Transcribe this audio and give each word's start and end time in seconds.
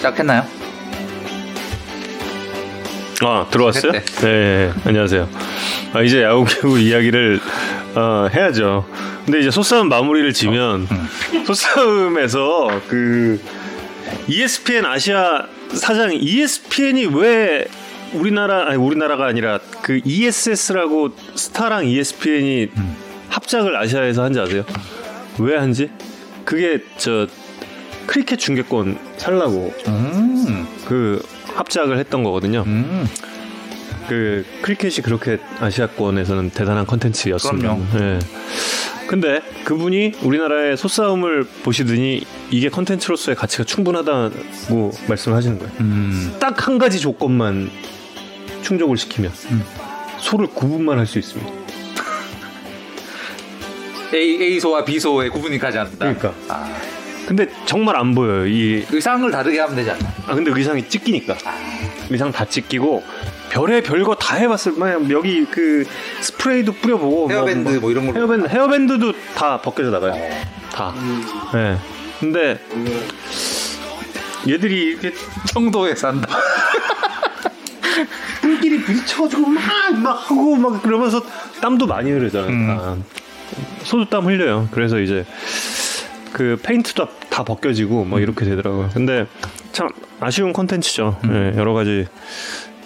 시작했나요? 0.00 0.46
아 3.22 3.46
들어왔어요? 3.50 3.92
네, 3.92 4.02
네, 4.22 4.72
안녕하세요. 4.84 5.28
아, 5.92 6.02
이제 6.02 6.22
야구 6.22 6.78
이야기를 6.80 7.40
어, 7.94 8.28
해야죠. 8.32 8.86
근데 9.24 9.40
이제 9.40 9.50
소싸움 9.50 9.88
마무리를 9.88 10.32
지면 10.32 10.88
음. 10.90 11.44
소싸움에서 11.44 12.80
그 12.88 13.40
ESPN 14.26 14.86
아시아 14.86 15.46
사장 15.74 16.12
ESPN이 16.14 17.06
왜 17.06 17.66
우리나라 18.14 18.68
아니 18.68 18.76
우리나라가 18.76 19.26
아니라 19.26 19.60
그 19.82 20.00
ESS라고 20.02 21.10
스타랑 21.34 21.86
ESPN이 21.86 22.68
음. 22.74 22.96
합작을 23.28 23.76
아시아에서 23.76 24.24
한지 24.24 24.40
아세요? 24.40 24.64
왜 25.38 25.56
한지? 25.56 25.90
그게 26.46 26.82
저 26.96 27.26
크리켓 28.10 28.40
중계권 28.40 28.98
살라고 29.18 29.72
음. 29.86 30.66
그 30.84 31.22
합작을 31.54 31.96
했던 31.96 32.24
거거든요. 32.24 32.64
음. 32.66 33.06
그 34.08 34.44
크리켓이 34.62 34.96
그렇게 35.04 35.38
아시아권에서는 35.60 36.50
대단한 36.50 36.86
컨텐츠였습니다. 36.86 37.76
네. 37.94 38.18
근데 39.06 39.40
그분이 39.64 40.14
우리나라의 40.22 40.76
소싸움을 40.76 41.44
보시더니 41.62 42.24
이게 42.50 42.68
컨텐츠로서의 42.68 43.36
가치가 43.36 43.62
충분하다고 43.62 44.90
말씀을 45.08 45.36
하시는 45.36 45.60
거예요. 45.60 45.72
음. 45.78 46.36
딱한 46.40 46.78
가지 46.78 46.98
조건만 46.98 47.70
충족을 48.62 48.96
시키면 48.96 49.30
음. 49.52 49.62
소를 50.18 50.48
구분만 50.48 50.98
할 50.98 51.06
수 51.06 51.20
있습니다. 51.20 51.48
A 54.12 54.42
A소와 54.42 54.84
B소의 54.84 55.30
구분이 55.30 55.58
가지 55.58 55.78
않는다. 55.78 55.98
그러니까. 56.12 56.34
아. 56.48 56.68
근데 57.30 57.46
정말 57.64 57.96
안 57.96 58.12
보여요. 58.12 58.44
이 58.44 58.84
의상을 58.90 59.30
다르게 59.30 59.60
하면 59.60 59.76
되지 59.76 59.92
않나? 59.92 60.12
아 60.26 60.34
근데 60.34 60.50
의상이 60.50 60.88
찢기니까. 60.88 61.34
아. 61.44 61.54
의상 62.10 62.32
다 62.32 62.44
찢기고 62.44 63.04
별의 63.50 63.84
별거 63.84 64.16
다 64.16 64.34
해봤을 64.34 64.76
만 64.76 65.08
여기 65.12 65.44
그 65.44 65.86
스프레이도 66.22 66.72
뿌려보고 66.72 67.28
뭐 67.28 67.30
헤어밴드 67.30 67.68
뭐, 67.68 67.80
뭐 67.82 67.90
이런 67.92 68.08
거 68.08 68.14
헤어밴드 68.14 68.48
헤어밴드도 68.48 69.12
다 69.36 69.60
벗겨져 69.60 69.90
나가요. 69.90 70.12
어. 70.12 70.30
다. 70.72 70.92
음. 70.96 71.22
네. 71.54 71.78
근데 72.18 72.58
얘들이 74.48 74.86
이렇게 74.86 75.12
청도에 75.46 75.94
산다. 75.94 76.26
뿔끼리 78.42 78.82
부딪혀가지고 78.82 79.46
막, 79.46 79.62
막 80.02 80.30
하고 80.30 80.56
막 80.56 80.82
그러면서 80.82 81.22
땀도 81.60 81.86
많이 81.86 82.10
흐르잖아요. 82.10 82.50
음. 82.50 82.70
아, 82.70 82.96
소도 83.84 84.08
땀 84.08 84.26
흘려요. 84.26 84.68
그래서 84.72 84.98
이제 84.98 85.24
그 86.32 86.58
페인트도 86.62 87.08
다 87.30 87.44
벗겨지고 87.44 88.04
뭐 88.04 88.20
이렇게 88.20 88.44
되더라고요. 88.44 88.90
근데 88.94 89.26
참 89.72 89.88
아쉬운 90.20 90.52
컨텐츠죠. 90.52 91.20
음. 91.24 91.32
네, 91.32 91.58
여러 91.58 91.72
가지 91.72 92.06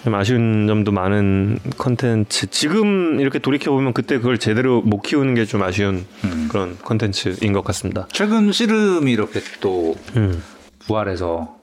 좀 0.03 0.13
아쉬운 0.15 0.67
점도 0.67 0.91
많은 0.91 1.57
컨텐츠. 1.77 2.47
지금 2.51 3.19
이렇게 3.19 3.39
돌이켜 3.39 3.71
보면 3.71 3.93
그때 3.93 4.17
그걸 4.17 4.37
제대로 4.37 4.81
못 4.81 5.01
키우는 5.01 5.33
게 5.35 5.45
좀 5.45 5.63
아쉬운 5.63 6.05
음. 6.23 6.47
그런 6.49 6.77
컨텐츠인 6.83 7.53
것 7.53 7.63
같습니다. 7.63 8.07
최근 8.11 8.51
씨름이 8.51 9.11
이렇게 9.11 9.41
또 9.61 9.95
음. 10.15 10.43
부활해서 10.87 11.55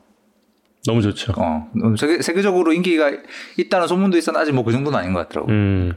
너무 0.84 1.00
좋죠. 1.02 1.32
어, 1.36 1.70
세계, 1.96 2.20
세계적으로 2.20 2.72
인기가 2.72 3.12
있다는 3.56 3.86
소문도 3.86 4.18
있었는데 4.18 4.42
아직 4.42 4.52
뭐 4.52 4.64
그 4.64 4.72
정도는 4.72 4.98
아닌 4.98 5.12
것 5.12 5.20
같더라고. 5.28 5.50
음. 5.52 5.92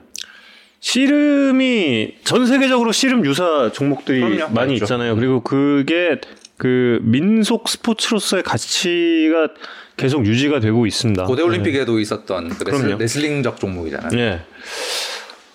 씨름이 0.86 2.17
전 2.23 2.45
세계적으로 2.45 2.91
씨름 2.91 3.25
유사 3.25 3.72
종목들이 3.72 4.19
그럼요, 4.19 4.53
많이 4.53 4.73
맞죠. 4.73 4.83
있잖아요. 4.86 5.16
그리고 5.16 5.41
그게 5.41 6.22
그 6.58 7.00
민속 7.02 7.67
스포츠로서의 7.67 8.44
가치가 8.44 9.50
계속 9.97 10.28
유지가 10.28 10.59
되고 10.59 10.85
있습니다. 10.85 11.25
고대 11.25 11.41
올림픽에도 11.41 11.96
네. 11.96 12.03
있었던 12.03 12.50
그 12.50 12.63
레슬, 12.66 12.97
레슬링적 13.00 13.59
종목이잖아요. 13.59 14.09
네. 14.12 14.41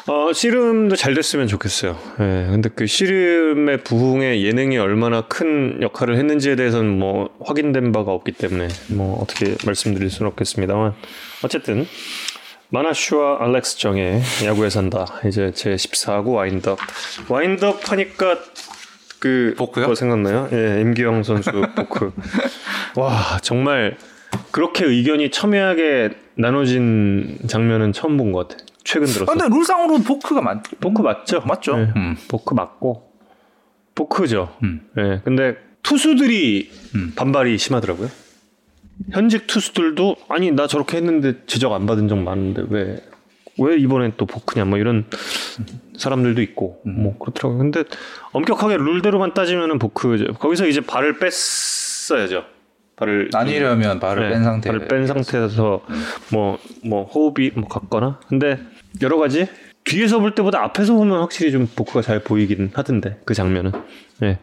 어, 0.08 0.32
씨름도 0.32 0.96
잘 0.96 1.14
됐으면 1.14 1.46
좋겠어요. 1.46 1.96
예. 2.18 2.48
근데 2.50 2.68
그 2.74 2.88
씨름의 2.88 3.84
부흥에 3.84 4.42
예능이 4.42 4.78
얼마나 4.78 5.20
큰 5.20 5.78
역할을 5.80 6.16
했는지에 6.16 6.56
대해서는 6.56 6.98
뭐 6.98 7.30
확인된 7.40 7.92
바가 7.92 8.10
없기 8.10 8.32
때문에 8.32 8.66
뭐 8.88 9.22
어떻게 9.22 9.54
말씀드릴 9.64 10.10
수는 10.10 10.28
없겠습니다만 10.32 10.94
어쨌든 11.44 11.86
마나슈와 12.70 13.38
알렉스 13.44 13.78
정의 13.78 14.22
야구에 14.44 14.70
산다. 14.70 15.04
이제 15.26 15.50
제 15.54 15.74
14구 15.74 16.34
와인드업. 16.34 16.78
와인드업 17.28 17.90
하니까 17.90 18.38
그 19.18 19.54
보크요? 19.58 19.94
생각나요? 19.94 20.48
예, 20.52 20.80
임기영 20.80 21.22
선수 21.24 21.50
보크. 21.74 22.12
와, 22.96 23.38
정말 23.42 23.96
그렇게 24.52 24.84
의견이 24.86 25.30
첨예하게 25.30 26.10
나눠진 26.36 27.38
장면은 27.48 27.92
처음 27.92 28.16
본 28.16 28.32
것 28.32 28.48
같아. 28.48 28.64
최근 28.84 29.06
들어서. 29.08 29.26
근데 29.32 29.46
룰상으로 29.54 29.98
보크가 29.98 30.40
맞 30.40 30.62
보크 30.80 31.02
맞죠? 31.02 31.40
맞죠. 31.42 31.76
네. 31.76 31.92
음. 31.96 32.16
보크 32.28 32.54
맞고 32.54 33.10
보크죠. 33.94 34.56
음. 34.62 34.80
네. 34.96 35.20
근데 35.24 35.56
투수들이 35.82 36.70
음. 36.94 37.12
반발이 37.14 37.58
심하더라고요. 37.58 38.08
현직 39.10 39.46
투수들도 39.46 40.16
아니 40.28 40.50
나 40.50 40.66
저렇게 40.66 40.98
했는데 40.98 41.34
지적 41.46 41.72
안 41.72 41.86
받은 41.86 42.08
적 42.08 42.18
많은데 42.18 42.64
왜 42.68 43.00
왜 43.60 43.76
이번엔 43.76 44.14
또 44.16 44.26
포크냐 44.26 44.64
뭐 44.64 44.78
이런 44.78 45.04
사람들도 45.96 46.40
있고 46.42 46.80
음. 46.86 47.02
뭐 47.02 47.18
그렇더라고요. 47.18 47.58
근데 47.58 47.84
엄격하게 48.32 48.78
룰대로만 48.78 49.34
따지면은 49.34 49.78
포크죠. 49.78 50.32
거기서 50.34 50.66
이제 50.66 50.80
발을 50.80 51.18
뺐어야죠. 51.18 52.44
발을 52.96 53.30
나뉘려면 53.32 54.00
발을 54.00 54.28
네, 54.28 54.34
뺀 54.34 54.44
상태 54.44 54.70
발을 54.70 54.88
뺀 54.88 55.06
상태에서 55.06 55.82
뭐뭐 56.32 56.58
뭐 56.84 57.04
호흡이 57.04 57.50
뭐 57.54 57.68
같거나 57.68 58.20
근데 58.28 58.58
여러 59.02 59.18
가지 59.18 59.46
뒤에서 59.84 60.18
볼 60.20 60.34
때보다 60.34 60.62
앞에서 60.64 60.94
보면 60.94 61.20
확실히 61.20 61.52
좀 61.52 61.66
포크가 61.74 62.02
잘 62.02 62.22
보이긴 62.22 62.70
하던데 62.74 63.20
그 63.24 63.34
장면은 63.34 63.72
네. 64.18 64.38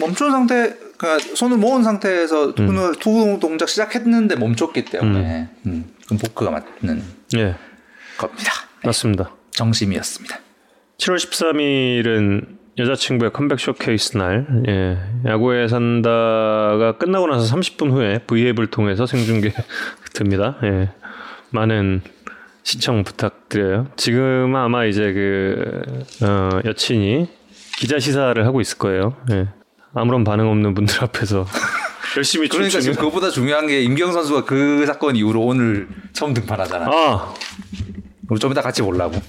멈춘 0.00 0.30
상태 0.30 0.74
그러니까 0.98 1.34
손을 1.34 1.56
모은 1.56 1.84
상태에서 1.84 2.54
음. 2.58 2.92
투 2.98 3.38
동작 3.40 3.68
시작했는데 3.68 4.36
멈췄기 4.36 4.84
때문에 4.84 5.48
음. 5.64 5.70
음. 5.70 5.94
그럼 6.04 6.18
보크가 6.18 6.50
맞는 6.50 7.02
예. 7.36 7.54
겁니다. 8.18 8.52
맞습니다. 8.84 9.30
정심이었습니다. 9.52 10.38
7월 10.98 11.16
13일은 11.16 12.58
여자친구의 12.78 13.32
컴백 13.32 13.58
쇼케이스 13.58 14.16
날, 14.16 14.46
예, 14.68 14.98
야구에 15.28 15.66
산다가 15.66 16.96
끝나고 16.98 17.26
나서 17.26 17.56
30분 17.56 17.90
후에 17.90 18.20
V앱을 18.20 18.68
통해서 18.68 19.04
생중계 19.04 19.52
됩니다. 20.14 20.58
예, 20.62 20.90
많은 21.50 22.02
시청 22.62 23.02
부탁드려요. 23.02 23.88
지금 23.96 24.54
아마 24.54 24.84
이제 24.84 25.12
그, 25.12 25.82
어, 26.22 26.60
여친이 26.64 27.28
기자 27.78 27.98
시사를 27.98 28.44
하고 28.46 28.60
있을 28.60 28.78
거예요. 28.78 29.16
예. 29.32 29.48
아무런 29.98 30.24
반응 30.24 30.48
없는 30.48 30.74
분들 30.74 31.02
앞에서 31.04 31.46
열심히 32.16 32.48
그러니까 32.48 32.80
지금 32.80 32.96
그것보다 32.96 33.30
중요한 33.30 33.66
게 33.66 33.82
임경 33.82 34.12
선수가 34.12 34.44
그 34.44 34.84
사건 34.86 35.14
이후로 35.16 35.42
오늘 35.42 35.88
처음 36.12 36.32
등판하잖아. 36.34 36.86
아, 36.86 37.34
우리 38.28 38.40
좀 38.40 38.50
이따 38.52 38.62
같이 38.62 38.82
보려고. 38.82 39.20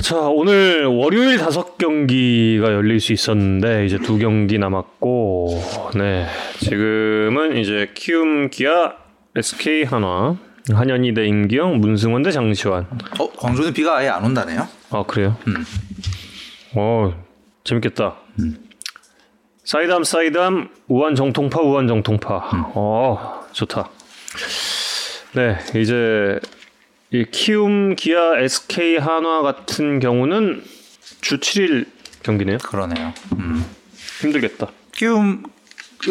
자 0.00 0.16
오늘 0.16 0.86
월요일 0.86 1.38
다섯 1.38 1.76
경기가 1.76 2.72
열릴 2.72 3.00
수 3.00 3.12
있었는데 3.12 3.84
이제 3.84 3.98
두 3.98 4.16
경기 4.18 4.58
남았고 4.58 5.62
네 5.96 6.26
지금은 6.60 7.56
이제 7.58 7.90
키움 7.94 8.48
기아 8.48 8.94
SK 9.36 9.84
한화 9.84 10.36
한현희 10.72 11.14
대 11.14 11.26
임기영 11.26 11.78
문승원 11.78 12.22
대 12.22 12.30
장시환. 12.30 12.86
어 13.18 13.30
광주는 13.32 13.72
비가 13.72 13.98
아예 13.98 14.08
안 14.08 14.24
온다네요. 14.24 14.66
아 14.90 15.02
그래요? 15.06 15.36
음. 15.46 15.64
어 16.74 17.24
재밌겠다. 17.64 18.16
음. 18.38 18.67
사이담 19.68 20.02
사이담 20.02 20.70
우한 20.88 21.14
정통파 21.14 21.60
우한 21.60 21.86
정통파. 21.86 22.38
음. 22.54 22.64
어 22.74 23.44
좋다. 23.52 23.90
네 25.34 25.58
이제 25.78 26.40
이 27.10 27.26
키움 27.30 27.94
기아 27.94 28.38
SK 28.38 28.96
한화 28.96 29.42
같은 29.42 30.00
경우는 30.00 30.64
주 31.20 31.38
7일 31.38 31.84
경기네요. 32.22 32.56
그러네요. 32.64 33.12
음. 33.38 33.62
힘들겠다. 34.22 34.68
키움 34.92 35.42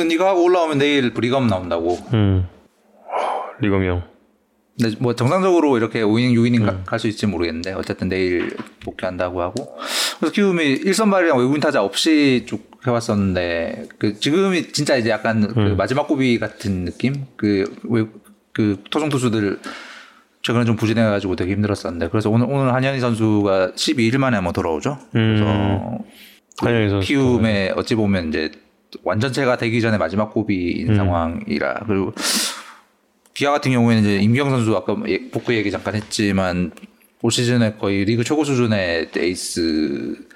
네가 0.08 0.34
올라오면 0.34 0.78
내일 0.78 1.12
리검 1.20 1.48
나온다고. 1.48 1.98
음. 2.14 2.48
리검이 3.60 3.88
형. 3.88 4.04
근데 4.80 4.96
뭐 5.00 5.16
정상적으로 5.16 5.78
이렇게 5.78 6.04
5이닝 6.04 6.36
6이닝 6.36 6.62
음. 6.62 6.84
갈수 6.86 7.08
있을지 7.08 7.26
모르겠는데 7.26 7.74
어쨌든 7.74 8.08
내일 8.08 8.56
복귀한다고 8.86 9.42
하고 9.42 9.76
그래서 10.20 10.32
키움이 10.32 10.64
일선발이랑 10.64 11.40
외국인 11.40 11.60
타자 11.60 11.82
없이 11.82 12.46
쭉 12.48 12.77
해왔었는데 12.88 13.88
그 13.98 14.20
지금이 14.20 14.72
진짜 14.72 14.96
이제 14.96 15.10
약간 15.10 15.42
그 15.42 15.60
음. 15.60 15.70
그 15.70 15.76
마지막 15.76 16.08
고비 16.08 16.40
같은 16.40 16.86
느낌 16.86 17.26
그그 17.36 18.84
토종 18.90 19.10
투수들 19.10 19.60
최근에 20.42 20.66
좀 20.66 20.76
부진해가지고 20.76 21.36
되게 21.36 21.52
힘들었었는데 21.54 22.10
그래서 22.10 22.30
오늘 22.30 22.48
오늘 22.50 22.74
한현희 22.74 23.00
선수가 23.00 23.72
12일 23.76 24.18
만에 24.18 24.36
한번 24.36 24.54
돌아오죠. 24.54 24.98
그래서 25.12 25.44
음. 25.46 25.98
선수 26.56 27.00
키움에 27.06 27.74
어찌 27.76 27.96
보면 27.96 28.30
이제 28.30 28.52
완전체가 29.04 29.58
되기 29.58 29.82
전에 29.82 29.98
마지막 29.98 30.34
고비인 30.34 30.90
음. 30.90 30.96
상황이라 30.96 31.84
그리고 31.88 32.14
기아 33.34 33.52
같은 33.52 33.72
경우에는 33.72 34.04
이제 34.04 34.18
임경 34.18 34.50
선수 34.50 34.76
아까 34.76 34.96
예, 35.08 35.30
복구 35.30 35.54
얘기 35.54 35.70
잠깐 35.70 35.96
했지만 35.96 36.72
올 37.22 37.32
시즌에 37.32 37.74
거의 37.74 38.06
리그 38.06 38.24
최고 38.24 38.44
수준의 38.44 39.10
에이스가 39.16 40.27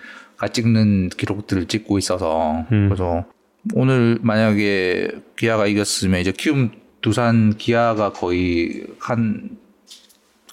찍는 0.50 1.10
기록들을 1.10 1.68
찍고 1.68 1.98
있어서 1.98 2.66
음. 2.72 2.90
그래서 2.90 3.26
오늘 3.74 4.18
만약에 4.22 5.10
기아가 5.38 5.68
이겼으면 5.68 6.20
이제 6.22 6.32
키움 6.36 6.72
두산 7.02 7.56
기아가 7.58 8.12
거의 8.12 8.84
한 9.00 9.58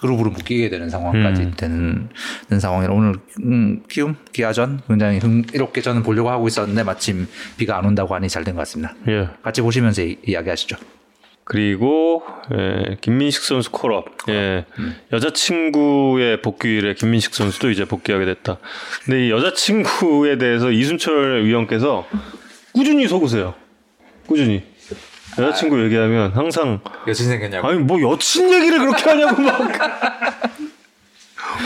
그룹으로 0.00 0.30
묶이게 0.30 0.68
되는 0.68 0.88
상황까지 0.90 1.42
음. 1.42 1.54
되는, 1.56 2.08
되는 2.48 2.60
상황이라 2.60 2.92
오늘 2.94 3.14
음, 3.42 3.82
키움 3.88 4.14
기아전 4.32 4.80
굉장히 4.86 5.18
흥이롭게 5.18 5.80
저는 5.80 6.02
보려고 6.04 6.30
하고 6.30 6.46
있었는데 6.46 6.84
마침 6.84 7.26
비가 7.56 7.76
안 7.78 7.84
온다고 7.84 8.14
하니 8.14 8.28
잘 8.28 8.44
된 8.44 8.54
것 8.54 8.60
같습니다. 8.60 8.94
예. 9.08 9.28
같이 9.42 9.60
보시면서 9.60 10.02
이, 10.02 10.16
야기하시죠 10.32 10.76
그리고 11.48 12.22
예, 12.52 12.98
김민식 13.00 13.42
선수 13.42 13.70
콜업. 13.70 14.04
예, 14.28 14.66
음. 14.78 14.94
여자친구의 15.14 16.42
복귀일에 16.42 16.92
김민식 16.92 17.34
선수도 17.34 17.70
이제 17.70 17.86
복귀하게 17.86 18.26
됐다. 18.26 18.58
근데 19.02 19.26
이 19.26 19.30
여자친구에 19.30 20.36
대해서 20.36 20.70
이순철 20.70 21.46
위원께서 21.46 22.06
꾸준히 22.74 23.08
속으세요. 23.08 23.54
꾸준히. 24.26 24.62
여자친구 25.38 25.76
아, 25.76 25.84
얘기하면 25.84 26.32
항상 26.32 26.80
여친 27.06 27.28
생겼냐고. 27.28 27.66
아니 27.66 27.78
뭐 27.78 27.98
여친 28.12 28.52
얘기를 28.52 28.80
그렇게 28.80 29.08
하냐고 29.08 29.40
막 29.40 29.58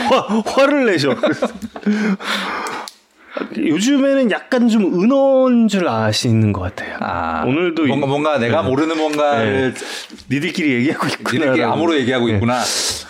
화, 0.09 0.43
화를 0.45 0.85
내셔. 0.85 1.13
요즘에는 3.57 4.31
약간 4.31 4.67
좀 4.69 5.01
은어인 5.01 5.67
줄 5.67 5.87
아시는 5.87 6.53
것 6.53 6.61
같아요. 6.61 6.97
아, 7.01 7.43
오늘도 7.45 7.87
뭔가 7.87 8.07
뭔가 8.07 8.37
내가 8.37 8.61
네. 8.61 8.69
모르는 8.69 8.97
뭔가를 8.97 9.73
네. 9.73 9.85
니들끼리 10.35 10.73
얘기하고 10.75 11.07
있구나. 11.07 11.31
니들끼리 11.45 11.63
암으로 11.63 11.95
얘기하고 11.97 12.27
네. 12.27 12.33
있구나. 12.35 12.61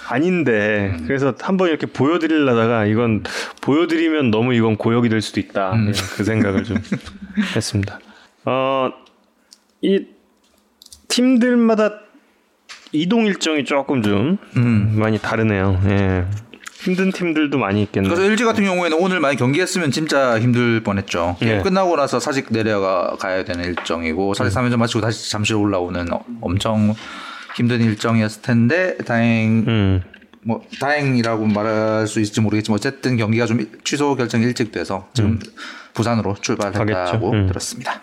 아닌데 0.09 0.95
음. 0.97 1.03
그래서 1.07 1.33
한번 1.41 1.69
이렇게 1.69 1.87
보여드리려다가 1.87 2.85
이건 2.85 3.23
보여드리면 3.61 4.31
너무 4.31 4.53
이건 4.53 4.77
고역이 4.77 5.09
될 5.09 5.21
수도 5.21 5.39
있다. 5.39 5.73
음. 5.73 5.91
네, 5.91 5.99
그 6.15 6.23
생각을 6.23 6.63
좀 6.63 6.77
했습니다. 7.55 7.99
어 8.45 8.91
이 9.85 10.05
팀들마다 11.09 11.99
이동 12.93 13.25
일정이 13.25 13.65
조금 13.65 14.01
좀 14.01 14.37
음. 14.55 14.93
많이 14.95 15.19
다르네요. 15.19 15.81
예. 15.89 16.25
힘든 16.83 17.11
팀들도 17.11 17.57
많이 17.57 17.81
있겠네요. 17.83 18.13
그래서 18.13 18.29
LG 18.29 18.43
같은 18.43 18.65
경우에는 18.65 18.97
오늘 18.99 19.21
많이 19.21 19.37
경기했으면 19.37 19.91
진짜 19.91 20.37
힘들 20.39 20.83
뻔했죠. 20.83 21.37
예. 21.41 21.59
끝나고 21.59 21.95
나서 21.95 22.19
사직 22.19 22.47
내려가 22.51 23.15
가야 23.17 23.45
되는 23.45 23.63
일정이고 23.63 24.33
사직 24.33 24.53
3연전 24.57 24.77
마치고 24.77 24.99
다시 24.99 25.31
잠실 25.31 25.55
올라오는 25.55 26.05
엄청 26.41 26.93
힘든 27.55 27.81
일정이었을 27.81 28.41
텐데 28.41 28.97
다행 28.97 29.63
음. 29.65 30.01
뭐 30.45 30.61
다행이라고 30.81 31.45
말할 31.45 32.05
수 32.07 32.19
있을지 32.19 32.41
모르겠지만 32.41 32.75
어쨌든 32.75 33.15
경기가 33.15 33.45
좀 33.45 33.65
취소 33.85 34.15
결정이 34.15 34.43
일찍 34.43 34.73
돼서 34.73 35.07
지금 35.13 35.31
음. 35.31 35.39
부산으로 35.93 36.35
출발했다고 36.41 37.31
음. 37.31 37.47
들었습니다. 37.47 38.01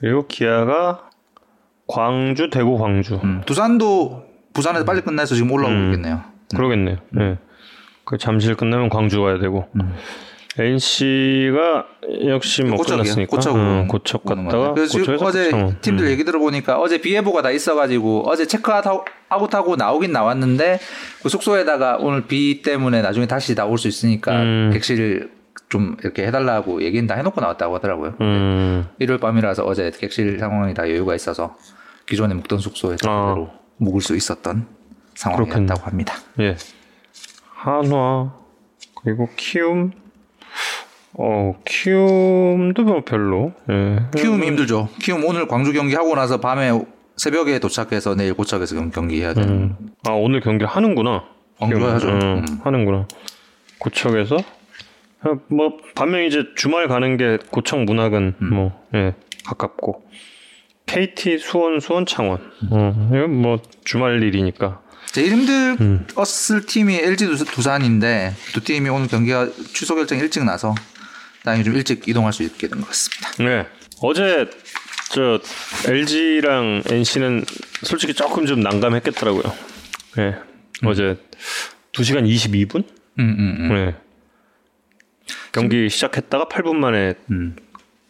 그리고 0.00 0.26
기아가 0.26 1.10
광주, 1.86 2.50
대구, 2.50 2.76
광주. 2.76 3.20
음. 3.22 3.42
두산도 3.46 4.24
부산에서 4.52 4.84
빨리 4.84 5.00
끝나서 5.02 5.36
지금 5.36 5.52
올라오고 5.52 5.74
음. 5.74 5.90
있겠네요. 5.90 6.22
음. 6.52 6.56
그러겠네요. 6.56 6.96
네. 7.10 7.38
그 8.10 8.18
잠실 8.18 8.56
끝나면 8.56 8.88
광주 8.88 9.20
가야 9.20 9.38
되고. 9.38 9.68
음. 9.76 9.94
NC가 10.58 11.86
역시 12.26 12.64
뭐 12.64 12.76
고척이요. 12.78 13.02
끝났으니까 13.04 13.30
고척 13.30 13.54
응, 13.54 13.86
고척 13.86 14.24
갔다가 14.24 14.74
그래서 14.74 14.98
어제. 15.20 15.48
팀들 15.80 16.06
음. 16.06 16.10
얘기 16.10 16.24
들어보니까 16.24 16.80
어제 16.80 17.00
비 17.00 17.14
예보가 17.14 17.40
다 17.42 17.52
있어가지고 17.52 18.24
어제 18.26 18.48
체크아웃하고 18.48 19.76
나오긴 19.76 20.10
나왔는데 20.10 20.80
그 21.22 21.28
숙소에다가 21.28 21.98
오늘 22.00 22.26
비 22.26 22.62
때문에 22.62 23.00
나중에 23.00 23.28
다시 23.28 23.54
나올 23.54 23.78
수 23.78 23.86
있으니까 23.86 24.42
음. 24.42 24.70
객실 24.72 25.30
좀 25.68 25.96
이렇게 26.02 26.26
해달라고 26.26 26.82
얘기는 26.82 27.06
다 27.06 27.14
해놓고 27.14 27.40
나왔다고 27.40 27.76
하더라고요. 27.76 28.14
음. 28.20 28.88
일요일 28.98 29.20
밤이라서 29.20 29.64
어제 29.64 29.92
객실 29.96 30.40
상황이 30.40 30.74
다 30.74 30.82
여유가 30.90 31.14
있어서 31.14 31.56
기존에 32.06 32.34
묵던 32.34 32.58
숙소에 32.58 32.96
그대로 32.96 33.50
아. 33.52 33.58
묵을 33.76 34.00
수 34.00 34.16
있었던 34.16 34.66
상황이었다고 35.14 35.64
그렇겠네. 35.64 35.80
합니다. 35.84 36.14
예. 36.40 36.56
한화 37.62 38.32
그리고 39.02 39.28
키움 39.36 39.92
어 41.12 41.54
키움도 41.66 42.82
뭐 42.84 43.04
별로. 43.04 43.52
예. 43.68 43.98
키움 44.16 44.42
힘들죠. 44.42 44.88
키움 45.00 45.24
오늘 45.24 45.46
광주 45.46 45.72
경기 45.72 45.94
하고 45.94 46.14
나서 46.14 46.40
밤에 46.40 46.70
새벽에 47.16 47.58
도착해서 47.58 48.14
내일 48.14 48.32
고착에서 48.32 48.90
경기 48.90 49.20
해야 49.20 49.34
되는. 49.34 49.50
음. 49.50 49.76
아 50.06 50.12
오늘 50.12 50.40
경기 50.40 50.64
하는구나. 50.64 51.24
광주 51.58 51.86
하죠. 51.86 52.08
음, 52.08 52.20
음. 52.22 52.44
하는구나. 52.62 53.06
고척에서 53.78 54.38
뭐 55.48 55.76
반면 55.94 56.22
이제 56.22 56.44
주말 56.56 56.88
가는 56.88 57.18
게 57.18 57.36
고척 57.50 57.84
문학은 57.84 58.34
음. 58.40 58.54
뭐 58.54 58.86
예, 58.94 59.14
가깝고 59.44 60.02
KT 60.86 61.38
수원 61.38 61.80
수원 61.80 62.06
창원 62.06 62.40
어, 62.70 63.10
이건 63.10 63.34
뭐 63.42 63.58
주말 63.84 64.22
일이니까 64.22 64.80
제일 65.12 65.32
힘들었을 65.32 65.80
음. 65.80 66.66
팀이 66.66 66.96
LG 66.96 67.26
두산인데 67.52 68.34
두 68.52 68.60
팀이 68.62 68.88
오늘 68.88 69.08
경기가 69.08 69.48
취소 69.74 69.94
결정 69.96 70.18
일찍 70.18 70.44
나서 70.44 70.74
다행히 71.44 71.64
좀 71.64 71.74
일찍 71.74 72.06
이동할 72.08 72.32
수 72.32 72.42
있게 72.42 72.68
된 72.68 72.80
것 72.80 72.88
같습니다. 72.88 73.30
네 73.38 73.66
어제 74.02 74.48
저 75.12 75.40
LG랑 75.88 76.82
NC는 76.88 77.44
솔직히 77.82 78.14
조금 78.14 78.46
좀 78.46 78.60
난감했겠더라고요. 78.60 79.42
네 80.16 80.34
음. 80.82 80.86
어제 80.86 81.16
2시간 81.92 82.24
22분? 82.26 82.84
음, 83.18 83.36
음, 83.38 83.56
음. 83.58 83.68
네. 83.74 83.94
경기 85.52 85.88
시작했다가 85.90 86.46
8분 86.46 86.76
만에 86.76 87.14
음. 87.32 87.56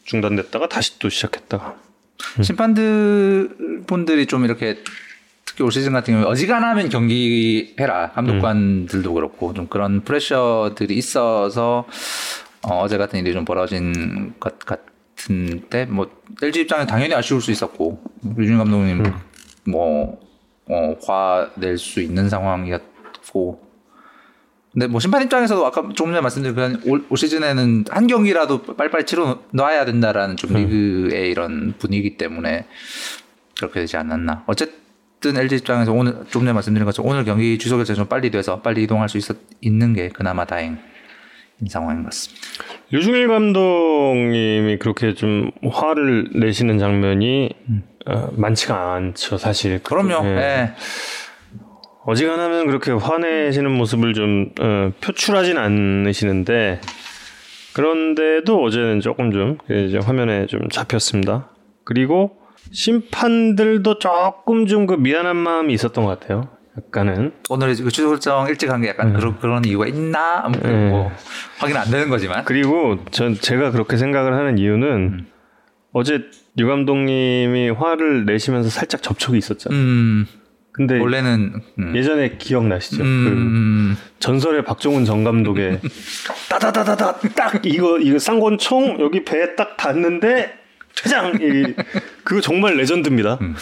중단됐다가 0.04 0.68
다시 0.68 0.98
또 0.98 1.08
시작했다가 1.08 1.76
음. 2.38 2.42
심판들 2.42 3.84
분들이 3.86 4.26
좀 4.26 4.44
이렇게 4.44 4.82
특히 5.60 5.64
올 5.64 5.72
시즌 5.72 5.92
같은 5.92 6.14
경우 6.14 6.26
어지간하면 6.26 6.88
경기 6.88 7.74
해라 7.78 8.12
감독관들도 8.12 9.12
그렇고 9.12 9.52
좀 9.52 9.66
그런 9.66 10.00
프레셔들이 10.00 10.94
있어서 10.94 11.86
어, 12.62 12.80
어제 12.80 12.96
같은 12.96 13.18
일이 13.18 13.34
좀 13.34 13.44
벌어진 13.44 14.32
것 14.40 14.58
같은데 14.58 15.84
뭐 15.84 16.10
LG 16.42 16.62
입장에 16.62 16.86
당연히 16.86 17.14
아쉬울 17.14 17.42
수 17.42 17.50
있었고 17.50 18.02
유진 18.38 18.56
감독님 18.56 19.04
음. 19.04 19.14
뭐 19.64 20.18
어, 20.66 20.96
화낼 21.06 21.76
수 21.76 22.00
있는 22.00 22.30
상황이었고 22.30 23.62
근데 24.72 24.86
뭐 24.86 24.98
심판 24.98 25.22
입장에서도 25.22 25.66
아까 25.66 25.82
조금 25.94 26.12
전에 26.12 26.22
말씀드린 26.22 26.54
그 26.54 26.90
올, 26.90 27.04
올 27.10 27.18
시즌에는 27.18 27.84
한 27.90 28.06
경기라도 28.06 28.62
빨리빨리 28.62 29.04
치러 29.04 29.42
놔야 29.50 29.84
된다라는 29.84 30.36
좀 30.36 30.52
음. 30.52 30.56
리그의 30.56 31.30
이런 31.30 31.74
분위기 31.78 32.16
때문에 32.16 32.66
그렇게 33.58 33.80
되지 33.80 33.98
않았나. 33.98 34.44
어쨌든 34.46 34.79
LG 35.28 35.56
입장에서 35.56 35.92
오늘 35.92 36.12
좀 36.30 36.42
전에 36.42 36.52
말씀드린 36.52 36.84
것처럼 36.84 37.10
오늘 37.10 37.24
경기 37.24 37.58
취소 37.58 37.76
결정 37.76 37.96
좀 37.96 38.06
빨리 38.06 38.30
돼서 38.30 38.60
빨리 38.60 38.82
이동할 38.84 39.08
수 39.08 39.18
있었, 39.18 39.36
있는 39.60 39.92
게 39.92 40.08
그나마 40.08 40.44
다행인 40.44 40.78
상황인 41.68 42.02
것 42.02 42.10
같습니다. 42.10 42.46
류중일 42.90 43.28
감독님이 43.28 44.78
그렇게 44.78 45.14
좀 45.14 45.50
화를 45.70 46.30
내시는 46.34 46.78
장면이 46.78 47.50
음. 47.68 47.82
어, 48.06 48.30
많지가 48.32 48.94
않죠, 48.94 49.36
사실. 49.36 49.82
그럼요. 49.82 50.26
예. 50.26 50.34
네. 50.34 50.74
어지간하면 52.06 52.66
그렇게 52.66 52.92
화내시는 52.92 53.70
모습을 53.70 54.14
좀 54.14 54.50
어, 54.58 54.90
표출하진 55.00 55.58
않으시는데 55.58 56.80
그런데도 57.74 58.62
어제는 58.62 59.00
조금 59.00 59.30
좀 59.30 59.58
이제 59.68 59.98
화면에 59.98 60.46
좀 60.46 60.68
잡혔습니다. 60.70 61.50
그리고 61.84 62.39
심판들도 62.72 63.98
조금 63.98 64.66
좀 64.66 64.86
그 64.86 64.94
미안한 64.94 65.36
마음이 65.36 65.72
있었던 65.74 66.04
것 66.04 66.18
같아요. 66.20 66.48
약간은 66.78 67.32
오늘 67.48 67.74
그 67.74 67.90
취소 67.90 68.08
결정 68.10 68.46
일찍 68.48 68.70
한 68.70 68.80
게 68.80 68.88
약간 68.88 69.12
네. 69.12 69.18
그런 69.18 69.38
그런 69.38 69.64
이유가 69.64 69.86
있나 69.86 70.48
뭐, 70.48 70.60
네. 70.62 70.88
뭐 70.88 71.10
확인 71.58 71.76
안 71.76 71.90
되는 71.90 72.08
거지만 72.08 72.44
그리고 72.44 72.98
전 73.10 73.34
제가 73.34 73.70
그렇게 73.72 73.96
생각을 73.96 74.34
하는 74.34 74.56
이유는 74.58 74.86
음. 74.88 75.26
어제 75.92 76.22
유 76.58 76.66
감독님이 76.68 77.70
화를 77.70 78.24
내시면서 78.24 78.70
살짝 78.70 79.02
접촉이 79.02 79.36
있었잖아요. 79.38 79.78
음. 79.80 80.26
근데 80.72 80.98
원래는 80.98 81.60
음. 81.80 81.96
예전에 81.96 82.36
기억나시죠? 82.38 83.02
음. 83.02 83.96
그 83.98 84.10
전설의 84.20 84.64
박종훈 84.64 85.04
전 85.04 85.24
감독의 85.24 85.80
따다다다다 86.48 87.18
딱 87.34 87.66
이거 87.66 87.98
이거 87.98 88.18
쌍권총 88.18 88.98
여기 89.00 89.24
배에 89.24 89.56
딱 89.56 89.76
닿는데 89.76 90.52
퇴장 90.94 91.34
이 91.40 91.74
그거 92.24 92.40
정말 92.40 92.76
레전드입니다. 92.76 93.38
음. 93.40 93.54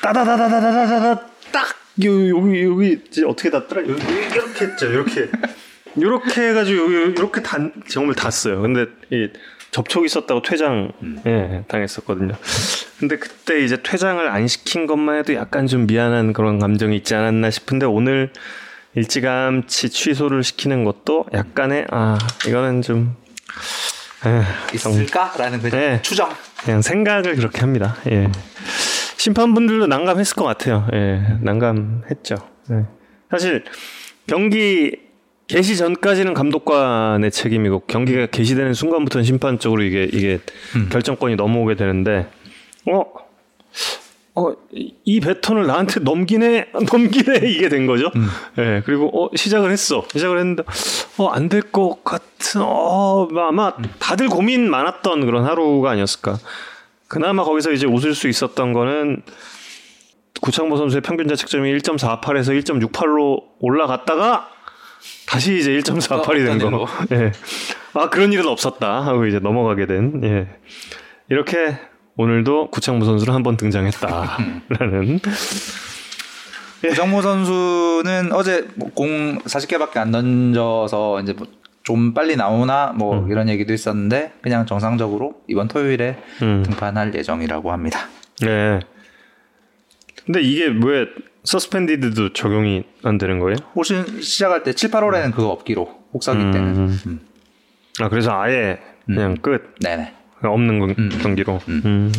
따다다다다다다다 0.00 1.26
딱 1.52 1.68
여기 2.02 2.30
여기 2.30 3.00
이제 3.08 3.24
어떻게 3.24 3.50
닿더라? 3.50 3.82
여기 3.82 4.02
이렇게 4.32 4.66
했죠. 4.66 4.86
이렇게 4.86 5.30
이렇게 5.96 6.48
해가지고 6.48 6.82
여기 6.82 7.12
이렇게 7.12 7.42
단 7.42 7.72
정말 7.88 8.14
닿았어요. 8.14 8.60
근데 8.62 8.86
이 9.10 9.28
접촉이 9.70 10.06
있었다고 10.06 10.42
퇴장 10.42 10.92
음. 11.02 11.20
예, 11.26 11.64
당했었거든요. 11.68 12.34
근데 12.98 13.16
그때 13.16 13.64
이제 13.64 13.82
퇴장을 13.82 14.26
안 14.28 14.46
시킨 14.46 14.86
것만 14.86 15.18
해도 15.18 15.34
약간 15.34 15.66
좀 15.66 15.86
미안한 15.86 16.32
그런 16.32 16.58
감정이 16.58 16.96
있지 16.96 17.14
않았나 17.14 17.50
싶은데 17.50 17.86
오늘 17.86 18.30
일찌감치 18.94 19.90
취소를 19.90 20.44
시키는 20.44 20.84
것도 20.84 21.26
약간의 21.32 21.86
아 21.90 22.18
이거는 22.46 22.82
좀 22.82 23.16
에, 24.24 24.42
있을까라는 24.74 25.60
그 25.60 25.70
예, 25.76 26.00
추정 26.02 26.30
그냥 26.64 26.82
생각을 26.82 27.36
그렇게 27.36 27.60
합니다. 27.60 27.96
예. 28.10 28.28
심판분들도 29.16 29.86
난감했을 29.86 30.34
것 30.36 30.44
같아요. 30.44 30.86
예, 30.92 31.22
난감했죠. 31.40 32.36
예. 32.72 32.84
사실 33.30 33.64
경기 34.26 34.96
개시 35.46 35.76
전까지는 35.76 36.32
감독관의 36.32 37.30
책임이고 37.30 37.80
경기가 37.80 38.26
개시되는 38.26 38.72
순간부터는 38.72 39.24
심판적으로 39.24 39.82
이게 39.82 40.04
이게 40.04 40.38
음. 40.76 40.88
결정권이 40.90 41.36
넘어오게 41.36 41.74
되는데 41.74 42.26
어. 42.90 43.04
어, 44.36 44.52
이 44.72 45.20
배턴을 45.20 45.66
나한테 45.66 46.00
넘기네, 46.00 46.70
넘기네, 46.90 47.48
이게 47.48 47.68
된 47.68 47.86
거죠. 47.86 48.10
음. 48.16 48.26
예, 48.58 48.82
그리고, 48.84 49.08
어, 49.14 49.30
시작을 49.34 49.70
했어. 49.70 50.04
시작을 50.12 50.38
했는데, 50.38 50.64
어, 51.18 51.28
안 51.28 51.48
될 51.48 51.62
것 51.70 52.02
같은, 52.02 52.60
어, 52.64 53.28
아마 53.48 53.74
다들 54.00 54.28
고민 54.28 54.68
많았던 54.68 55.24
그런 55.26 55.44
하루가 55.44 55.90
아니었을까. 55.92 56.38
그나마 57.06 57.44
거기서 57.44 57.70
이제 57.70 57.86
웃을 57.86 58.12
수 58.14 58.26
있었던 58.28 58.72
거는, 58.72 59.22
구창모 60.40 60.76
선수의 60.78 61.00
평균 61.02 61.28
자책점이 61.28 61.72
1.48에서 61.78 62.60
1.68로 62.60 63.40
올라갔다가, 63.60 64.48
다시 65.28 65.56
이제 65.58 65.70
1.48이 65.78 66.44
된 66.44 66.58
거. 66.58 66.86
예. 67.12 67.30
아 67.94 68.08
그런 68.10 68.32
일은 68.32 68.46
없었다 68.48 69.00
하고 69.06 69.26
이제 69.26 69.38
넘어가게 69.38 69.86
된. 69.86 70.20
예. 70.24 70.48
이렇게 71.28 71.78
오늘도 72.16 72.70
구창모 72.70 73.04
선수는 73.04 73.34
한번 73.34 73.56
등장했다라는. 73.56 75.20
예. 76.84 76.88
구창모 76.88 77.22
선수는 77.22 78.32
어제 78.32 78.68
뭐공 78.76 79.38
40개밖에 79.40 79.96
안 79.96 80.10
던져서 80.10 81.20
이제 81.20 81.32
뭐 81.32 81.46
좀 81.84 82.14
빨리 82.14 82.34
나오나 82.34 82.94
뭐 82.96 83.20
음. 83.20 83.30
이런 83.30 83.48
얘기도 83.48 83.72
있었는데 83.72 84.32
그냥 84.40 84.64
정상적으로 84.66 85.42
이번 85.46 85.68
토요일에 85.68 86.16
음. 86.42 86.62
등판할 86.64 87.14
예정이라고 87.14 87.70
합니다. 87.70 88.08
네. 88.40 88.80
근데 90.24 90.40
이게 90.40 90.64
왜 90.66 91.06
서스펜디드도 91.44 92.32
적용이 92.32 92.84
안 93.02 93.18
되는 93.18 93.38
거예요? 93.38 93.56
올 93.74 93.84
시작할 93.84 94.62
때 94.62 94.72
7, 94.72 94.90
8월에는 94.90 95.32
그거 95.32 95.50
없기로 95.50 96.04
혹사기 96.14 96.42
음. 96.42 96.52
때는. 96.52 96.88
음. 97.06 97.20
아 98.00 98.08
그래서 98.08 98.32
아예 98.32 98.80
그냥 99.04 99.32
음. 99.32 99.36
끝. 99.42 99.74
네네. 99.80 100.14
없는 100.50 100.82
음, 100.82 100.94
음. 100.98 101.08
경기로. 101.22 101.60
음. 101.68 102.12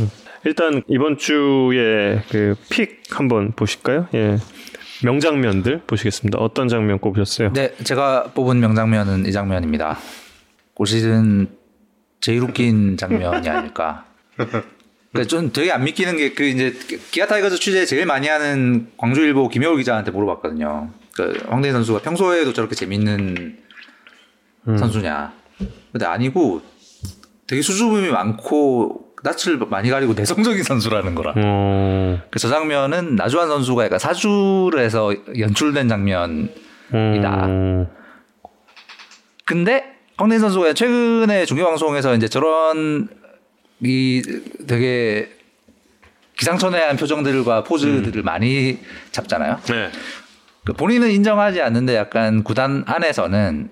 일단 0.46 0.84
이번 0.88 1.18
주에 1.18 2.22
그 2.30 2.56
pick 2.70 3.02
한번 3.12 3.52
보실까요? 3.54 4.08
예. 4.14 4.38
명장면들 5.04 5.82
보시겠습니다. 5.88 6.38
어떤 6.40 6.68
장면 6.68 7.00
꼽으셨어요? 7.00 7.52
네, 7.54 7.74
제가 7.84 8.32
뽑은 8.34 8.60
명장면은 8.60 9.26
이 9.26 9.32
장면입니다. 9.32 9.98
올 10.76 10.88
시즌 10.88 11.48
제일 12.22 12.42
웃긴 12.42 12.96
장면이 12.98 13.48
아닐까. 13.50 14.06
그러니까 14.36 15.28
좀 15.28 15.52
되게 15.52 15.72
안 15.72 15.84
믿기는 15.84 16.16
게 16.18 16.34
그 16.34 16.44
이제 16.44 16.74
기아 17.12 17.26
타이거즈 17.28 17.58
취재 17.60 17.86
제일 17.86 18.06
많이 18.06 18.28
하는 18.28 18.88
광주일보 18.98 19.50
김여울 19.50 19.78
기자한테 19.78 20.12
물어봤거든요. 20.12 20.90
그 21.16 21.38
황대인 21.48 21.74
선수가 21.74 22.02
평소에도 22.02 22.54
저렇게 22.54 22.76
재밌는 22.76 23.58
음. 24.68 24.78
선수냐. 24.78 25.34
근데 25.92 26.06
아니고 26.06 26.62
되게 27.48 27.62
수줍음이 27.62 28.10
많고 28.10 29.06
낯을 29.24 29.58
많이 29.70 29.90
가리고 29.90 30.14
내성적인 30.14 30.64
선수라는 30.64 31.16
거라. 31.16 31.34
음. 31.38 32.22
그저 32.30 32.48
장면은 32.48 33.16
나주환 33.16 33.48
선수가 33.48 33.86
약간 33.86 34.00
사주를 34.00 34.80
해서 34.80 35.14
연출된 35.38 35.88
장면이다. 35.88 37.46
음. 37.46 37.88
근데 39.46 39.96
황대인 40.18 40.40
선수가 40.40 40.74
최근에 40.74 41.46
중계방송에서 41.46 42.16
이제 42.16 42.28
저런 42.28 43.10
이 43.82 44.22
되게 44.68 45.30
기상천외한 46.38 46.98
표정들과 46.98 47.64
포즈들을 47.64 48.22
음. 48.22 48.26
많이 48.26 48.80
잡잖아요. 49.12 49.60
네. 49.68 49.92
그 50.66 50.74
본인은 50.74 51.12
인정하지 51.12 51.62
않는데 51.62 51.96
약간 51.96 52.44
구단 52.44 52.84
안에서는 52.88 53.70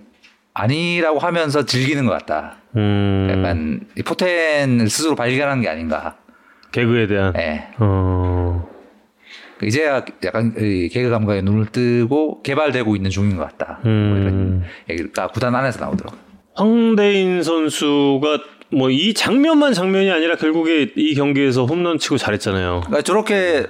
아니라고 0.53 1.19
하면서 1.19 1.65
즐기는 1.65 2.05
것 2.05 2.11
같다. 2.11 2.57
음. 2.75 3.27
약간 3.29 3.81
이 3.97 4.03
포텐을 4.03 4.89
스스로 4.89 5.15
발견한 5.15 5.61
게 5.61 5.69
아닌가. 5.69 6.17
개그에 6.71 7.07
대한. 7.07 7.33
네. 7.33 7.67
어. 7.77 8.67
그 9.59 9.65
이제야 9.67 10.03
약간 10.23 10.53
개그 10.53 11.09
감각에 11.09 11.41
눈을 11.41 11.67
뜨고 11.67 12.41
개발되고 12.41 12.95
있는 12.95 13.09
중인 13.11 13.37
것 13.37 13.43
같다. 13.43 13.79
음. 13.85 14.09
뭐 14.09 14.17
이런 14.17 14.33
음. 14.33 14.63
얘기가 14.89 15.27
구단 15.27 15.53
안에서 15.55 15.79
나오더라고. 15.79 16.17
황대인 16.55 17.43
선수가 17.43 18.39
뭐 18.71 18.89
이 18.89 19.13
장면만 19.13 19.73
장면이 19.73 20.11
아니라 20.11 20.35
결국에 20.35 20.91
이 20.95 21.15
경기에서 21.15 21.65
홈런 21.65 21.99
치고 21.99 22.17
잘했잖아요. 22.17 22.81
그러니까 22.85 23.01
저렇게 23.03 23.67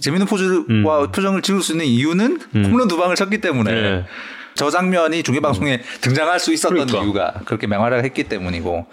재밌는 0.00 0.26
포즈와 0.26 0.64
음. 0.70 1.12
표정을 1.12 1.42
지을 1.42 1.60
수 1.60 1.72
있는 1.72 1.86
이유는 1.86 2.38
음. 2.54 2.64
홈런 2.66 2.88
두 2.88 2.96
방을 2.96 3.16
쳤기 3.16 3.38
때문에 3.40 3.72
네. 3.72 4.04
저 4.54 4.70
장면이 4.70 5.22
중계 5.22 5.40
방송에 5.40 5.74
음. 5.76 5.82
등장할 6.00 6.38
수 6.40 6.52
있었던 6.52 6.74
그러니까. 6.86 7.02
이유가 7.02 7.32
그렇게 7.44 7.66
맹활약 7.66 8.04
했기 8.04 8.24
때문이고 8.24 8.70
뭐 8.72 8.86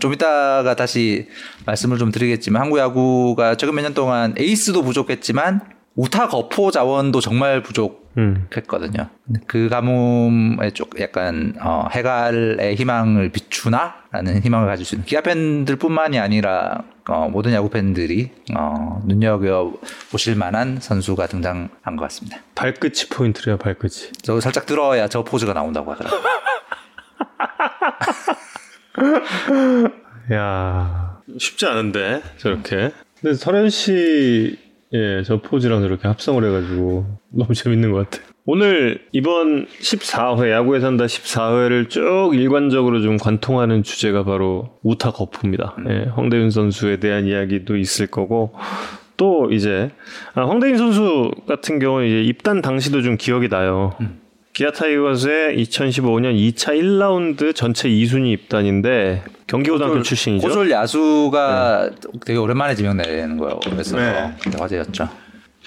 좀 0.00 0.12
이따가 0.12 0.74
다시 0.76 1.28
말씀을 1.66 1.98
좀 1.98 2.10
드리겠지만 2.12 2.62
한국 2.62 2.78
야구가 2.78 3.56
최근 3.56 3.74
몇 3.74 3.82
년 3.82 3.94
동안 3.94 4.34
에이스도 4.38 4.82
부족했지만 4.82 5.60
우타 5.96 6.28
거포 6.28 6.70
자원도 6.70 7.20
정말 7.20 7.62
부족 7.62 8.07
했거든요. 8.56 9.08
음. 9.24 9.36
그 9.46 9.68
가뭄에 9.68 10.70
쪽 10.72 11.00
약간 11.00 11.54
어, 11.60 11.86
해갈의 11.90 12.76
희망을 12.76 13.30
비추나라는 13.30 14.42
희망을 14.42 14.66
가질 14.66 14.84
수 14.84 14.96
있는 14.96 15.06
기아 15.06 15.20
팬들뿐만이 15.20 16.18
아니라 16.18 16.82
어, 17.08 17.28
모든 17.28 17.52
야구 17.52 17.70
팬들이 17.70 18.30
어, 18.56 19.00
눈여겨 19.06 19.74
보실 20.10 20.36
만한 20.36 20.78
선수가 20.80 21.26
등장한 21.26 21.96
것 21.96 22.02
같습니다. 22.02 22.38
발끝이 22.54 23.08
포인트래요, 23.10 23.56
발끝이. 23.56 24.12
저 24.22 24.40
살짝 24.40 24.66
들어야 24.66 25.08
저 25.08 25.24
포즈가 25.24 25.52
나온다고 25.52 25.92
하더라고요. 25.92 26.20
야 30.32 31.20
쉽지 31.38 31.66
않은데 31.66 32.22
저렇게. 32.36 32.92
근데 33.20 33.34
설현 33.34 33.70
씨 33.70 34.58
예, 34.94 35.22
저 35.24 35.40
포즈랑 35.40 35.82
저렇게 35.82 36.08
합성을 36.08 36.42
해가지고 36.42 37.06
너무 37.30 37.54
재밌는 37.54 37.92
것 37.92 38.10
같아요. 38.10 38.26
오늘 38.46 39.02
이번 39.12 39.66
14회 39.66 40.50
야구에 40.50 40.80
산다 40.80 41.04
14회를 41.04 41.90
쭉 41.90 42.30
일관적으로 42.32 43.02
좀 43.02 43.18
관통하는 43.18 43.82
주제가 43.82 44.24
바로 44.24 44.78
우타 44.82 45.10
거푸입니다. 45.10 45.74
음. 45.78 45.90
예, 45.90 46.10
황대윤 46.14 46.50
선수에 46.50 46.96
대한 46.98 47.26
이야기도 47.26 47.76
있을 47.76 48.06
거고 48.06 48.54
또 49.18 49.50
이제 49.50 49.90
아, 50.34 50.46
황대윤 50.46 50.78
선수 50.78 51.30
같은 51.46 51.78
경우는 51.78 52.06
이제 52.06 52.22
입단 52.22 52.62
당시도 52.62 53.02
좀 53.02 53.18
기억이 53.18 53.48
나요. 53.50 53.94
음. 54.00 54.20
기아 54.58 54.72
타이거즈의 54.72 55.56
2015년 55.56 56.34
2차 56.34 56.76
1라운드 56.80 57.54
전체 57.54 57.88
2순위 57.88 58.32
입단인데 58.32 59.22
경기고등학교 59.46 60.02
출신이죠. 60.02 60.48
고졸 60.48 60.68
야수가 60.68 61.90
네. 61.90 62.10
되게 62.26 62.40
오랜만에 62.40 62.74
지명되는 62.74 63.36
거예요. 63.36 63.60
그래서 63.62 63.96
네. 63.96 64.34
화제였죠. 64.58 65.10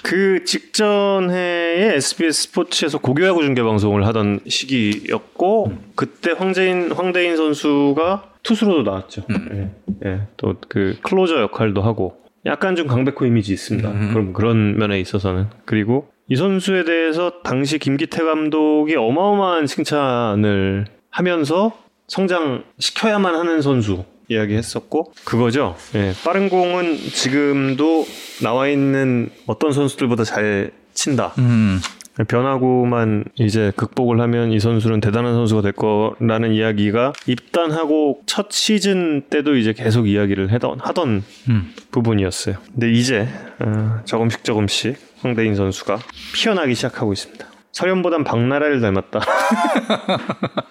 그 0.02 0.44
직전 0.44 1.30
해에 1.30 1.94
SBS 1.94 2.42
스포츠에서 2.42 2.98
고교야구 2.98 3.40
중계 3.42 3.62
방송을 3.62 4.06
하던 4.08 4.40
시기였고 4.46 5.68
음. 5.68 5.78
그때 5.94 6.32
황재인 6.32 6.92
황대인 6.92 7.38
선수가 7.38 8.24
투수로도 8.42 8.82
나왔죠. 8.82 9.22
음. 9.30 9.72
예. 10.04 10.06
예. 10.10 10.20
또 10.36 10.54
그 10.68 10.98
클로저 11.02 11.40
역할도 11.40 11.80
하고 11.80 12.20
약간 12.44 12.76
좀 12.76 12.88
강백호 12.88 13.24
이미지 13.24 13.54
있습니다. 13.54 13.88
음. 13.90 14.10
그럼 14.12 14.32
그런 14.34 14.76
면에 14.76 15.00
있어서는 15.00 15.46
그리고 15.64 16.12
이 16.32 16.36
선수에 16.36 16.84
대해서 16.84 17.42
당시 17.42 17.78
김기태 17.78 18.24
감독이 18.24 18.96
어마어마한 18.96 19.66
칭찬을 19.66 20.86
하면서 21.10 21.72
성장시켜야만 22.08 23.34
하는 23.34 23.60
선수 23.60 24.06
이야기했었고 24.28 25.12
그거죠. 25.26 25.76
예, 25.94 26.14
빠른 26.24 26.48
공은 26.48 26.96
지금도 26.96 28.06
나와 28.42 28.68
있는 28.68 29.28
어떤 29.46 29.72
선수들보다 29.72 30.24
잘 30.24 30.70
친다. 30.94 31.34
음. 31.36 31.80
변하고만 32.26 33.24
이제 33.34 33.70
극복을 33.76 34.18
하면 34.22 34.52
이 34.52 34.60
선수는 34.60 35.00
대단한 35.00 35.34
선수가 35.34 35.60
될 35.60 35.72
거라는 35.72 36.54
이야기가 36.54 37.12
입단하고 37.26 38.22
첫 38.24 38.52
시즌 38.52 39.20
때도 39.28 39.56
이제 39.56 39.74
계속 39.74 40.08
이야기를 40.08 40.50
해던 40.50 40.80
하던 40.80 41.24
음. 41.50 41.74
부분이었어요. 41.90 42.56
근데 42.72 42.90
이제 42.90 43.28
어, 43.58 44.00
조금씩 44.06 44.44
조금씩 44.44 45.11
황대인 45.22 45.54
선수가 45.54 45.98
피어나기 46.34 46.74
시작하고 46.74 47.12
있습니다. 47.12 47.46
설현보단 47.72 48.24
박나라를 48.24 48.80
닮았다. 48.80 49.20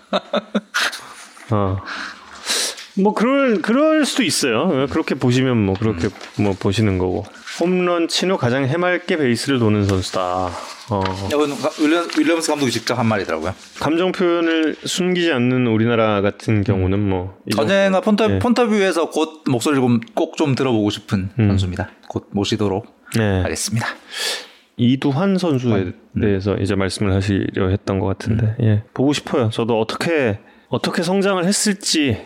어. 1.51 1.77
뭐 2.97 3.13
그럴 3.13 3.61
그럴 3.61 4.05
수도 4.05 4.23
있어요. 4.23 4.85
그렇게 4.89 5.15
보시면 5.15 5.57
뭐 5.57 5.75
그렇게 5.79 6.07
음. 6.07 6.43
뭐 6.43 6.53
보시는 6.53 6.97
거고. 6.97 7.25
홈런 7.59 8.07
친 8.07 8.31
후 8.31 8.37
가장 8.37 8.65
해맑게 8.65 9.17
베이스를 9.17 9.59
도는 9.59 9.85
선수다. 9.85 10.49
어. 10.89 11.03
이건 11.27 11.51
윌리엄스 12.17 12.51
감독이 12.51 12.71
직접 12.71 12.97
한 12.99 13.05
말이더라고요. 13.07 13.53
감정 13.79 14.11
표현을 14.11 14.75
숨기지 14.85 15.31
않는 15.31 15.67
우리나라 15.67 16.21
같은 16.21 16.63
경우는 16.63 16.99
뭐 16.99 17.37
언젠가 17.57 18.01
폰터 18.01 18.27
네. 18.27 18.39
폰터뷰에서 18.39 19.09
곧 19.09 19.43
목소리를 19.49 19.81
꼭좀 20.13 20.55
들어보고 20.55 20.89
싶은 20.89 21.29
음. 21.39 21.47
선수입니다. 21.47 21.89
곧 22.09 22.27
모시도록 22.31 23.00
네. 23.17 23.41
하겠습니다. 23.41 23.87
이두환 24.77 25.37
선수에 25.37 25.93
음. 26.15 26.21
대해서 26.21 26.55
이제 26.57 26.75
말씀을 26.75 27.13
하시려 27.13 27.69
했던 27.69 27.99
것 27.99 28.07
같은데 28.07 28.55
음. 28.59 28.65
예 28.65 28.83
보고 28.93 29.13
싶어요. 29.13 29.49
저도 29.49 29.79
어떻게 29.79 30.39
어떻게 30.69 31.03
성장을 31.03 31.43
했을지 31.45 32.17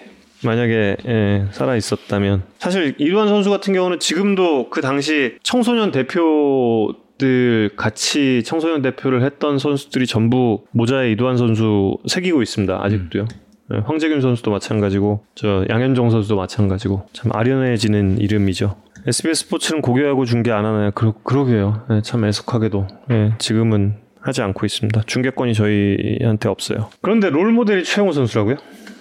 만약에 0.43 0.97
예, 1.07 1.45
살아 1.51 1.75
있었다면 1.75 2.43
사실 2.59 2.95
이두환 2.97 3.27
선수 3.27 3.49
같은 3.49 3.73
경우는 3.73 3.99
지금도 3.99 4.69
그 4.69 4.81
당시 4.81 5.37
청소년 5.43 5.91
대표 5.91 6.93
들 7.17 7.71
같이 7.77 8.43
청소년 8.43 8.81
대표를 8.81 9.23
했던 9.23 9.57
선수들이 9.57 10.05
전부 10.05 10.65
모자에 10.71 11.11
이두환 11.11 11.37
선수 11.37 11.97
새기고 12.07 12.41
있습니다. 12.41 12.77
아직도요. 12.83 13.23
음. 13.23 13.45
예, 13.73 13.77
황재균 13.79 14.21
선수도 14.21 14.51
마찬가지고 14.51 15.23
저 15.33 15.65
양현종 15.69 16.09
선수도 16.09 16.35
마찬가지고 16.35 17.07
참 17.13 17.31
아련해지는 17.33 18.19
이름이죠. 18.19 18.75
SBS 19.07 19.43
스포츠는 19.43 19.81
고교하고 19.81 20.25
중계 20.25 20.51
안 20.51 20.65
하나요? 20.65 20.91
그러, 20.91 21.13
그러게요. 21.23 21.85
네, 21.89 22.01
참 22.01 22.25
애석하게도 22.25 22.87
네, 23.07 23.33
지금은 23.37 23.97
하지 24.19 24.41
않고 24.41 24.65
있습니다. 24.65 25.03
중계권이 25.05 25.53
저희한테 25.53 26.49
없어요. 26.49 26.89
그런데 27.01 27.29
롤 27.29 27.51
모델이 27.51 27.83
최영호 27.83 28.13
선수라고요? 28.13 28.55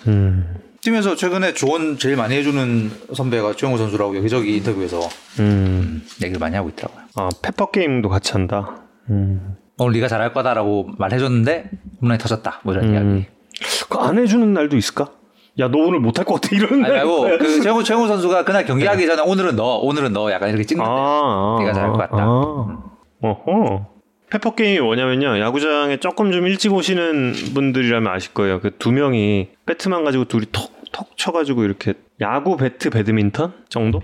음. 0.08 0.56
팀에서 0.82 1.16
최근에 1.16 1.54
조언 1.54 1.96
제일 1.96 2.16
많이 2.16 2.34
해주는 2.34 2.90
선배가 3.14 3.54
최영호 3.56 3.78
선수라고 3.78 4.14
여기저기 4.18 4.58
인터뷰에서 4.58 5.00
음. 5.40 6.02
얘기를 6.22 6.38
많이 6.38 6.54
하고 6.56 6.68
있더라고요. 6.68 7.04
아 7.16 7.30
페퍼 7.40 7.70
게임도 7.70 8.10
같이 8.10 8.32
한다. 8.32 8.82
음. 9.08 9.56
오늘 9.78 9.94
네가 9.94 10.08
잘할 10.08 10.34
거다라고 10.34 10.90
말해줬는데 10.98 11.70
홈런이 12.02 12.18
터졌다. 12.18 12.60
뭐 12.64 12.74
이런 12.74 12.88
음. 12.88 12.92
이야기. 12.94 13.26
그안 13.88 14.18
해주는 14.18 14.52
날도 14.52 14.76
있을까? 14.76 15.10
야, 15.60 15.68
너 15.68 15.78
오늘 15.78 16.00
못할 16.00 16.24
것 16.24 16.40
같아. 16.40 16.48
이런. 16.56 16.84
아니, 16.84 16.94
말고, 16.94 17.22
그, 17.38 17.62
최영호, 17.62 17.82
최영호 17.82 18.06
선수가 18.08 18.44
그날 18.44 18.64
경기하기 18.64 19.00
네. 19.02 19.06
전에 19.06 19.22
오늘은 19.22 19.56
너, 19.56 19.76
오늘은 19.78 20.12
너 20.12 20.30
약간 20.32 20.48
이렇게 20.48 20.64
찍는 20.64 20.84
아, 20.86 21.56
네가 21.60 21.72
잘할 21.72 21.92
것 21.92 21.98
같다. 21.98 22.16
아, 22.18 22.66
음. 22.68 22.78
어허. 23.22 23.86
pepper 24.30 24.54
game이 24.56 24.80
뭐냐면요. 24.80 25.38
야구장에 25.38 25.98
조금 25.98 26.32
좀 26.32 26.46
일찍 26.46 26.72
오시는 26.72 27.34
분들이라면 27.54 28.12
아실 28.12 28.34
거예요. 28.34 28.60
그 28.60 28.70
두 28.78 28.90
명이 28.90 29.50
배트만 29.66 30.02
가지고 30.04 30.24
둘이 30.24 30.46
톡, 30.50 30.72
톡 30.92 31.16
쳐가지고 31.16 31.62
이렇게 31.64 31.94
야구 32.20 32.56
배트 32.56 32.90
배드민턴 32.90 33.52
정도? 33.68 34.00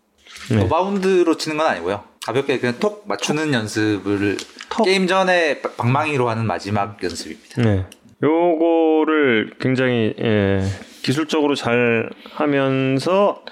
네. 0.51 0.69
바운드로 0.69 1.37
치는 1.37 1.57
건 1.57 1.67
아니고요. 1.67 2.05
가볍게 2.25 2.61
그냥 2.61 2.77
톡 2.79 3.03
맞추는 3.09 3.47
톡. 3.47 3.55
연습을 3.55 4.37
톡. 4.71 4.85
게임 4.85 5.09
전에 5.09 5.61
방망이로 5.77 6.29
하는 6.29 6.47
마지막 6.47 7.03
연습입니다. 7.03 7.63
네. 7.63 7.87
요거를 8.23 9.55
굉장히 9.61 10.15
예, 10.21 10.61
기술적으로 11.03 11.55
잘 11.55 12.11
하면서 12.33 13.45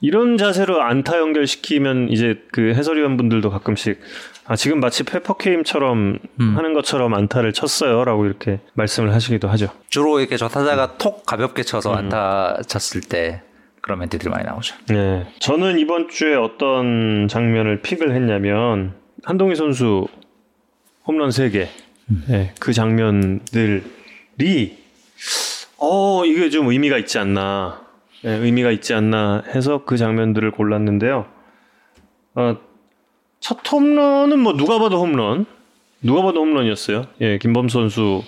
이런 0.00 0.36
자세로 0.36 0.82
안타 0.82 1.18
연결시키면 1.18 2.10
이제 2.10 2.42
그 2.52 2.74
해설위원 2.74 3.16
분들도 3.16 3.50
가끔씩 3.50 4.00
아 4.44 4.54
지금 4.54 4.78
마치 4.78 5.02
페퍼케임처럼 5.02 6.18
음. 6.40 6.56
하는 6.56 6.74
것처럼 6.74 7.14
안타를 7.14 7.52
쳤어요라고 7.52 8.26
이렇게 8.26 8.60
말씀을 8.74 9.12
하시기도 9.12 9.48
하죠. 9.48 9.68
주로 9.88 10.20
이렇게 10.20 10.36
저 10.36 10.48
타자가 10.48 10.84
음. 10.84 10.90
톡 10.98 11.26
가볍게 11.26 11.62
쳐서 11.62 11.92
음. 11.92 11.96
안타 11.96 12.58
쳤을 12.66 13.00
때 13.00 13.42
그런 13.80 13.98
멘트들이 14.00 14.30
많이 14.30 14.44
나오죠. 14.44 14.74
네, 14.88 15.26
저는 15.38 15.78
이번 15.78 16.08
주에 16.08 16.34
어떤 16.34 17.28
장면을 17.28 17.82
픽을 17.82 18.14
했냐면 18.14 18.94
한동희 19.24 19.54
선수 19.54 20.06
홈런 21.06 21.30
3개, 21.30 21.68
음. 22.10 22.24
네, 22.28 22.52
그 22.60 22.72
장면들이 22.72 23.82
어, 25.78 26.24
이게 26.24 26.50
좀 26.50 26.68
의미가 26.68 26.98
있지 26.98 27.18
않나. 27.18 27.84
네, 28.22 28.32
의미가 28.36 28.70
있지 28.70 28.94
않나 28.94 29.42
해서 29.54 29.82
그 29.84 29.96
장면들을 29.96 30.50
골랐는데요. 30.50 31.26
어, 32.34 32.56
첫 33.40 33.58
홈런은 33.70 34.38
뭐 34.38 34.56
누가 34.56 34.78
봐도 34.78 35.00
홈런. 35.00 35.46
누가 36.02 36.22
봐도 36.22 36.40
홈런이었어요. 36.40 37.06
예, 37.20 37.38
김범 37.38 37.68
선수 37.68 38.22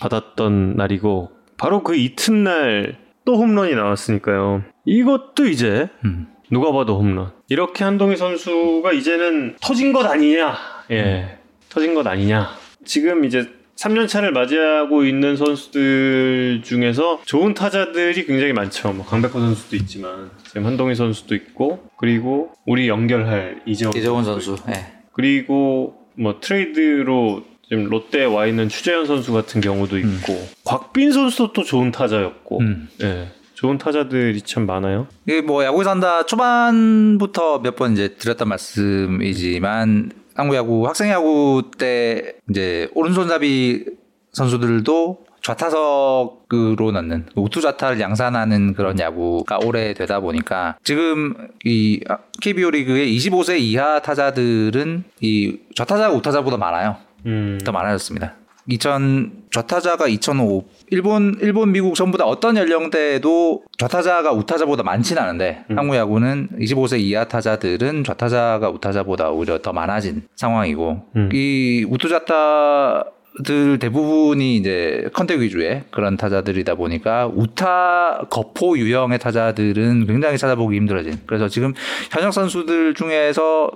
받았던 0.00 0.76
날이고 0.76 1.30
바로 1.56 1.82
그 1.82 1.96
이튿날 1.96 2.98
또 3.24 3.36
홈런이 3.36 3.74
나왔으니까요. 3.74 4.64
이것도 4.84 5.46
이제 5.46 5.88
음. 6.04 6.28
누가 6.50 6.72
봐도 6.72 6.98
홈런. 6.98 7.32
이렇게 7.48 7.84
한동희 7.84 8.16
선수가 8.16 8.92
이제는 8.92 9.56
터진 9.60 9.92
것 9.92 10.04
아니냐? 10.06 10.54
예, 10.90 11.02
음. 11.02 11.38
터진 11.68 11.94
것 11.94 12.06
아니냐? 12.06 12.50
지금 12.84 13.24
이제 13.24 13.50
3년 13.76 14.08
차를 14.08 14.32
맞이하고 14.32 15.04
있는 15.04 15.36
선수들 15.36 16.62
중에서 16.64 17.20
좋은 17.24 17.52
타자들이 17.54 18.24
굉장히 18.24 18.52
많죠. 18.52 18.92
뭐 18.92 19.04
강백호 19.04 19.38
선수도 19.38 19.76
있지만 19.76 20.30
지금 20.46 20.64
한동희 20.66 20.94
선수도 20.94 21.34
있고 21.34 21.86
그리고 21.98 22.52
우리 22.66 22.88
연결할 22.88 23.60
이재원, 23.66 23.94
이재원 23.96 24.24
선수. 24.24 24.56
네. 24.66 24.92
그리고 25.12 25.94
뭐 26.14 26.40
트레이드로 26.40 27.44
지금 27.68 27.84
롯데에 27.90 28.24
와 28.24 28.46
있는 28.46 28.68
추재현 28.68 29.06
선수 29.06 29.32
같은 29.32 29.60
경우도 29.60 29.98
있고 29.98 30.32
음. 30.32 30.48
곽빈 30.64 31.12
선수도 31.12 31.52
또 31.52 31.62
좋은 31.64 31.90
타자였고 31.90 32.60
음. 32.60 32.88
네. 32.98 33.28
좋은 33.54 33.76
타자들이 33.78 34.40
참 34.42 34.66
많아요. 34.66 35.06
이게 35.26 35.40
뭐 35.42 35.64
야구에서 35.64 35.90
한다 35.90 36.24
초반부터 36.26 37.58
몇 37.60 37.76
번 37.76 37.92
이제 37.92 38.14
드렸던 38.16 38.48
말씀이지만 38.48 40.12
한국 40.36 40.54
야구 40.54 40.86
학생 40.86 41.10
야구 41.10 41.70
때 41.78 42.34
이제 42.50 42.88
오른손잡이 42.94 43.86
선수들도 44.32 45.24
좌타석으로 45.42 46.90
넣는 46.92 47.26
우투 47.36 47.60
좌타를 47.60 48.00
양산하는 48.00 48.74
그런 48.74 48.98
야구가 48.98 49.60
오래 49.64 49.94
되다 49.94 50.20
보니까 50.20 50.76
지금 50.82 51.34
이 51.64 52.00
KBO 52.42 52.70
리그의 52.70 53.16
25세 53.16 53.58
이하 53.60 54.00
타자들은 54.00 55.04
이 55.20 55.58
좌타자가 55.74 56.14
우타자보다 56.14 56.56
많아요. 56.56 56.96
음. 57.26 57.58
더 57.64 57.72
많아졌습니다. 57.72 58.34
2000 58.68 59.46
좌타자가 59.52 60.08
2005 60.08 60.64
일본 60.90 61.38
일본 61.40 61.72
미국 61.72 61.94
전부 61.94 62.18
다 62.18 62.24
어떤 62.24 62.56
연령대에도 62.56 63.62
좌타자가 63.78 64.32
우타자보다 64.32 64.82
많지는 64.82 65.22
않은데 65.22 65.64
음. 65.70 65.78
한국 65.78 65.96
야구는 65.96 66.48
25세 66.58 67.00
이하 67.00 67.24
타자들은 67.24 68.04
좌타자가 68.04 68.68
우타자보다 68.70 69.30
오히려 69.30 69.58
더 69.58 69.72
많아진 69.72 70.22
상황이고 70.36 71.02
음. 71.16 71.30
이 71.32 71.86
우투자타 71.88 73.04
선수들 73.36 73.78
대부분이 73.78 74.56
이제 74.56 75.08
contact 75.12 75.40
위주의 75.40 75.82
그런 75.90 76.16
타자들이다 76.16 76.74
보니까 76.74 77.26
우타 77.26 78.26
거포 78.30 78.78
유형의 78.78 79.18
타자들은 79.18 80.06
굉장히 80.06 80.38
찾아보기 80.38 80.76
힘들어진. 80.76 81.20
그래서 81.26 81.48
지금 81.48 81.74
현역 82.10 82.32
선수들 82.32 82.94
중에서 82.94 83.70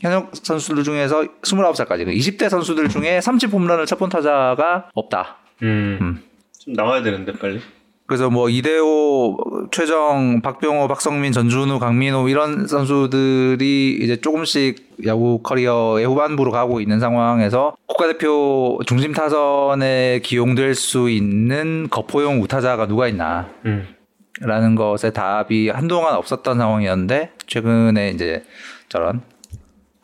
현역 0.00 0.30
선수들 0.34 0.82
중에서 0.82 1.22
29살까지 1.42 2.06
20대 2.06 2.38
그 2.38 2.48
선수들 2.48 2.88
중에 2.88 3.20
30 3.20 3.52
홈런을 3.52 3.86
쳐 3.86 3.98
본 3.98 4.08
타자가 4.08 4.88
없다. 4.94 5.36
음. 5.62 5.98
음. 6.00 6.22
좀 6.58 6.74
나와야 6.74 7.02
되는데 7.02 7.32
빨리. 7.32 7.60
그래서 8.06 8.28
뭐 8.28 8.48
이대호, 8.48 9.68
최정, 9.70 10.40
박병호, 10.42 10.88
박석민, 10.88 11.30
전준우, 11.30 11.78
강민호 11.78 12.28
이런 12.28 12.66
선수들이 12.66 13.98
이제 14.00 14.16
조금씩 14.20 14.96
야구 15.06 15.40
커리어의 15.44 16.06
후반부로 16.06 16.50
가고 16.50 16.80
있는 16.80 16.98
상황에서 16.98 17.76
국가대표 17.86 18.80
중심 18.86 19.12
타선에 19.12 20.20
기용될 20.24 20.74
수 20.74 21.08
있는 21.08 21.86
거포형 21.88 22.42
우타자가 22.42 22.88
누가 22.88 23.06
있나? 23.06 23.48
음. 23.66 23.86
라는 24.40 24.74
것에 24.74 25.12
답이 25.12 25.68
한동안 25.68 26.14
없었던 26.14 26.58
상황이었는데 26.58 27.32
최근에 27.46 28.10
이제 28.10 28.42
저런 28.88 29.20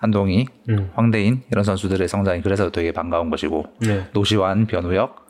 한동희, 0.06 0.46
음. 0.68 0.90
황대인 0.94 1.42
이런 1.50 1.64
선수들의 1.64 2.06
성장이 2.06 2.42
그래서 2.42 2.70
되게 2.70 2.92
반가운 2.92 3.30
것이고 3.30 3.64
네. 3.80 4.06
노시환, 4.12 4.66
변우혁 4.66 5.26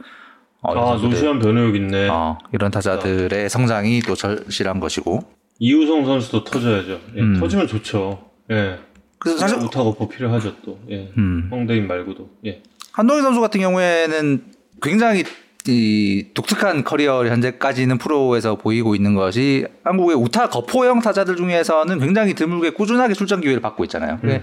어, 0.62 0.72
아 0.72 0.96
노시환 0.96 1.38
변우혁 1.38 1.76
있네. 1.76 2.08
어, 2.08 2.38
이런 2.52 2.70
타자들의 2.70 3.48
성장이 3.48 4.00
또 4.00 4.14
절실한 4.14 4.80
것이고 4.80 5.20
이우성 5.58 6.04
선수도 6.04 6.44
터져야죠. 6.44 7.00
예, 7.16 7.20
음. 7.20 7.40
터지면 7.40 7.66
좋죠. 7.66 8.22
예. 8.50 8.78
그래서 9.18 9.38
사실 9.38 9.56
우타거퍼 9.58 10.08
필요하죠 10.08 10.56
또. 10.62 10.78
예. 10.90 11.10
음. 11.16 11.48
황대인 11.50 11.86
말고도. 11.86 12.28
예. 12.44 12.62
한동희 12.92 13.22
선수 13.22 13.40
같은 13.40 13.60
경우에는 13.60 14.44
굉장히 14.82 15.24
이 15.68 16.26
독특한 16.34 16.84
커리어를 16.84 17.30
현재까지는 17.30 17.98
프로에서 17.98 18.56
보이고 18.56 18.94
있는 18.94 19.14
것이 19.14 19.66
한국의 19.84 20.16
우타 20.16 20.48
거포형 20.48 21.00
타자들 21.00 21.36
중에서는 21.36 21.98
굉장히 21.98 22.34
드물게 22.34 22.70
꾸준하게 22.70 23.14
출전 23.14 23.40
기회를 23.40 23.60
받고 23.60 23.84
있잖아요. 23.84 24.18
음. 24.24 24.40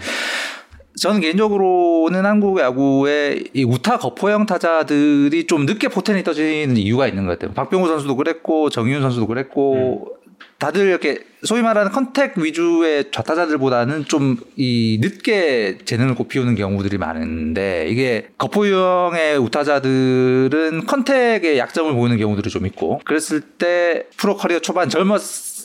저는 0.95 1.21
개인적으로는 1.21 2.25
한국 2.25 2.59
야구의 2.59 3.45
이 3.53 3.63
우타 3.63 3.97
거포형 3.97 4.45
타자들이 4.45 5.47
좀 5.47 5.65
늦게 5.65 5.87
포텐이 5.87 6.23
터지는 6.23 6.77
이유가 6.77 7.07
있는 7.07 7.25
것 7.25 7.39
같아요. 7.39 7.53
박병호 7.53 7.87
선수도 7.87 8.15
그랬고 8.15 8.69
정의윤 8.69 9.01
선수도 9.01 9.25
그랬고 9.25 10.05
음. 10.07 10.22
다들 10.63 10.87
이렇게 10.87 11.19
소위 11.43 11.61
말하는 11.61 11.91
contact 11.91 12.37
위주의 12.37 13.11
좌타자들보다는 13.11 14.05
좀 14.05 14.37
이 14.55 14.99
늦게 15.01 15.79
재능을 15.83 16.15
꽃피우는 16.15 16.55
경우들이 16.55 16.97
많은데 16.97 17.87
이게 17.89 18.27
거포형의 18.37 19.37
우타자들은 19.39 20.85
contact의 20.85 21.57
약점을 21.57 21.91
보이는 21.93 22.17
경우들이 22.17 22.49
좀 22.49 22.65
있고 22.67 23.01
그랬을 23.03 23.41
때 23.41 24.05
프로 24.15 24.37
커리어 24.37 24.59
초반 24.59 24.89
젊었 24.89 25.21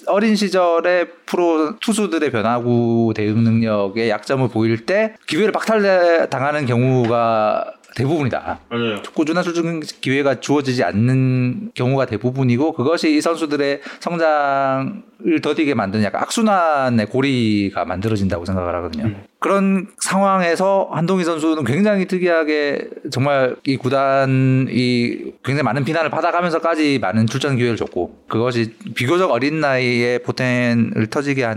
어린 0.07 0.37
시절에 0.37 1.07
프로 1.27 1.77
투수들의 1.81 2.31
변화구 2.31 3.13
대응 3.15 3.45
능력의 3.45 4.09
약점을 4.09 4.49
보일 4.49 4.87
때 4.87 5.15
기회를 5.27 5.53
박탈 5.53 6.29
당하는 6.31 6.65
경우가 6.65 7.75
대부분이다. 7.95 8.61
맞아요. 8.69 9.03
꾸준한 9.15 9.43
수준 9.43 9.81
기회가 9.81 10.41
주어지지 10.41 10.85
않는 10.85 11.73
경우가 11.75 12.07
대부분이고 12.07 12.73
그것이 12.73 13.17
이 13.17 13.21
선수들의 13.21 13.81
성장을 14.01 15.41
더디게 15.43 15.75
만드는 15.75 16.05
약간 16.05 16.23
악순환의 16.23 17.07
고리가 17.07 17.85
만들어진다고 17.85 18.45
생각을 18.45 18.75
하거든요. 18.77 19.07
음. 19.07 19.25
그런 19.41 19.89
상황에서 19.99 20.91
한동희 20.93 21.25
선수는 21.25 21.65
굉장히 21.65 22.07
특이하게 22.07 22.89
정말 23.11 23.57
이 23.65 23.77
구단이 23.77 25.33
굉장히 25.45 25.63
많은 25.63 25.85
비난을 25.85 26.11
받아가면서까지 26.11 26.99
많은 27.01 27.27
출전 27.27 27.57
기회를 27.57 27.77
줬고 27.77 28.25
그것이 28.29 28.75
비교적 28.95 29.31
어린 29.31 29.61
나이에 29.61 30.19
포텐을 30.19 31.07
터지게 31.09 31.55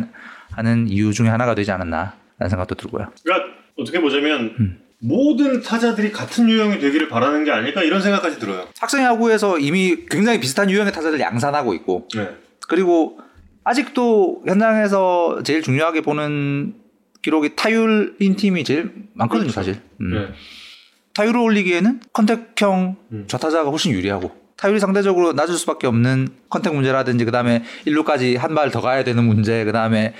하는 0.51 0.87
이유 0.87 1.13
중에 1.13 1.27
하나가 1.29 1.55
되지 1.55 1.71
않았나라는 1.71 2.49
생각도 2.49 2.75
들고요. 2.75 3.07
그러니까 3.23 3.47
어떻게 3.77 3.99
보자면 3.99 4.55
음. 4.59 4.79
모든 5.03 5.61
타자들이 5.61 6.11
같은 6.11 6.47
유형이 6.49 6.79
되기를 6.79 7.09
바라는 7.09 7.43
게 7.43 7.51
아닐까 7.51 7.81
이런 7.83 8.01
생각까지 8.01 8.39
들어요. 8.39 8.67
학생 8.79 9.03
야구에서 9.03 9.57
이미 9.57 10.05
굉장히 10.09 10.39
비슷한 10.39 10.69
유형의 10.69 10.93
타자들 10.93 11.19
양산하고 11.19 11.73
있고, 11.73 12.07
네. 12.15 12.29
그리고 12.67 13.19
아직도 13.63 14.43
현장에서 14.45 15.41
제일 15.43 15.63
중요하게 15.63 16.01
보는 16.01 16.75
기록이 17.23 17.55
타율인 17.55 18.35
팀이 18.35 18.63
제일 18.63 18.91
많거든요, 19.13 19.49
그렇죠. 19.51 19.53
사실. 19.55 19.81
음. 20.01 20.13
네. 20.13 20.27
타율을 21.13 21.39
올리기에는 21.39 21.99
contact형 22.13 22.95
음. 23.11 23.25
좌타자가 23.27 23.69
훨씬 23.69 23.91
유리하고 23.91 24.31
타율이 24.55 24.79
상대적으로 24.79 25.33
낮을 25.33 25.55
수밖에 25.55 25.87
없는 25.87 26.27
contact 26.49 26.73
문제라든지 26.75 27.25
그 27.25 27.31
다음에 27.31 27.63
1루까지 27.87 28.37
한 28.37 28.53
발 28.55 28.69
더 28.71 28.79
가야 28.81 29.03
되는 29.03 29.23
문제 29.23 29.65
그 29.65 29.71
다음에 29.71 30.13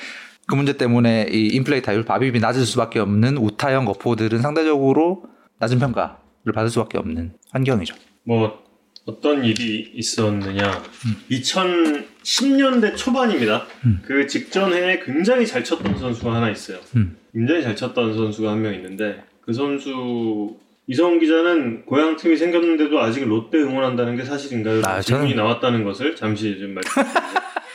그 0.47 0.55
문제 0.55 0.75
때문에 0.77 1.27
이 1.31 1.47
인플레이 1.47 1.81
타율 1.81 2.03
바비비 2.03 2.39
낮을 2.39 2.65
수밖에 2.65 2.99
없는 2.99 3.37
우타형 3.37 3.85
거포들은 3.85 4.41
상대적으로 4.41 5.23
낮은 5.59 5.79
평가를 5.79 6.53
받을 6.53 6.69
수밖에 6.69 6.97
없는 6.97 7.33
환경이죠. 7.51 7.95
뭐 8.23 8.61
어떤 9.05 9.43
일이 9.45 9.91
있었느냐? 9.95 10.69
음. 11.05 11.15
2010년대 11.29 12.95
초반입니다. 12.95 13.65
음. 13.85 13.99
그 14.05 14.27
직전에 14.27 14.99
굉장히 14.99 15.45
잘 15.47 15.63
쳤던 15.63 15.97
선수가 15.97 16.33
하나 16.33 16.49
있어요. 16.49 16.79
음. 16.95 17.17
굉장히 17.33 17.63
잘 17.63 17.75
쳤던 17.75 18.13
선수가 18.15 18.51
한 18.51 18.59
명 18.61 18.73
있는데 18.75 19.23
그 19.41 19.53
선수 19.53 20.55
이성 20.87 21.19
기자는 21.19 21.85
고향 21.85 22.15
팀이 22.17 22.35
생겼는데도 22.37 22.99
아직 22.99 23.25
롯데 23.25 23.59
응원한다는 23.59 24.17
게 24.17 24.23
사실인가요? 24.25 24.81
아, 24.85 24.99
질문이 25.01 25.29
저는... 25.31 25.43
나왔다는 25.43 25.83
것을 25.83 26.15
잠시 26.15 26.57
좀 26.59 26.73
말씀드리겠습니다. 26.73 27.41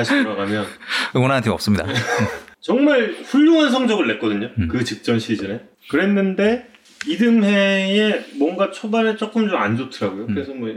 다시 0.00 0.22
돌아가면 0.22 0.66
응원하는 1.14 1.42
팀 1.42 1.52
없습니다. 1.52 1.86
정말 2.60 3.12
훌륭한 3.24 3.70
성적을 3.70 4.06
냈거든요. 4.06 4.50
음. 4.58 4.68
그 4.68 4.82
직전 4.84 5.18
시즌에. 5.18 5.60
그랬는데 5.90 6.68
이듬해에 7.06 8.24
뭔가 8.36 8.70
초반에 8.70 9.16
조금 9.16 9.48
좀 9.48 9.58
안 9.58 9.76
좋더라고요. 9.76 10.24
음. 10.26 10.34
그래서 10.34 10.52
뭐 10.54 10.68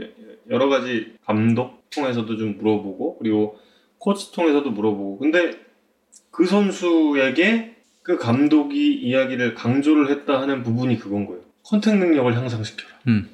여러 0.50 0.68
가지 0.68 1.14
감독 1.24 1.88
통해서도 1.90 2.36
좀 2.36 2.58
물어보고 2.58 3.18
그리고 3.18 3.58
코치 3.98 4.32
통해서도 4.32 4.70
물어보고 4.70 5.18
근데 5.18 5.58
그 6.30 6.44
선수에게 6.46 7.76
그 8.02 8.18
감독이 8.18 8.92
이야기를 8.94 9.54
강조를 9.54 10.10
했다 10.10 10.40
하는 10.42 10.62
부분이 10.62 10.98
그건 10.98 11.26
거예요. 11.26 11.40
contact 11.62 11.96
능력을 11.96 12.36
향상시켜라. 12.36 12.90
음. 13.08 13.30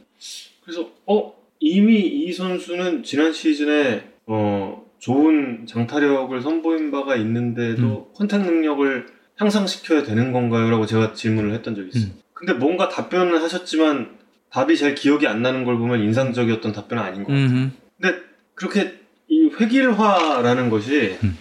그래서 0.62 0.88
어 1.06 1.34
이미 1.58 1.98
이 2.00 2.32
선수는 2.32 3.02
지난 3.02 3.32
시즌에 3.32 4.04
어 4.26 4.84
좋은 5.00 5.66
장타력을 5.66 6.40
선보인 6.40 6.90
바가 6.90 7.16
있는데도 7.16 8.08
음. 8.10 8.14
contact 8.14 8.42
능력을 8.42 9.06
향상시켜야 9.36 10.02
되는 10.02 10.32
건가요? 10.32 10.70
라고 10.70 10.86
제가 10.86 11.14
질문을 11.14 11.52
했던 11.54 11.74
적이 11.74 11.88
있어요. 11.94 12.12
음. 12.12 12.20
근데 12.34 12.52
뭔가 12.52 12.88
답변을 12.88 13.42
하셨지만 13.42 14.18
답이 14.50 14.76
잘 14.76 14.94
기억이 14.94 15.26
안 15.26 15.42
나는 15.42 15.64
걸 15.64 15.78
보면 15.78 16.00
인상적이었던 16.00 16.72
답변은 16.72 17.02
아닌 17.02 17.24
것 17.24 17.32
같아요. 17.32 17.46
음흠. 17.46 17.70
근데 18.00 18.18
그렇게 18.54 19.00
이 19.28 19.50
획일화라는 19.58 20.70
것이 20.70 21.16
음. 21.22 21.36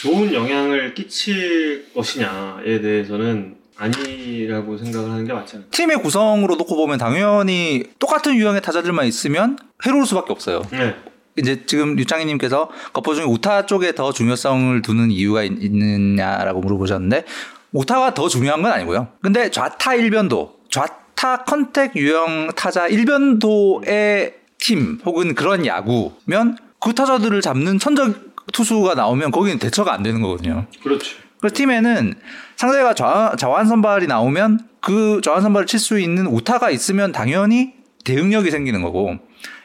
좋은 0.00 0.32
영향을 0.32 0.94
끼칠 0.94 1.86
것이냐에 1.94 2.80
대해서는 2.80 3.56
아니라고 3.76 4.76
생각을 4.76 5.10
하는 5.10 5.24
게 5.24 5.32
맞지 5.32 5.56
않을까. 5.56 5.70
팀의 5.70 5.96
구성으로 6.02 6.56
놓고 6.56 6.76
보면 6.76 6.98
당연히 6.98 7.84
똑같은 7.98 8.34
유형의 8.34 8.62
타자들만 8.62 9.06
있으면 9.06 9.58
해로울 9.84 10.06
수밖에 10.06 10.32
없어요. 10.32 10.62
네. 10.70 10.94
이제 11.38 11.64
지금 11.66 11.98
유창희님께서 11.98 12.70
거포 12.92 13.14
중에 13.14 13.24
우타 13.24 13.66
쪽에 13.66 13.94
더 13.94 14.12
중요성을 14.12 14.82
두는 14.82 15.10
이유가 15.10 15.42
있, 15.42 15.52
느냐라고 15.52 16.60
물어보셨는데 16.60 17.24
우타가 17.72 18.14
더 18.14 18.28
중요한 18.28 18.62
건 18.62 18.72
아니고요. 18.72 19.08
근데 19.22 19.50
좌타 19.50 19.94
일변도 19.94 20.56
좌타 20.70 21.44
contact 21.44 21.96
유형 21.96 22.50
타자 22.54 22.86
일변도의 22.86 24.34
팀 24.58 25.00
혹은 25.04 25.34
그런 25.34 25.64
야구면 25.66 26.58
그 26.80 26.94
타자들을 26.94 27.40
잡는 27.40 27.78
천적 27.78 28.32
투수가 28.52 28.94
나오면 28.94 29.30
거기는 29.30 29.58
대처가 29.58 29.92
안 29.94 30.02
되는 30.02 30.20
거거든요. 30.20 30.66
그렇죠. 30.82 31.16
그래서 31.40 31.54
팀에는 31.56 32.14
상대가 32.56 32.94
좌, 32.94 33.34
좌완 33.38 33.66
선발이 33.66 34.06
나오면 34.06 34.60
그 34.80 35.20
좌완 35.24 35.42
선발을 35.42 35.66
칠 35.66 35.80
수 35.80 35.98
있는 35.98 36.26
우타가 36.26 36.70
있으면 36.70 37.12
당연히 37.12 37.72
대응력이 38.04 38.50
생기는 38.50 38.82
거고 38.82 39.18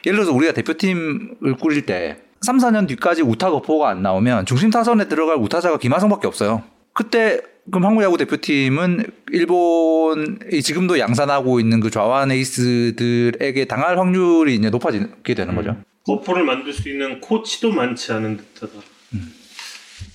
예를 0.06 0.18
들어서 0.18 0.32
우리가 0.32 0.52
대표팀을 0.52 1.56
꾸릴 1.60 1.86
때 1.86 2.18
3, 2.42 2.58
4년 2.58 2.86
뒤까지 2.88 3.22
우타 3.22 3.50
거포가 3.50 3.88
안 3.88 4.02
나오면 4.02 4.46
중심 4.46 4.70
타선에 4.70 5.08
들어갈 5.08 5.36
우타자가 5.36 5.78
김하성밖에 5.78 6.26
없어요. 6.26 6.62
그때 6.92 7.40
그럼 7.70 7.84
한국 7.84 8.02
야구 8.02 8.16
대표팀은 8.16 9.04
일본이 9.30 10.62
지금도 10.62 10.98
양산하고 10.98 11.60
있는 11.60 11.80
그 11.80 11.90
좌완 11.90 12.30
에이스들에게 12.30 13.66
당할 13.66 13.98
확률이 13.98 14.54
이제 14.54 14.70
높아지게 14.70 15.34
되는 15.34 15.54
거죠. 15.54 15.70
음. 15.70 15.84
거포를 16.04 16.44
만들 16.44 16.72
수 16.72 16.88
있는 16.88 17.20
코치도 17.20 17.72
많지 17.72 18.12
않은 18.12 18.38
듯하다. 18.38 18.72
음. 19.14 19.34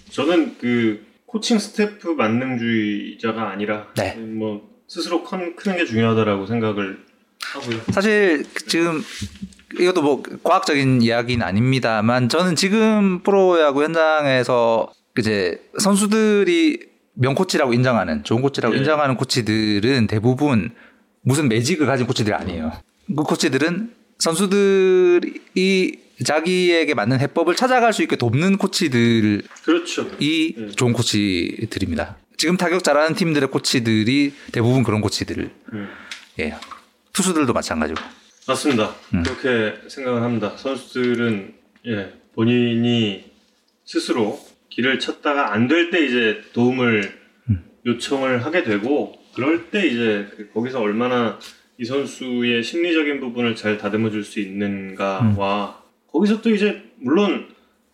저는 0.09 0.57
그 0.59 1.05
코칭 1.25 1.59
스태프 1.59 2.09
만능주의자가 2.09 3.49
아니라 3.49 3.87
네. 3.95 4.15
뭐 4.15 4.69
스스로 4.87 5.23
큰, 5.23 5.55
크는 5.55 5.77
게 5.77 5.85
중요하다라고 5.85 6.45
생각을. 6.47 6.99
사실 7.91 8.45
지금 8.67 9.03
이것도 9.79 10.01
뭐 10.01 10.23
과학적인 10.43 11.01
이야기는 11.01 11.45
아닙니다만 11.45 12.29
저는 12.29 12.55
지금 12.55 13.21
프로야구 13.23 13.83
현장에서 13.83 14.91
이제 15.17 15.61
선수들이 15.79 16.79
명코치라고 17.15 17.73
인정하는 17.73 18.23
좋은 18.23 18.41
코치라고 18.41 18.73
네. 18.73 18.79
인정하는 18.79 19.15
코치들은 19.15 20.07
대부분 20.07 20.71
무슨 21.21 21.47
매직을 21.47 21.85
가진 21.85 22.07
코치들이 22.07 22.33
아니에요. 22.33 22.71
그 23.07 23.23
코치들은 23.23 23.93
선수들이 24.19 26.03
자기에게 26.25 26.93
맞는 26.93 27.19
해법을 27.19 27.55
찾아갈 27.55 27.93
수 27.93 28.01
있게 28.03 28.15
돕는 28.15 28.57
코치들이 28.57 29.41
그렇죠. 29.63 30.09
네. 30.17 30.71
좋은 30.75 30.93
코치들입니다. 30.93 32.17
지금 32.37 32.57
타격 32.57 32.83
잘하는 32.83 33.15
팀들의 33.15 33.49
코치들이 33.49 34.33
대부분 34.51 34.83
그런 34.83 35.01
코치들. 35.01 35.51
음. 35.73 35.89
예. 36.39 36.55
투수들도 37.13 37.53
마찬가지고. 37.53 37.99
맞습니다. 38.47 38.93
음. 39.13 39.23
그렇게 39.23 39.77
생각을 39.87 40.21
합니다. 40.21 40.49
선수들은 40.57 41.53
예, 41.87 42.13
본인이 42.33 43.23
스스로 43.85 44.39
길을 44.69 44.99
찾다가 44.99 45.53
안 45.53 45.67
될 45.67 45.91
때 45.91 46.03
이제 46.05 46.41
도움을 46.53 47.13
음. 47.49 47.63
요청을 47.85 48.43
하게 48.45 48.63
되고 48.63 49.13
그럴 49.35 49.69
때 49.69 49.85
이제 49.87 50.27
그 50.35 50.49
거기서 50.51 50.81
얼마나 50.81 51.39
이 51.77 51.85
선수의 51.85 52.63
심리적인 52.63 53.19
부분을 53.19 53.55
잘 53.55 53.77
다듬어 53.77 54.09
줄 54.09 54.23
수 54.23 54.39
있는가와 54.39 55.21
음. 55.21 56.07
거기서 56.11 56.41
또 56.41 56.49
이제 56.49 56.83
물론 56.97 57.47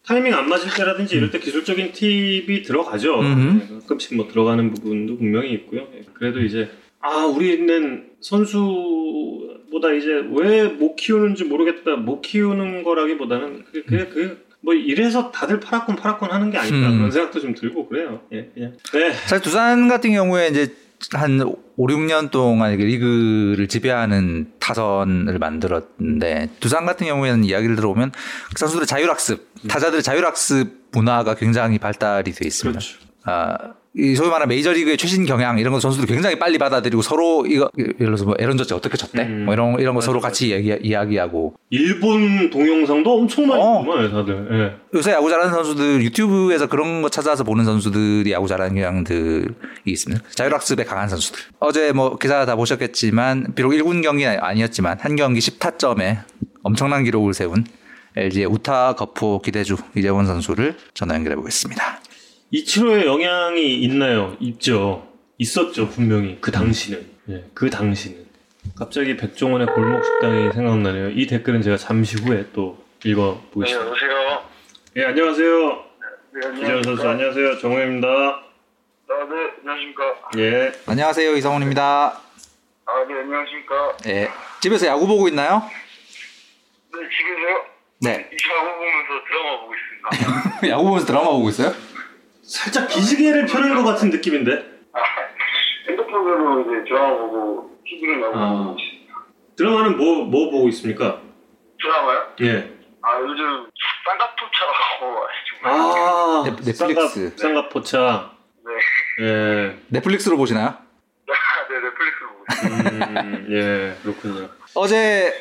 타이밍 0.05 0.33
안 0.33 0.47
맞을 0.49 0.69
때라든지 0.75 1.15
이럴 1.17 1.29
때 1.29 1.39
기술적인 1.39 1.91
팁이 1.91 2.63
들어가죠. 2.63 3.21
네, 3.21 3.67
가끔씩 3.81 4.15
뭐 4.15 4.27
들어가는 4.27 4.73
부분도 4.73 5.17
분명히 5.17 5.51
있고요. 5.53 5.87
예, 5.95 6.03
그래도 6.13 6.41
이제 6.41 6.69
아 7.01 7.25
우리는 7.25 8.09
선수보다 8.21 9.91
이제 9.97 10.21
왜 10.31 10.67
못 10.69 10.95
키우는지 10.95 11.45
모르겠다. 11.45 11.95
못 11.95 12.21
키우는 12.21 12.83
거라기보다는 12.83 13.63
그게 13.65 13.83
그게, 13.83 14.05
그게 14.07 14.37
뭐 14.61 14.73
이래서 14.73 15.31
다들 15.31 15.59
파라콘 15.59 15.95
파라콘 15.95 16.31
하는 16.31 16.51
게 16.51 16.57
아닐까 16.57 16.89
음. 16.89 16.97
그런 16.97 17.11
생각도 17.11 17.39
좀 17.39 17.55
들고 17.55 17.87
그래요. 17.87 18.21
예, 18.33 18.49
그냥. 18.53 18.73
네. 18.93 19.13
사실 19.13 19.41
두산 19.41 19.87
같은 19.87 20.11
경우에 20.11 20.47
이제 20.49 20.73
한 21.13 21.39
5, 21.41 21.87
6년 21.87 22.29
동안 22.29 22.75
리그를 22.75 23.67
지배하는 23.69 24.51
타선을 24.59 25.39
만들었는데 25.39 26.49
두산 26.59 26.85
같은 26.85 27.07
경우에는 27.07 27.45
이야기를 27.45 27.77
들어보면 27.77 28.11
그 28.11 28.59
선수들의 28.59 28.85
자율학습, 28.85 29.47
타자들의 29.69 30.03
자율학습 30.03 30.89
문화가 30.91 31.35
굉장히 31.35 31.77
발달이 31.79 32.33
되어 32.33 32.45
있습니다. 32.45 32.79
그렇죠. 32.79 32.99
아, 33.23 33.75
이 33.95 34.15
소위 34.15 34.29
말하는 34.29 34.47
메이저리그의 34.49 34.97
최신 34.97 35.25
경향 35.25 35.57
이런 35.57 35.73
거 35.73 35.79
선수들이 35.79 36.13
굉장히 36.13 36.37
빨리 36.37 36.59
받아들이고 36.59 37.01
서로 37.01 37.45
이거 37.47 37.69
예를 37.77 37.95
들어서 37.97 38.25
뭐 38.25 38.35
에런 38.37 38.55
저치 38.55 38.75
어떻게 38.75 38.95
쳤대 38.97 39.23
음. 39.23 39.45
뭐 39.45 39.53
이런 39.55 39.79
이런 39.79 39.95
거 39.95 39.99
맞아, 39.99 40.05
서로 40.05 40.19
같이 40.19 40.49
이야기, 40.49 40.77
이야기하고 40.87 41.55
일본 41.71 42.51
동영상도 42.51 43.19
엄청 43.19 43.47
많이 43.47 43.61
어. 43.61 43.83
보요 43.83 44.11
다들 44.11 44.47
예. 44.51 44.97
요새 44.97 45.11
야구 45.11 45.29
잘하는 45.29 45.51
선수들 45.51 46.03
유튜브에서 46.03 46.67
그런 46.67 47.01
거 47.01 47.09
찾아서 47.09 47.43
보는 47.43 47.65
선수들이 47.65 48.31
야구 48.31 48.47
잘하는 48.47 48.75
경향들이 48.75 49.47
있습니다 49.85 50.23
자율학습에 50.35 50.83
강한 50.83 51.09
선수들 51.09 51.39
어제 51.59 51.91
뭐 51.91 52.15
기사 52.17 52.45
다 52.45 52.55
보셨겠지만 52.55 53.53
비록 53.55 53.71
1군 53.71 54.03
경기 54.03 54.27
아니었지만 54.27 54.99
한 54.99 55.15
경기 55.15 55.39
10타점에 55.39 56.19
엄청난 56.61 57.03
기록을 57.03 57.33
세운 57.33 57.65
LG의 58.15 58.45
우타 58.45 58.93
거포 58.93 59.41
기대주 59.41 59.77
이재원 59.95 60.25
선수를 60.25 60.75
전화 60.93 61.15
연결해 61.15 61.35
보겠습니다. 61.35 62.01
이치로의 62.51 63.05
영향이 63.05 63.75
있나요? 63.81 64.35
있죠. 64.39 65.07
있었죠, 65.37 65.87
분명히. 65.89 66.37
그 66.41 66.51
당시는. 66.51 67.07
예, 67.29 67.45
그 67.53 67.69
당시는. 67.69 68.27
갑자기 68.77 69.15
백종원의 69.17 69.67
골목 69.67 70.03
식당이 70.03 70.51
생각나네요. 70.53 71.09
이 71.09 71.27
댓글은 71.27 71.61
제가 71.61 71.77
잠시 71.77 72.17
후에 72.17 72.47
또 72.53 72.83
읽어 73.05 73.41
보겠습니다. 73.51 73.85
네, 73.85 73.91
안녕하세요. 73.91 74.45
예, 74.97 75.05
안녕하세요. 75.05 75.85
네, 76.31 76.47
안녕하세요. 76.47 76.83
선수 76.83 77.07
안녕하세요. 77.07 77.57
정우입니다. 77.59 78.07
아, 78.09 78.43
네, 79.07 79.51
안녕하십니까. 79.59 80.03
예. 80.37 80.71
안녕하세요. 80.87 81.35
이성훈입니다. 81.37 82.21
아, 82.85 83.05
네, 83.07 83.13
안녕하십니까. 83.13 83.97
예. 84.07 84.29
집에서 84.61 84.87
야구 84.87 85.07
보고 85.07 85.27
있나요? 85.27 85.61
네, 86.93 86.99
집에서요? 86.99 87.65
네. 88.01 88.11
야구 88.11 88.77
보면서 88.77 89.25
드라마 89.27 89.61
보고 89.61 89.73
있습니다. 89.75 90.67
야구 90.73 90.83
보면서 90.85 91.05
드라마 91.05 91.25
보고 91.29 91.49
있어요? 91.49 91.88
살짝 92.49 92.87
기지개를 92.87 93.45
펴는 93.45 93.75
것 93.75 93.83
같은 93.83 94.09
느낌인데? 94.09 94.51
아, 94.93 94.99
핸드폰으로 95.87 96.61
이제 96.61 96.89
드라마 96.89 97.15
보고 97.17 97.79
TV를 97.85 98.21
나오고 98.21 98.37
아. 98.39 98.75
있습니다. 98.77 99.13
드라마는 99.55 99.97
뭐, 99.97 100.25
뭐 100.25 100.49
보고 100.49 100.67
있습니까? 100.69 101.21
드라마요? 101.79 102.33
예. 102.41 102.73
아, 103.03 103.19
요즘 103.19 103.69
쌍가포차라고 104.05 105.27
아, 105.61 106.43
넷, 106.45 106.55
넷플릭스. 106.65 107.37
쌍가 107.37 107.69
포차. 107.69 108.31
네. 108.65 109.25
예. 109.25 109.77
넷플릭스로 109.89 110.35
보시나요? 110.35 110.75
네, 111.69 111.79
넷플릭스로 111.81 112.29
보고 112.29 112.45
있습니다. 112.49 113.21
음, 113.21 113.47
예, 113.51 113.95
그렇군요. 114.01 114.49
어제 114.73 115.31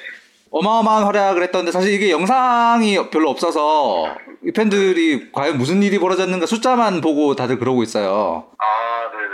어마어마한 0.51 1.05
활약을 1.05 1.43
했던데 1.45 1.71
사실 1.73 1.93
이게 1.93 2.11
영상이 2.11 3.11
별로 3.11 3.31
없어서 3.31 4.17
팬들이 4.55 5.31
과연 5.33 5.59
무슨 5.59 5.83
일이 5.83 5.99
벌어졌는가 5.99 6.47
숫자만 6.47 7.01
보고 7.01 7.35
다들 7.35 7.59
그러고 7.59 7.83
있어요. 7.83 8.51
아, 8.59 9.11
네네. 9.13 9.29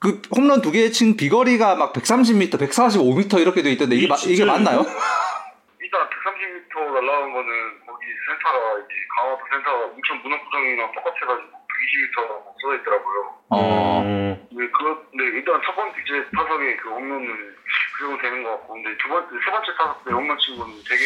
그 0.00 0.22
홈런 0.36 0.60
두 0.60 0.70
개 0.72 0.90
친 0.90 1.16
비거리가 1.16 1.76
막 1.76 1.92
130m, 1.94 2.58
145m 2.58 3.40
이렇게 3.40 3.62
돼 3.62 3.70
있던데 3.72 3.96
이게, 3.96 4.06
마, 4.06 4.16
이게 4.16 4.44
맞나요? 4.44 4.80
일단 5.80 6.00
130m 6.10 6.92
날라온 6.92 7.32
거는 7.32 7.48
거기 7.86 8.04
센터가 8.28 8.78
이제 8.84 8.94
강화도 9.16 9.40
센터가 9.50 9.78
인천 9.96 10.20
문학구장이랑 10.22 10.92
똑같아가지고 10.92 11.53
120m 11.84 12.60
써 12.60 12.74
있더라고요. 12.76 13.34
어. 13.50 14.02
네, 14.50 14.68
그, 14.70 15.08
네, 15.16 15.24
일단 15.24 15.60
첫 15.64 15.74
번째 15.76 15.96
이제 16.00 16.24
타석에 16.34 16.76
그 16.76 16.90
홈런을 16.90 17.56
그려도 17.98 18.22
되는 18.22 18.42
것 18.42 18.50
같고, 18.50 18.74
근데 18.74 18.96
두 18.98 19.08
번째, 19.08 19.28
세 19.44 19.50
번째 19.50 19.74
타석 19.76 20.04
때 20.04 20.12
홈런 20.12 20.38
친 20.38 20.56
거는 20.56 20.74
되게, 20.88 21.02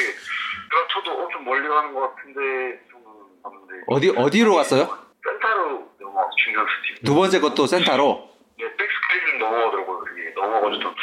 제가 0.70 0.86
쳐도 0.92 1.24
엄청 1.24 1.44
멀리 1.44 1.66
가는 1.68 1.92
것 1.92 2.14
같은데, 2.14 2.80
좀 2.90 3.02
봤는데. 3.42 3.84
어디, 3.86 4.10
어디로 4.16 4.54
갔어요? 4.54 4.98
센터로 5.24 5.90
넘어, 6.00 6.30
중견수 6.44 6.66
뒤. 6.66 7.04
두 7.04 7.14
번째 7.14 7.40
것도 7.40 7.66
센터로? 7.66 8.30
네, 8.58 8.64
백스크린 8.76 9.38
넘어가더라고요. 9.38 10.04
이게 10.16 10.30
넘어가지고 10.34 10.80
좀 10.80 10.94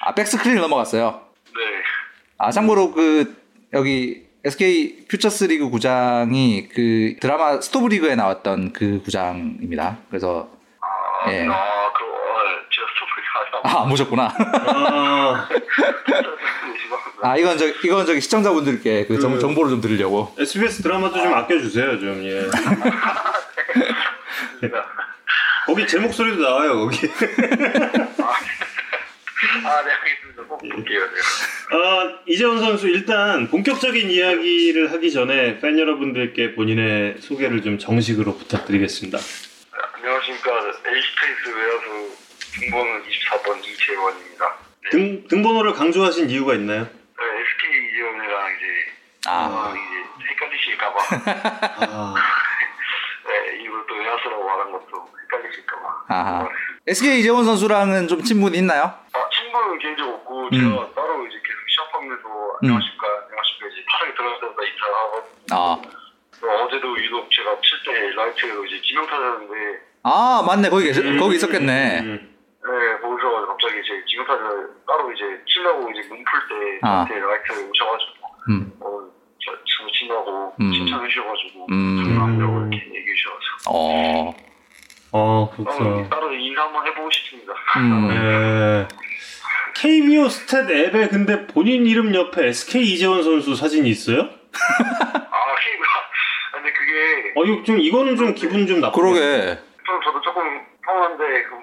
아, 0.00 0.14
백스크린 0.14 0.60
넘어갔어요? 0.60 1.26
네. 1.56 1.82
아, 2.38 2.50
참고로 2.50 2.92
그, 2.92 3.34
여기, 3.72 4.25
SK 4.46 5.06
퓨처스 5.08 5.44
리그 5.44 5.68
구장이 5.70 6.68
그 6.68 7.16
드라마 7.20 7.60
스토브 7.60 7.88
리그에 7.88 8.14
나왔던 8.14 8.72
그 8.72 9.02
구장입니다. 9.02 9.98
그래서 10.08 10.48
아, 10.80 11.32
예. 11.32 11.40
아, 11.48 11.90
그 11.92 12.04
어, 12.04 12.36
제가 12.70 12.86
스토브 12.94 13.10
리그 13.18 13.26
아, 13.64 13.82
안 13.82 13.88
보셨구나. 13.88 14.32
아. 14.38 15.48
아, 17.22 17.36
이건 17.36 17.58
저 17.58 17.66
이건 17.66 18.06
저기 18.06 18.20
시청자분들께 18.20 19.06
그, 19.06 19.16
그 19.18 19.38
정보를 19.40 19.70
좀 19.70 19.80
드리려고. 19.80 20.32
SBS 20.38 20.80
드라마도 20.80 21.20
좀 21.20 21.34
아껴 21.34 21.58
주세요, 21.58 21.98
좀 21.98 22.22
예. 22.22 22.48
거기 25.66 25.88
제 25.88 25.98
목소리도 25.98 26.40
나와요, 26.40 26.78
거기. 26.78 27.10
아, 29.64 29.82
네, 29.82 29.92
알겠습니다. 29.92 30.42
꼭 30.48 30.58
볼게요. 30.58 31.00
네. 31.06 31.76
어, 31.76 32.18
이재원 32.26 32.58
선수 32.58 32.88
일단 32.88 33.48
본격적인 33.48 34.10
이야기를 34.10 34.92
하기 34.92 35.12
전에 35.12 35.58
팬 35.60 35.78
여러분들께 35.78 36.54
본인의 36.54 37.16
소개를 37.20 37.62
좀 37.62 37.78
정식으로 37.78 38.36
부탁드리겠습니다. 38.36 39.18
네, 39.18 39.24
안녕하십니까. 39.94 40.50
LG 40.86 40.97
트윈스 40.97 41.48
외야수 41.56 42.16
등번호 42.60 43.02
24번 43.02 43.64
이재원입니다. 43.64 44.56
네. 44.84 44.90
등, 44.90 45.28
등번호를 45.28 45.72
강조하신 45.72 46.30
이유가 46.30 46.54
있나요? 46.54 46.82
네, 46.84 46.88
SK 46.88 47.88
이재원이랑 47.90 48.56
이제 48.56 48.66
아. 49.28 49.46
어, 49.46 49.74
이제 49.74 50.30
헷갈리실까봐. 50.30 50.98
아. 51.80 52.14
네, 53.26 53.64
이걸 53.64 53.84
또 53.88 53.94
외야수라고 53.96 54.44
말한 54.44 54.72
것도 54.72 55.08
헷갈리실까봐. 55.24 56.04
아. 56.08 56.48
SK 56.86 57.18
이재원 57.18 57.44
선수랑은 57.44 58.06
좀 58.06 58.22
친분이 58.22 58.56
있나요? 58.58 58.94
아, 59.56 59.62
친분은 59.62 59.78
개인적으로 59.78 60.16
없고, 60.16 60.48
음. 60.48 60.50
제가 60.52 60.94
따로 60.94 61.26
이제 61.26 61.36
계속 61.42 61.60
시합하면서 61.68 62.22
안녕하십니까, 62.62 63.06
음. 63.06 63.12
안녕하십니까, 63.24 63.66
이제 63.72 63.84
타석에 63.90 64.14
들어갈 64.14 64.40
때마다 64.40 64.62
인사를 64.62 64.94
하고. 64.94 65.14
아. 65.52 66.66
어제도 66.66 66.98
유독 66.98 67.30
제가 67.30 67.56
칠 67.62 67.82
때 67.84 68.10
라이트로 68.14 68.64
이제 68.66 68.80
지명타자였는데. 68.82 69.80
아, 70.02 70.44
맞네. 70.46 70.68
거기, 70.68 70.90
음. 70.90 71.18
거기 71.18 71.36
있었겠네. 71.36 72.00
음. 72.00 72.36
네, 72.66 73.00
거기서 73.00 73.46
갑자기 73.46 73.80
이제 73.80 74.04
지명타자 74.06 74.42
따로 74.86 75.12
이제 75.12 75.24
치려고 75.46 75.90
이제 75.90 76.06
몸 76.08 76.20
풀 76.20 76.32
때, 76.48 76.78
아. 76.82 77.06
그 77.08 77.14
라이트에 77.14 77.64
오셔가지고, 77.64 78.26
음. 78.50 78.72
어, 78.80 79.00
잘, 79.40 79.52
잘 79.52 79.90
친다고 79.92 80.54
음. 80.60 80.72
칭찬해 80.72 81.08
주셔가지고, 81.08 81.66
음. 81.70 82.04
장난이라고 82.04 82.60
이렇게 82.60 82.76
얘기해 82.76 83.14
주셔서. 83.16 83.70
어. 83.70 84.34
아, 85.12 85.48
그렇구나. 85.56 85.78
따로, 85.78 86.08
따로 86.10 86.34
인사 86.34 86.62
한번 86.62 86.86
해보고 86.86 87.10
싶습니다. 87.10 87.54
음. 87.78 88.08
네. 88.08 88.88
KBO 89.80 90.28
stat 90.28 90.70
앱에 90.70 91.08
근데 91.08 91.46
본인 91.46 91.86
이름 91.86 92.14
옆에 92.14 92.48
SK 92.48 92.82
이재원 92.82 93.22
선수 93.22 93.54
사진이 93.54 93.88
있어요? 93.90 94.20
아, 94.22 94.28
근데 96.54 96.72
그게. 96.72 97.32
어, 97.34 97.44
이거 97.44 97.62
좀, 97.62 97.78
이거는 97.78 98.16
좀 98.16 98.34
기분 98.34 98.66
좀 98.66 98.80
나쁘네. 98.80 99.02
그러게. 99.02 99.58
좀 99.84 100.00
저도 100.02 100.20
조금 100.22 100.42
서운한데, 100.84 101.42
그 101.42 101.54
뭐, 101.54 101.62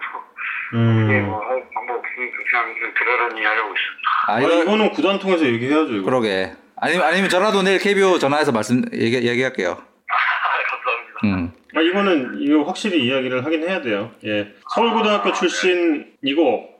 음. 0.75 1.09
이게 1.09 1.21
뭐, 1.21 1.39
할 1.39 1.63
방법, 1.73 2.03
그냥 2.03 2.93
그러려니 2.93 3.43
하려고 3.43 3.73
있습니다. 3.73 4.27
아, 4.27 4.41
이거, 4.41 4.51
아, 4.51 4.61
이거는 4.61 4.91
구단 4.91 5.17
통해서 5.17 5.45
얘기해야죠, 5.45 5.93
이거. 5.95 6.05
그러게. 6.05 6.53
아니면, 6.75 7.07
아니면 7.07 7.29
저라도 7.29 7.63
내일 7.63 7.79
KBO 7.79 8.19
전화해서 8.19 8.51
말씀, 8.51 8.83
얘기, 8.93 9.27
얘기할게요. 9.27 9.81
감사합니다. 10.69 11.19
음. 11.23 11.51
아, 11.75 11.81
이거는, 11.81 12.37
이거 12.41 12.61
확실히 12.61 13.03
이야기를 13.05 13.43
하긴 13.43 13.67
해야 13.67 13.81
돼요. 13.81 14.11
예. 14.23 14.53
서울고등학교 14.75 15.29
아, 15.29 15.33
출신이고, 15.33 16.72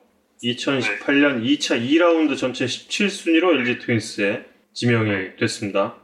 2018년 0.43 1.41
네. 1.41 1.55
2차 1.55 1.79
2라운드 1.79 2.37
전체 2.37 2.65
17순위로 2.65 3.55
LG 3.59 3.79
트윈스에 3.79 4.45
지명이 4.73 5.37
됐습니다. 5.37 5.95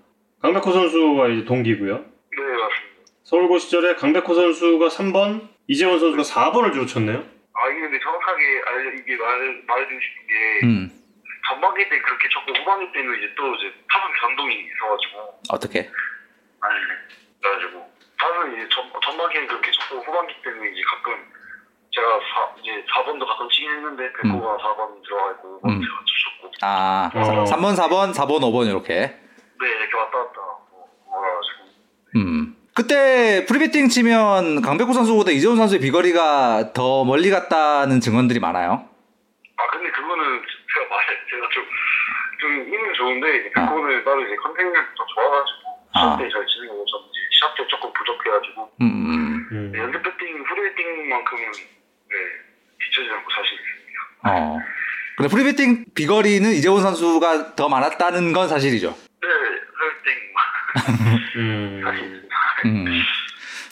강백호 0.42 0.72
선수가 0.72 1.28
이제 1.30 1.46
동기고요. 1.46 1.98
네, 1.98 2.44
맞습니다. 2.44 3.12
서울고 3.24 3.60
시절에 3.60 3.96
강백호 3.96 4.34
선수가 4.34 4.88
3번, 4.88 5.50
이재원 5.68 6.00
선수가 6.00 6.24
4번을 6.24 6.74
주로 6.74 6.86
쳤네요. 6.86 7.18
아, 7.54 7.70
이게 7.70 7.82
근데 7.82 8.00
정확하게 8.00 8.62
알려, 8.66 8.94
이게 8.94 9.18
말, 9.18 9.64
말해주고 9.68 10.00
싶은 10.00 10.28
게, 10.28 10.66
음. 10.66 10.92
전반기 11.50 11.90
때 11.90 12.00
그렇게 12.00 12.30
쳤고, 12.30 12.54
후반기 12.54 12.92
때는 12.94 13.18
이제 13.18 13.34
또 13.36 13.54
이제 13.56 13.74
타선 13.92 14.12
변동이 14.22 14.56
있어가지고. 14.56 15.42
어떻게? 15.50 15.80
아니, 16.62 16.76
그래가지고. 17.42 17.92
타선 18.18 18.54
이제 18.56 18.70
전, 18.70 18.90
전반기는 19.04 19.48
그렇게 19.48 19.72
쳤고, 19.72 20.02
후반기 20.04 20.34
때는 20.42 20.74
이제 20.74 20.82
가끔, 20.88 21.20
제가 21.92 22.08
사, 22.20 22.56
이제 22.62 22.84
4번도 22.86 23.26
가끔 23.26 23.50
치긴 23.50 23.72
했는데, 23.72 24.12
백호가 24.14 24.54
음. 24.54 24.58
4번 24.58 25.04
들어가 25.04 25.32
있고, 25.32 25.60
5번 25.62 25.70
음. 25.70 25.82
제가 25.82 25.94
쳤고. 26.42 26.52
아, 26.62 27.12
어. 27.14 27.44
3번, 27.46 27.76
4번, 27.76 28.14
4번, 28.14 28.42
5번 28.42 28.68
이렇게? 28.68 28.94
네, 28.96 29.68
이렇게 29.68 29.98
왔다 29.98 30.18
갔다 30.18 30.42
하고, 30.42 30.90
그래가지고. 31.06 31.60
음. 32.16 32.56
그때 32.76 33.46
프리배팅 33.46 33.90
치면 33.90 34.62
강백호 34.62 34.94
선수보다 34.94 35.32
이재원 35.32 35.58
선수의 35.58 35.82
비거리가 35.82 36.72
더 36.74 37.04
멀리 37.04 37.30
갔다는 37.30 38.00
증언들이 38.00 38.40
많아요. 38.40 38.88
아 39.58 39.68
근데 39.72 39.92
그거는 39.92 40.42
제가 40.74 40.88
말 40.90 41.06
제가 41.30 41.50
좀 41.50 41.66
좀 42.40 42.52
힘은 42.64 42.94
좋은데 42.94 43.52
백호는 43.52 44.00
아. 44.00 44.04
따로 44.04 44.26
이제 44.26 44.36
contact력이 44.36 44.88
더 44.98 45.06
좋아가지고 45.06 45.60
시합 45.94 46.14
아. 46.14 46.18
때잘 46.18 46.48
치는 46.48 46.68
거고 46.70 46.86
저는 46.86 47.06
이제 47.12 47.20
시합 47.32 47.56
때 47.56 47.68
조금 47.68 47.92
부족해가지고 47.94 48.72
음, 48.82 48.86
음. 48.88 49.48
음. 49.52 49.72
네, 49.74 49.80
연습 49.80 50.02
배팅 50.02 50.44
프리배팅만큼은 50.44 51.52
네 52.10 52.16
뒤처지 52.80 53.10
않고 53.10 53.30
자신 53.32 53.54
있습니다. 53.54 54.00
어. 54.24 54.60
근데 55.18 55.30
프리배팅 55.30 55.86
비거리는 55.96 56.50
이재원 56.54 56.82
선수가 56.82 57.56
더 57.56 57.70
많았다는 57.70 58.32
건 58.34 58.48
사실이죠. 58.48 58.96
네, 59.22 59.28
프리배팅 59.78 61.20
음. 61.38 61.82
사실. 61.84 62.30
음. 62.66 62.86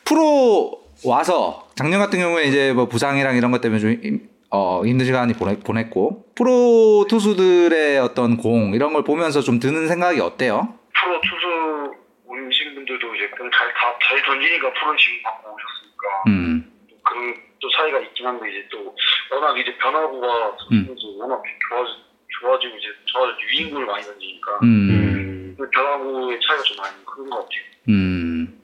프로 0.05 0.83
와서 1.05 1.69
작년 1.75 1.99
같은 1.99 2.19
경우에 2.19 2.43
이제 2.43 2.73
뭐 2.73 2.87
부상이랑 2.87 3.35
이런 3.37 3.51
것 3.51 3.61
때문에 3.61 3.79
좀 3.79 4.19
어, 4.49 4.83
힘든 4.85 5.05
시간이 5.05 5.33
보냈, 5.33 5.63
보냈 5.63 5.89
고 5.89 6.25
프로 6.35 7.05
투수들의 7.09 7.99
어떤 7.99 8.37
공 8.37 8.73
이런 8.73 8.93
걸 8.93 9.03
보면서 9.03 9.41
좀 9.41 9.59
드는 9.59 9.87
생각이 9.87 10.19
어때요? 10.21 10.73
프로 10.93 11.21
투수 11.21 11.93
오신 12.25 12.75
분들도 12.75 13.15
이제 13.15 13.27
공잘다 13.29 13.97
잘 14.07 14.21
던지니까 14.23 14.71
프로 14.73 14.95
지금 14.95 15.23
받고 15.23 15.49
오셨으니까 15.49 16.23
음. 16.27 16.71
그런 17.03 17.35
또 17.59 17.69
차이가 17.71 17.99
있긴 17.99 18.25
한데 18.25 18.49
이제 18.49 18.67
또 18.71 18.95
워낙 19.31 19.57
이제 19.57 19.75
변화구가 19.77 20.57
음. 20.71 20.95
워낙 21.19 21.41
좋아지 21.69 21.91
좋아지고 22.39 22.77
이제 22.77 22.87
저 23.11 23.19
유인구를 23.51 23.85
많이 23.87 24.03
던지니까 24.03 24.51
음. 24.63 25.55
그 25.57 25.69
변화구의 25.69 26.39
차이가 26.45 26.63
좀 26.63 26.77
많이 26.77 26.93
큰 27.05 27.29
것 27.29 27.35
같아요. 27.37 27.61
음. 27.89 28.61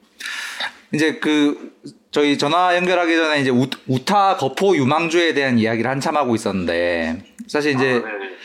이제 0.93 1.15
그 1.15 1.73
저희 2.11 2.37
전화 2.37 2.75
연결하기 2.75 3.15
전에 3.15 3.41
이제 3.41 3.49
우, 3.49 3.65
우타 3.87 4.37
거포 4.37 4.75
유망주에 4.75 5.33
대한 5.33 5.57
이야기를 5.57 5.89
한참 5.89 6.15
하고 6.15 6.35
있었는데 6.35 7.23
사실 7.47 7.73
이제 7.73 8.01
아, 8.05 8.07
네. 8.07 8.37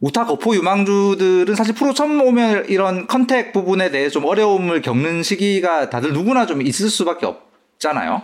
우타 0.00 0.24
거포 0.24 0.54
유망주들은 0.54 1.54
사실 1.54 1.74
프로 1.74 1.92
처음 1.92 2.20
오면 2.22 2.66
이런 2.70 3.06
contact 3.06 3.52
부분에 3.52 3.90
대해 3.90 4.08
좀 4.08 4.24
어려움을 4.24 4.80
겪는 4.80 5.22
시기가 5.22 5.90
다들 5.90 6.12
누구나 6.14 6.46
좀 6.46 6.62
있을 6.62 6.88
수밖에 6.88 7.26
없잖아요. 7.26 8.22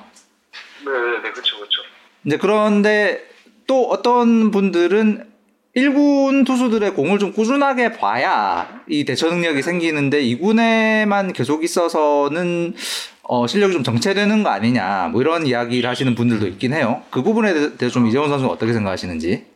네, 0.90 0.98
네, 0.98 1.22
네 1.22 1.30
그렇죠, 1.30 1.56
그렇죠. 1.56 1.82
이제 2.24 2.36
그런데 2.38 3.28
또 3.66 3.88
어떤 3.88 4.50
분들은 4.50 5.30
1군 5.76 6.44
투수들의 6.44 6.94
공을 6.94 7.18
좀 7.18 7.32
꾸준하게 7.32 7.92
봐야 7.92 8.82
이 8.88 9.04
대처 9.04 9.28
능력이 9.28 9.62
생기는데 9.62 10.20
2군에만 10.22 11.32
계속 11.32 11.62
있어서는 11.62 12.74
어, 13.22 13.46
실력이 13.46 13.72
좀 13.72 13.84
정체되는 13.84 14.42
거 14.42 14.50
아니냐 14.50 15.08
뭐 15.12 15.20
이런 15.20 15.46
이야기를 15.46 15.88
하시는 15.88 16.16
분들도 16.16 16.48
있긴 16.48 16.72
해요. 16.72 17.04
그 17.10 17.22
부분에 17.22 17.76
대해서 17.76 17.94
좀 17.94 18.08
이재원 18.08 18.28
선수는 18.28 18.52
어떻게 18.52 18.72
생각하시는지? 18.72 19.46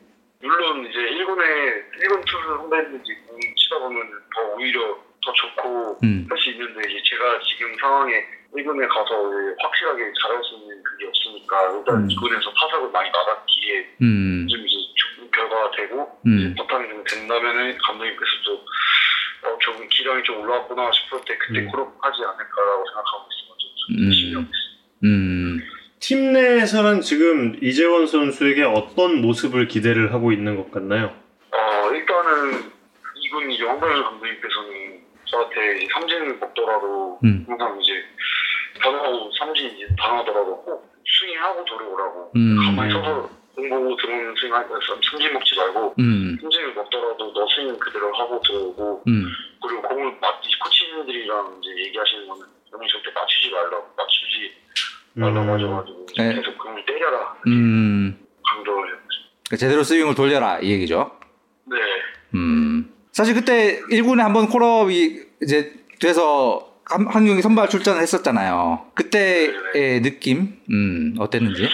물론 0.40 0.86
이제 0.86 0.98
1군에 0.98 2.06
1군 2.06 2.24
투수 2.24 2.46
선배님들 2.58 3.02
치다 3.02 3.78
보면 3.80 4.02
더 4.32 4.54
오히려 4.54 4.80
더 5.24 5.32
좋고 5.32 5.98
음. 6.04 6.26
할수 6.30 6.50
있는데 6.50 6.80
이제 6.88 7.00
제가 7.02 7.40
지금 7.42 7.74
상황에 7.80 8.14
1군에 8.54 8.88
가서 8.88 9.14
확실하게 9.58 10.12
잘할 10.22 10.42
수 10.44 10.54
있는 10.54 10.82
그게 10.82 11.06
없으니까 11.06 11.76
일단 11.76 11.96
음. 11.96 12.08
2군에서 12.08 12.52
타석을 12.54 12.90
많이 12.90 13.10
나갔기에 13.10 13.96
음. 14.02 14.46
좀 14.48 14.60
이제 14.66 14.76
좋은 14.94 15.30
결과가 15.30 15.70
되고 15.76 16.20
음. 16.26 16.54
바탕이 16.56 16.88
좀 16.88 17.04
된다면은 17.04 17.76
감독님께서 17.78 18.30
또 18.46 18.64
어, 19.44 19.58
조금 19.58 19.86
기량이 19.88 20.22
좀 20.22 20.40
올라왔구나 20.40 20.90
싶을 20.92 21.20
때 21.26 21.36
그때 21.36 21.60
음. 21.60 21.68
콜업하지 21.68 22.22
않을까라고 22.22 22.84
생각하고 22.86 23.28
있습니다. 23.28 24.40
음. 24.40 24.50
음. 25.04 25.60
팀 26.00 26.32
내에서는 26.32 27.00
지금 27.00 27.56
이재원 27.62 28.06
선수에게 28.06 28.62
어떤 28.62 29.20
모습을 29.20 29.68
기대를 29.68 30.12
하고 30.12 30.32
있는 30.32 30.56
것 30.56 30.70
같나요? 30.70 31.14
어, 31.50 31.90
일단은 31.92 32.72
이군 33.16 33.50
이제 33.50 33.64
황범일 33.64 34.02
감독님께서는 34.02 35.00
저한테 35.24 35.78
이제 35.78 35.88
삼진을 35.92 36.38
먹더라도 36.38 37.18
음. 37.24 37.44
항상 37.48 37.80
이제 37.80 37.92
변화하고 38.80 39.30
삼진 39.38 39.66
이제 39.76 39.86
당하더라도 39.98 40.62
꼭 40.62 40.94
스윙하고 41.06 41.64
들어오라고 41.64 42.32
음. 42.36 42.56
가만히 42.64 42.92
서서 42.92 43.30
공보고 43.54 43.96
들어오는 43.96 44.34
스윙 44.40 44.54
할때 44.54 44.74
삼진 45.10 45.32
먹지 45.32 45.56
말고 45.56 45.94
음. 45.98 46.36
삼진을 46.40 46.74
먹더라도 46.74 47.32
너 47.32 47.46
스윙 47.54 47.78
그대로 47.78 48.12
하고 48.14 48.40
들어오고 48.40 49.02
음. 49.06 49.24
그리고 49.62 49.82
공을 49.82 50.16
맞 50.20 50.34
코치님들이랑 50.62 51.60
이제 51.62 51.84
얘기하시는 51.86 52.26
거는 52.26 52.46
형이 52.70 52.88
절대 52.88 53.10
맞추지 53.14 53.50
말라고 53.50 53.86
맞추지 53.96 54.52
말라고 55.14 55.40
음. 55.40 55.54
하셔가지고 55.54 56.06
네. 56.16 56.34
계속 56.34 56.58
그을 56.58 56.84
때려라 56.84 57.36
음. 57.46 58.18
강조를 58.44 58.94
했죠. 58.94 59.08
그러니까 59.46 59.56
제대로 59.56 59.82
스윙을 59.82 60.14
돌려라 60.14 60.58
이 60.60 60.70
얘기죠. 60.72 61.18
네. 61.66 61.76
음. 62.34 62.92
사실 63.12 63.34
그때 63.34 63.80
1군에 63.90 64.18
한번 64.18 64.48
콜업이 64.48 65.22
이제 65.42 65.72
돼서 66.00 66.73
한, 66.86 67.06
한 67.06 67.26
경기 67.26 67.42
선발 67.42 67.68
출전을 67.68 68.00
했었잖아요. 68.02 68.90
그때의 68.94 69.52
네네. 69.72 70.02
느낌, 70.02 70.60
음, 70.70 71.14
어땠는지? 71.18 71.68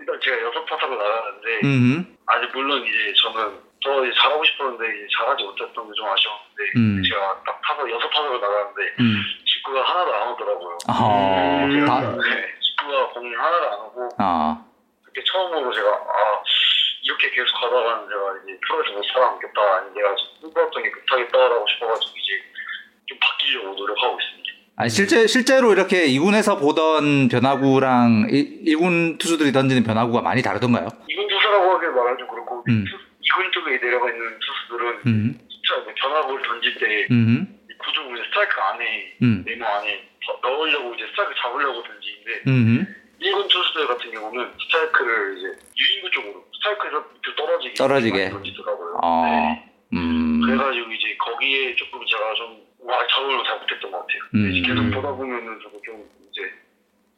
일단 0.00 0.20
제가 0.22 0.42
여섯 0.42 0.64
타석을 0.66 0.96
나갔는데, 0.96 1.60
음흠. 1.64 2.04
아직 2.26 2.50
물론 2.54 2.84
이제 2.86 3.12
저는 3.22 3.58
더 3.84 3.90
잘하고 4.12 4.42
싶었는데 4.44 4.84
이제 4.96 5.06
잘하지 5.18 5.44
못했던 5.44 5.74
게 5.74 5.92
좀 5.94 6.06
아쉬웠는데, 6.08 6.62
음. 6.76 7.02
제가 7.02 7.42
딱 7.44 7.60
타석 7.66 7.90
여섯 7.90 8.08
타석을 8.08 8.40
나갔는데, 8.40 8.94
음. 9.00 9.22
직구가 9.44 9.82
하나도 9.82 10.14
안 10.14 10.28
오더라고요. 10.32 10.78
아, 10.88 11.64
음, 11.64 11.86
다... 11.86 12.00
네, 12.00 12.54
직구가 12.60 13.08
공이 13.10 13.34
하나도 13.34 13.70
안 13.72 13.80
오고 13.86 14.08
아. 14.18 14.64
그게 15.04 15.22
처음으로 15.24 15.72
제가 15.72 15.88
아 15.88 16.42
이렇게 17.02 17.30
계속 17.30 17.54
가다가는 17.60 18.08
제가 18.08 18.22
이제 18.42 18.58
프로에서 18.66 18.92
못 18.96 19.04
살아남겠다 19.12 19.60
아니 19.76 19.94
내가 19.94 20.14
꿈꿔왔던 20.40 20.82
게 20.82 20.90
못하겠다라고 20.90 21.66
싶어가지고 21.68 22.12
이제 22.16 22.32
좀 23.06 23.18
바뀌려고 23.20 23.74
노력하고 23.74 24.18
있습니다. 24.20 24.44
아니 24.76 24.90
실제 24.90 25.26
실제로 25.28 25.72
이렇게 25.72 26.06
2군에서 26.08 26.58
보던 26.58 27.28
변화구랑 27.28 28.26
1, 28.30 28.76
군 28.76 29.18
투수들이 29.18 29.52
던지는 29.52 29.84
변화구가 29.84 30.20
많이 30.20 30.42
다르던가요? 30.42 30.88
2군 30.88 31.28
투수라고 31.28 31.74
하기엔 31.74 31.94
말하면 31.94 32.18
좀 32.18 32.28
그렇고 32.28 32.64
음. 32.68 32.84
2군 32.84 33.52
쪽에 33.52 33.78
내려가 33.78 34.10
있는 34.10 34.38
투수들은 34.40 35.00
음. 35.06 35.38
진짜 35.48 35.94
변화구를 35.94 36.42
던질 36.42 36.74
때 36.78 37.06
음. 37.12 37.60
구조 37.78 38.02
스트라이크 38.02 38.60
안에 38.60 39.16
음. 39.22 39.44
네모 39.46 39.64
안에 39.64 40.08
넣으려고 40.42 40.94
이제 40.94 41.06
스트라이크 41.06 41.34
잡으려고 41.40 41.82
던지는데 41.84 42.42
음. 42.48 42.94
1군 43.22 43.48
투수들 43.48 43.86
같은 43.86 44.10
경우는 44.10 44.50
스트라이크를 44.60 45.38
이제 45.38 45.46
유인구 45.78 46.10
쪽으로 46.10 46.44
스트라이크에서 46.52 47.04
떨어지게 47.36 47.74
떨어지게 47.74 48.30
던지더라고요. 48.30 48.98
어. 49.02 49.24
네. 49.24 49.70
음. 49.92 50.40
그래가지고 50.44 50.90
이제 50.90 51.16
거기에 51.16 51.76
조금 51.76 52.04
제가 52.06 52.34
좀 52.34 52.63
와, 52.84 53.06
잡으려고 53.08 53.42
잘 53.44 53.58
못했던 53.58 53.90
것 53.90 53.98
같아요. 53.98 54.20
음. 54.34 54.62
계속 54.62 54.90
보다 54.90 55.12
보면은 55.16 55.58
저도 55.62 55.80
좀 55.82 56.04
이제 56.30 56.42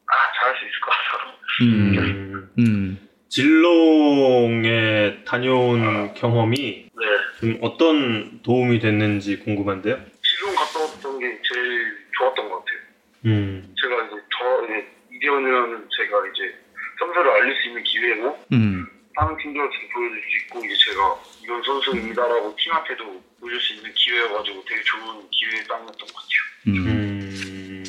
아 0.06 0.12
잘할 0.38 0.56
수 0.58 0.64
있을 0.64 0.80
것 0.80 0.90
같아서. 0.90 1.38
음. 1.62 2.50
음. 2.58 3.08
진롱의 3.28 5.24
다녀온 5.24 6.14
경험이 6.14 6.88
네. 6.94 7.06
좀 7.40 7.58
어떤 7.60 8.40
도움이 8.42 8.78
됐는지 8.78 9.40
궁금한데요. 9.40 9.98
지금 10.22 10.54
갔다 10.54 10.80
왔던 10.80 11.18
게 11.18 11.26
제일 11.42 11.96
좋았던 12.16 12.48
것 12.48 12.64
같아요. 12.64 12.78
음. 13.26 13.74
제가 13.82 14.06
이제 14.06 14.16
저 14.38 14.64
이제 14.64 14.86
이대원이라는 15.12 15.88
제가 15.90 16.26
이제 16.28 16.54
선수를 16.98 17.30
알릴 17.30 17.56
수 17.56 17.68
있는 17.68 17.82
기회고 17.82 18.44
음. 18.52 18.86
다른 19.16 19.34
팀들한테 19.38 19.74
보여줄 19.94 20.20
수 20.20 20.36
있고 20.44 20.64
이제 20.64 20.74
제가 20.84 21.16
이런 21.42 21.62
선수입니다라고 21.62 22.54
팀한테도 22.54 23.22
보여줄 23.40 23.60
수 23.60 23.74
있는 23.74 23.92
기회여가지고 23.94 24.64
되게 24.68 24.82
좋은 24.82 25.30
기회에 25.30 25.64
땅이었던 25.64 25.96
것 25.96 26.14
같아요. 26.14 26.66
음. 26.66 26.86
음. 26.86 27.84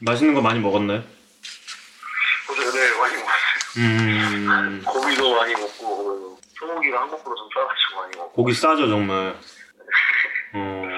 맛있는 0.00 0.34
거 0.34 0.42
많이 0.42 0.60
먹었나요? 0.60 1.02
그래서 2.46 2.76
네 2.76 2.98
많이 2.98 3.14
먹었어요. 3.16 3.78
음. 3.78 4.82
고기도 4.84 5.34
많이 5.36 5.54
먹고 5.54 6.38
소고기가 6.58 7.00
한국보다 7.00 7.34
좀 7.34 7.48
싸가지고 7.54 8.00
많이 8.00 8.16
먹고 8.18 8.32
고기 8.32 8.52
싸죠 8.52 8.88
정말. 8.88 9.34
어. 10.54 10.88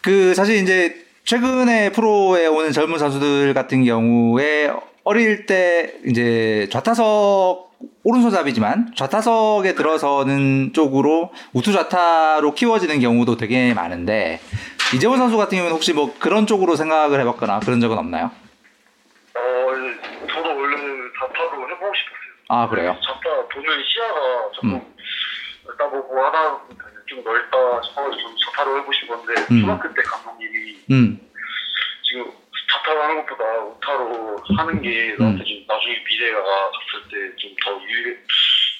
그 0.00 0.34
사실 0.34 0.56
이제 0.56 1.04
최근에 1.24 1.92
프로에 1.92 2.46
오는 2.46 2.72
젊은 2.72 2.98
선수들 2.98 3.52
같은 3.52 3.84
경우에 3.84 4.72
어릴 5.04 5.44
때 5.44 5.98
이제 6.06 6.66
좌타석 6.72 7.67
오른손잡이지만 8.04 8.94
좌타석에 8.96 9.74
들어서는 9.74 10.72
쪽으로 10.72 11.32
우투 11.52 11.72
좌타로 11.72 12.54
키워지는 12.54 13.00
경우도 13.00 13.36
되게 13.36 13.74
많은데 13.74 14.40
이재원 14.94 15.18
선수 15.18 15.36
같은 15.36 15.58
경우는 15.58 15.74
혹시 15.74 15.92
뭐 15.92 16.14
그런 16.18 16.46
쪽으로 16.46 16.74
생각을 16.76 17.20
해봤거나 17.20 17.60
그런 17.60 17.80
적은 17.80 17.98
없나요? 17.98 18.30
어 19.34 19.40
저도 20.32 20.48
원래는 20.48 21.10
자타로 21.20 21.68
해보고 21.70 21.92
싶었어요. 21.94 22.28
아 22.48 22.68
그래요? 22.68 22.96
자타 23.06 23.48
보면 23.54 23.84
시야가 23.84 24.50
조금 24.54 24.74
음. 24.74 24.94
넓다 25.66 25.90
보고 25.90 26.24
하다 26.24 26.58
보니까 26.66 26.84
좀 27.06 27.22
넓다 27.22 27.82
싶어가지고 27.82 28.20
좀 28.22 28.36
자타로 28.46 28.76
해보고 28.78 28.92
싶었는데 28.92 29.40
음. 29.52 29.60
초등학교 29.60 29.94
때 29.94 30.02
감독님이 30.02 30.76
음. 30.90 31.20
지금 32.02 32.24
자타로 32.72 33.02
하는 33.02 33.16
것보다 33.26 33.44
우타로 33.64 34.36
하는 34.56 34.80
게나한테 34.82 35.44
좀 35.44 35.64
나중에 35.68 36.02
미래가 36.08 36.42
갔을 36.42 37.08
때 37.10 37.36
좀 37.36 37.48
더 37.64 37.72
유리 37.82 38.16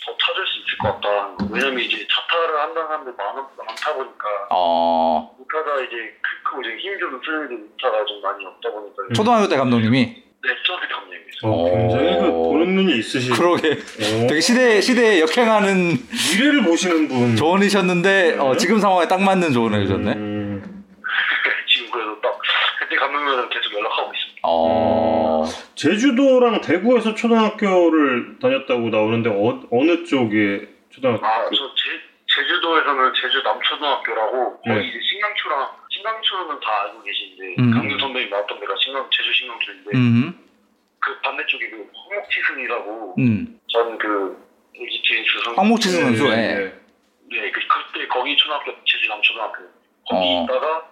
더 0.05 0.17
찾을 0.17 0.47
수 0.47 0.59
있을 0.61 0.79
것 0.79 1.01
같다. 1.01 1.37
왜냐면 1.51 1.81
이제 1.81 2.07
자타를 2.09 2.61
한다는 2.61 2.89
사람들 2.89 3.08
많, 3.19 3.35
많다 3.35 3.95
보니까 3.95 4.25
어 4.51 5.37
우타가 5.39 5.81
이제 5.83 5.97
크고 6.45 6.63
이제 6.63 6.77
힘좀 6.79 7.21
쓰는 7.25 7.69
우타가 7.75 8.05
좀 8.07 8.23
많이 8.23 8.47
없다 8.47 8.71
보니까 8.71 9.03
초등학교 9.15 9.49
때 9.49 9.57
감독님이 9.57 10.07
네, 10.41 10.51
저한테 10.65 10.87
감독님이죠. 10.89 11.47
어, 11.47 11.65
굉장히 11.77 12.21
그 12.21 12.33
보는 12.33 12.75
눈이 12.77 12.99
있으시. 12.99 13.31
그러게 13.31 13.73
어. 13.73 14.27
되게 14.29 14.41
시대 14.41 14.81
시대에 14.81 15.21
역행하는 15.21 15.95
미래를 16.33 16.63
보시는 16.63 17.09
분. 17.09 17.37
조언이셨는데 17.37 18.39
어, 18.39 18.57
지금 18.57 18.79
상황에 18.79 19.09
딱 19.09 19.21
맞는 19.21 19.53
조언을 19.53 19.81
해주셨네. 19.81 20.13
음. 20.13 20.85
지금 21.69 21.91
그래도 21.91 22.21
딱 22.21 22.39
그때 22.79 22.95
감독님이랑 22.97 23.49
계속 23.51 23.75
연락하고 23.75 24.13
있습니다. 24.15 24.41
어 24.45 25.45
제주도랑 25.75 26.61
대구에서 26.61 27.15
초등학교를 27.15 28.39
다녔다고 28.41 28.91
나오는데 28.91 29.31
어, 29.31 29.61
어느 29.73 30.05
쪽에 30.05 30.69
초등학교? 30.91 31.27
아, 31.27 31.45
저 31.51 31.75
제, 32.69 32.79
제주도에서는 32.79 33.13
제주 33.15 33.43
남초등학교라고 33.43 34.61
거의 34.61 34.77
네. 34.77 34.89
이제 34.89 34.99
신강초랑 35.01 35.71
신강초는 35.91 36.61
다 36.61 36.83
알고 36.83 37.03
계시는데 37.03 37.63
음. 37.63 37.71
강유 37.73 37.99
선배님 37.99 38.31
나왔던 38.31 38.61
데가 38.61 38.75
신강 38.79 39.09
제주 39.11 39.33
신강초인데 39.33 39.91
음. 39.95 40.39
그 41.01 41.21
반대쪽에 41.21 41.71
그 41.71 41.91
황목치승이라고 41.95 43.15
음. 43.19 43.61
전그 43.69 44.49
LG 44.77 45.03
트윈스 45.03 45.31
선수 45.45 45.61
황목치승 45.61 46.01
선수. 46.03 46.29
예. 46.29 46.75
네, 47.31 47.51
그, 47.51 47.61
그때 47.69 48.07
거기 48.09 48.37
초등학교 48.37 48.73
제주 48.85 49.09
남초등학교 49.09 49.63
거기 50.09 50.27
어. 50.27 50.45
있다가 50.45 50.91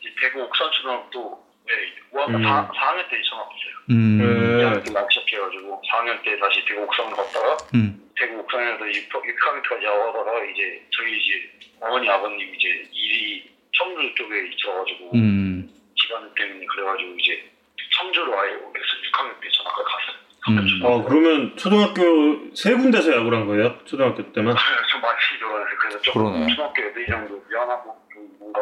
이제 0.00 0.14
대구 0.20 0.42
옥산초등학교 0.42 1.42
네, 1.66 1.74
5학년 2.12 2.36
음. 2.36 2.42
4, 2.42 2.70
4학년 2.74 3.08
때 3.08 3.22
전학 3.30 3.46
왔어요. 3.46 3.74
음. 3.90 4.18
네. 4.18 4.64
2학년 4.64 4.84
때막 4.86 5.12
시작해가지고 5.12 5.82
4학년 5.90 6.22
때 6.24 6.36
다시 6.38 6.64
대구 6.66 6.82
옥상으로 6.82 7.16
갔다가 7.16 7.56
음. 7.74 8.01
대구 8.22 8.38
옥상에서 8.38 8.86
6, 8.86 9.08
6학년까지 9.10 9.82
야구하다가 9.82 10.44
이제 10.44 10.80
저희 10.96 11.18
이제 11.18 11.50
어머니 11.80 12.08
아버님 12.08 12.38
이제 12.54 12.68
일이 12.92 13.50
청주 13.72 14.14
쪽에 14.14 14.46
있어가지고 14.46 15.10
음. 15.14 15.68
집안 15.96 16.32
때문에 16.34 16.64
그래가지고 16.66 17.14
이제 17.18 17.50
청주로 17.98 18.38
아예 18.38 18.50
그래서 18.50 18.92
6학년 19.10 19.40
때 19.40 19.48
전학을 19.50 19.84
갔어요. 19.84 20.22
음. 20.48 20.80
어 20.84 21.02
그러면 21.04 21.56
초등학교 21.56 22.54
세 22.54 22.74
군데서 22.74 23.12
야구를 23.12 23.38
한 23.38 23.46
거예요? 23.46 23.76
초등학교 23.86 24.22
때만? 24.32 24.54
좀 24.90 25.00
많이 25.00 25.18
들어가서 25.38 25.64
그래서 25.80 26.00
조금 26.02 26.24
그러네. 26.32 26.46
초등학교 26.48 26.82
애들이랑도 26.82 27.44
미안하고 27.50 27.96
좀 28.12 28.28
뭔가 28.38 28.60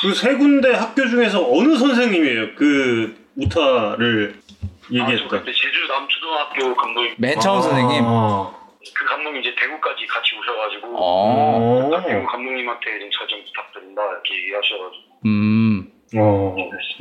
그 0.00 0.14
세 0.14 0.34
군데 0.36 0.72
학교 0.74 1.06
중에서 1.08 1.44
어느 1.52 1.76
선생님이에요? 1.76 2.54
그 2.54 3.16
우타를 3.36 4.34
아, 4.36 4.70
저 4.88 4.94
얘기했던. 4.94 5.28
그때 5.28 5.52
제주 5.52 5.86
남초등학교 5.86 6.74
감독님 6.74 7.14
맨 7.18 7.38
처음 7.40 7.60
선생님. 7.62 8.02
아. 8.06 8.59
그 8.94 9.04
감독님 9.04 9.42
이제 9.42 9.54
대구까지 9.58 10.06
같이 10.06 10.34
오셔가지고 10.36 10.96
어. 10.96 11.92
어. 11.94 12.02
대구 12.06 12.26
감독님한테 12.26 12.98
좀 13.00 13.10
잘 13.12 13.28
좀 13.28 13.44
부탁드린다 13.44 14.02
이렇게 14.02 14.34
얘기하셔가지고 14.34 15.20
음. 15.26 15.92
어. 16.16 16.56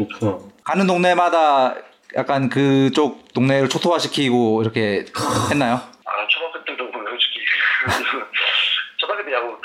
그렇구나. 0.09 0.37
가는 0.63 0.85
동네마다 0.87 1.75
약간 2.17 2.49
그쪽 2.49 3.33
동네를 3.33 3.69
초토화시키고 3.69 4.61
이렇게 4.61 5.05
했나요? 5.51 5.75
아 6.05 6.27
초등학교 6.27 6.65
때도 6.65 6.91
보면 6.91 7.07
솔직히 7.11 7.39
초등학교 8.97 9.25
때 9.25 9.33
야구 9.33 9.57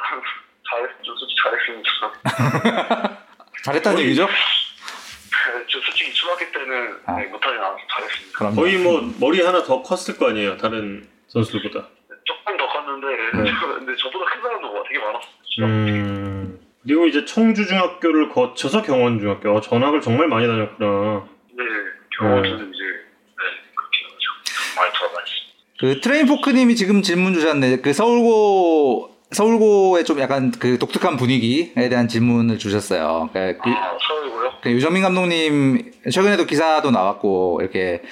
잘했 0.71 0.91
좀 1.03 1.17
솔직히 1.17 1.41
잘했습니다. 1.43 3.19
잘했다는 3.65 3.99
얘기죠? 4.01 4.29
저 5.69 5.81
솔직히 5.81 6.13
초등학교 6.15 6.51
때는 6.53 7.01
아. 7.07 7.17
네, 7.17 7.27
못하진 7.27 7.59
않아서 7.59 7.79
잘했습니다. 7.93 8.39
그럼 8.39 8.55
거의 8.55 8.79
뭐 8.79 9.01
머리 9.19 9.41
하나 9.43 9.63
더 9.65 9.83
컸을 9.83 10.17
거 10.19 10.29
아니에요? 10.31 10.57
다른 10.57 11.09
선수들보다. 11.29 11.89
컸는데 12.95 13.07
네. 13.43 13.51
근데 13.79 13.97
저보다 13.97 14.25
큰 14.33 14.43
사람도 14.43 14.85
되게 14.87 14.99
많았어요. 14.99 15.29
음. 15.61 16.61
그리고 16.83 17.07
이제 17.07 17.25
청주 17.25 17.67
중학교를 17.67 18.29
거쳐서 18.29 18.83
경원 18.83 19.19
중학교. 19.19 19.55
어, 19.55 19.61
전학을 19.61 20.01
정말 20.01 20.29
많이 20.29 20.47
다녔구나. 20.47 21.25
네 21.53 21.65
경호들은 22.19 22.57
이제 22.57 22.85
네 22.85 23.45
그렇게 23.75 23.99
해가지고 24.05 24.77
많이 24.77 24.93
돌아다녔습니다. 24.93 25.55
그 25.81 26.01
트레인 26.01 26.27
포크님이 26.27 26.77
지금 26.77 27.03
질문 27.03 27.35
주셨는데 27.35 27.81
그 27.81 27.93
서울고 27.93 29.15
서울고의 29.31 30.05
좀 30.05 30.21
약간 30.21 30.53
그 30.53 30.79
독특한 30.79 31.17
분위기에 31.17 31.89
대한 31.89 32.07
질문을 32.07 32.59
주셨어요. 32.59 33.31
그, 33.33 33.59
그, 33.63 33.71
아 33.71 33.97
서울고요? 34.07 34.53
그 34.63 34.71
유정민 34.71 35.03
감독님 35.03 35.93
최근에도 36.11 36.45
기사도 36.45 36.91
나왔고 36.91 37.59
이렇게 37.63 38.03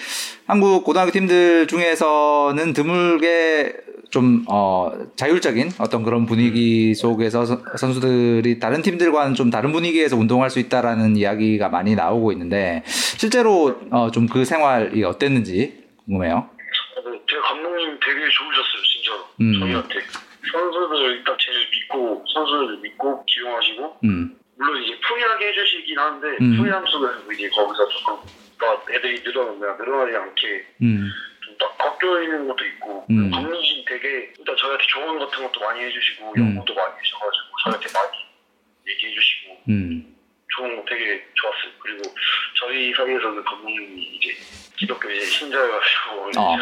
한국 0.47 0.83
고등학교 0.85 1.13
팀들 1.13 1.67
중에서는 1.69 2.73
드물게 2.73 3.92
좀 4.13 4.45
어, 4.47 4.93
자율적인 5.17 5.71
어떤 5.81 6.03
그런 6.05 6.27
분위기 6.27 6.95
속에서 6.95 7.47
선- 7.47 7.63
선수들이 7.79 8.59
다른 8.61 8.83
팀들과는 8.83 9.35
좀 9.35 9.49
다른 9.51 9.73
분위기에서 9.73 10.17
운동할 10.19 10.51
수 10.51 10.59
있다라는 10.61 11.17
이야기가 11.17 11.71
많이 11.71 11.95
나오고 11.97 12.31
있는데 12.33 12.83
실제로 12.87 13.81
어, 13.91 14.11
좀 14.11 14.27
그 14.29 14.45
생활이 14.45 15.03
어땠는지 15.03 15.83
궁금해요. 16.05 16.35
어, 16.37 17.11
네, 17.11 17.19
제 17.29 17.37
감독님 17.39 17.99
되게 18.05 18.21
좋으셨어요 18.21 18.83
진짜로. 18.93 19.19
음. 19.41 19.61
저희한테. 19.61 19.95
선수들 20.53 21.17
일단 21.17 21.35
제일 21.41 21.59
믿고 21.71 22.23
선수들 22.35 22.79
믿고 22.83 23.25
기용하시고. 23.25 23.97
음, 24.05 24.37
물론 24.59 24.83
이제 24.83 24.93
free하게 25.09 25.49
해주시긴 25.49 25.99
하는데 25.99 26.27
음. 26.41 26.59
프리 26.61 26.71
함수는 26.71 27.09
이제 27.33 27.49
거기서 27.49 27.89
조금 27.89 28.17
나 28.61 28.77
애들이 28.95 29.23
늘어나면 29.25 29.77
늘어나지 29.79 30.17
않게 30.17 30.67
음, 30.83 31.09
좀 31.09 31.32
딱 31.63 31.99
꺾여 32.01 32.23
있는 32.23 32.49
것도 32.49 32.65
있고 32.65 33.07
음. 33.11 33.31
감독님 33.31 33.85
되게 33.87 34.33
일단 34.39 34.57
저희한테 34.57 34.85
조언 34.89 35.19
같은 35.19 35.43
것도 35.45 35.61
많이 35.61 35.81
해주시고 35.85 36.33
음. 36.37 36.41
연구도 36.57 36.75
많이 36.75 36.95
해주셔가지고 36.99 37.45
저희한테 37.65 37.89
많이 37.95 38.33
얘기해주시고 38.89 39.63
음, 39.69 40.17
좋은 40.57 40.77
거 40.77 40.85
되게 40.89 41.25
좋았어요. 41.35 41.73
그리고 41.79 42.03
저희 42.59 42.93
사이에서는 42.95 43.45
감독님이 43.45 44.03
이제 44.03 44.37
기독교 44.77 45.09
이제 45.11 45.25
신자여가지고 45.25 46.31
이제 46.31 46.41
어. 46.41 46.55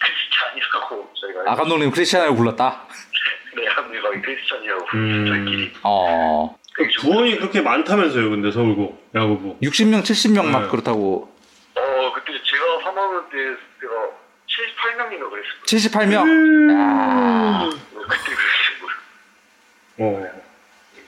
크리스찬이라고 0.00 1.12
저희가 1.20 1.52
아 1.52 1.54
감독님 1.54 1.90
크리스티아노를 1.90 2.36
불렀다. 2.36 2.86
네 3.54 3.64
감독님이 3.66 4.22
크리스찬이라고 4.22 4.86
음. 4.94 5.26
저희끼리 5.28 5.72
어, 5.82 6.58
그 6.72 6.88
부원이 7.00 7.36
그렇게 7.36 7.60
많다면서요, 7.60 8.30
근데 8.30 8.50
서울고 8.50 9.02
야구부. 9.14 9.58
60명, 9.62 10.02
70명 10.02 10.46
막 10.46 10.62
네. 10.62 10.68
그렇다고 10.68 11.34
어 11.74 12.12
그때 12.14 12.32
제가 12.42 12.78
3학년 12.90 13.30
때 13.30 13.36
제가 13.86 14.10
78명인가 14.46 15.30
그랬어요. 15.30 15.62
78명. 15.64 16.22
음. 16.24 16.70
야, 16.70 17.68
그때 18.08 18.34
그랬어요. 18.34 18.86
어. 19.98 20.42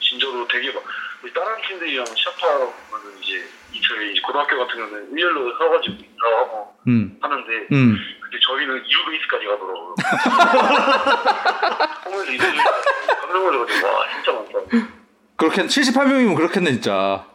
진짜로 0.00 0.46
되게 0.48 0.72
막 0.72 0.82
우리 1.22 1.32
다른 1.34 1.60
팀들이랑 1.66 2.06
시합하면 2.14 2.72
이제 3.20 3.44
2차 3.74 3.88
저희 3.88 4.12
이제 4.12 4.20
고등학교 4.22 4.58
같은 4.58 4.76
경우는 4.76 5.12
일렬로 5.12 5.58
서가지고 5.58 5.96
하고 6.18 6.74
음. 6.86 7.18
하는데 7.20 7.52
음. 7.72 7.98
근데 8.22 8.38
저희는 8.46 8.82
2루베이스까지 8.84 9.46
가더라고요. 9.48 9.94
보면서 12.04 12.32
이동이 12.32 12.56
깜짝 12.56 13.32
놀라가지고 13.32 13.86
와 13.86 14.06
진짜 14.14 14.32
많다. 14.32 14.88
그렇게 15.36 15.62
78명이면 15.62 16.36
그렇겠네 16.36 16.72
진짜. 16.72 17.26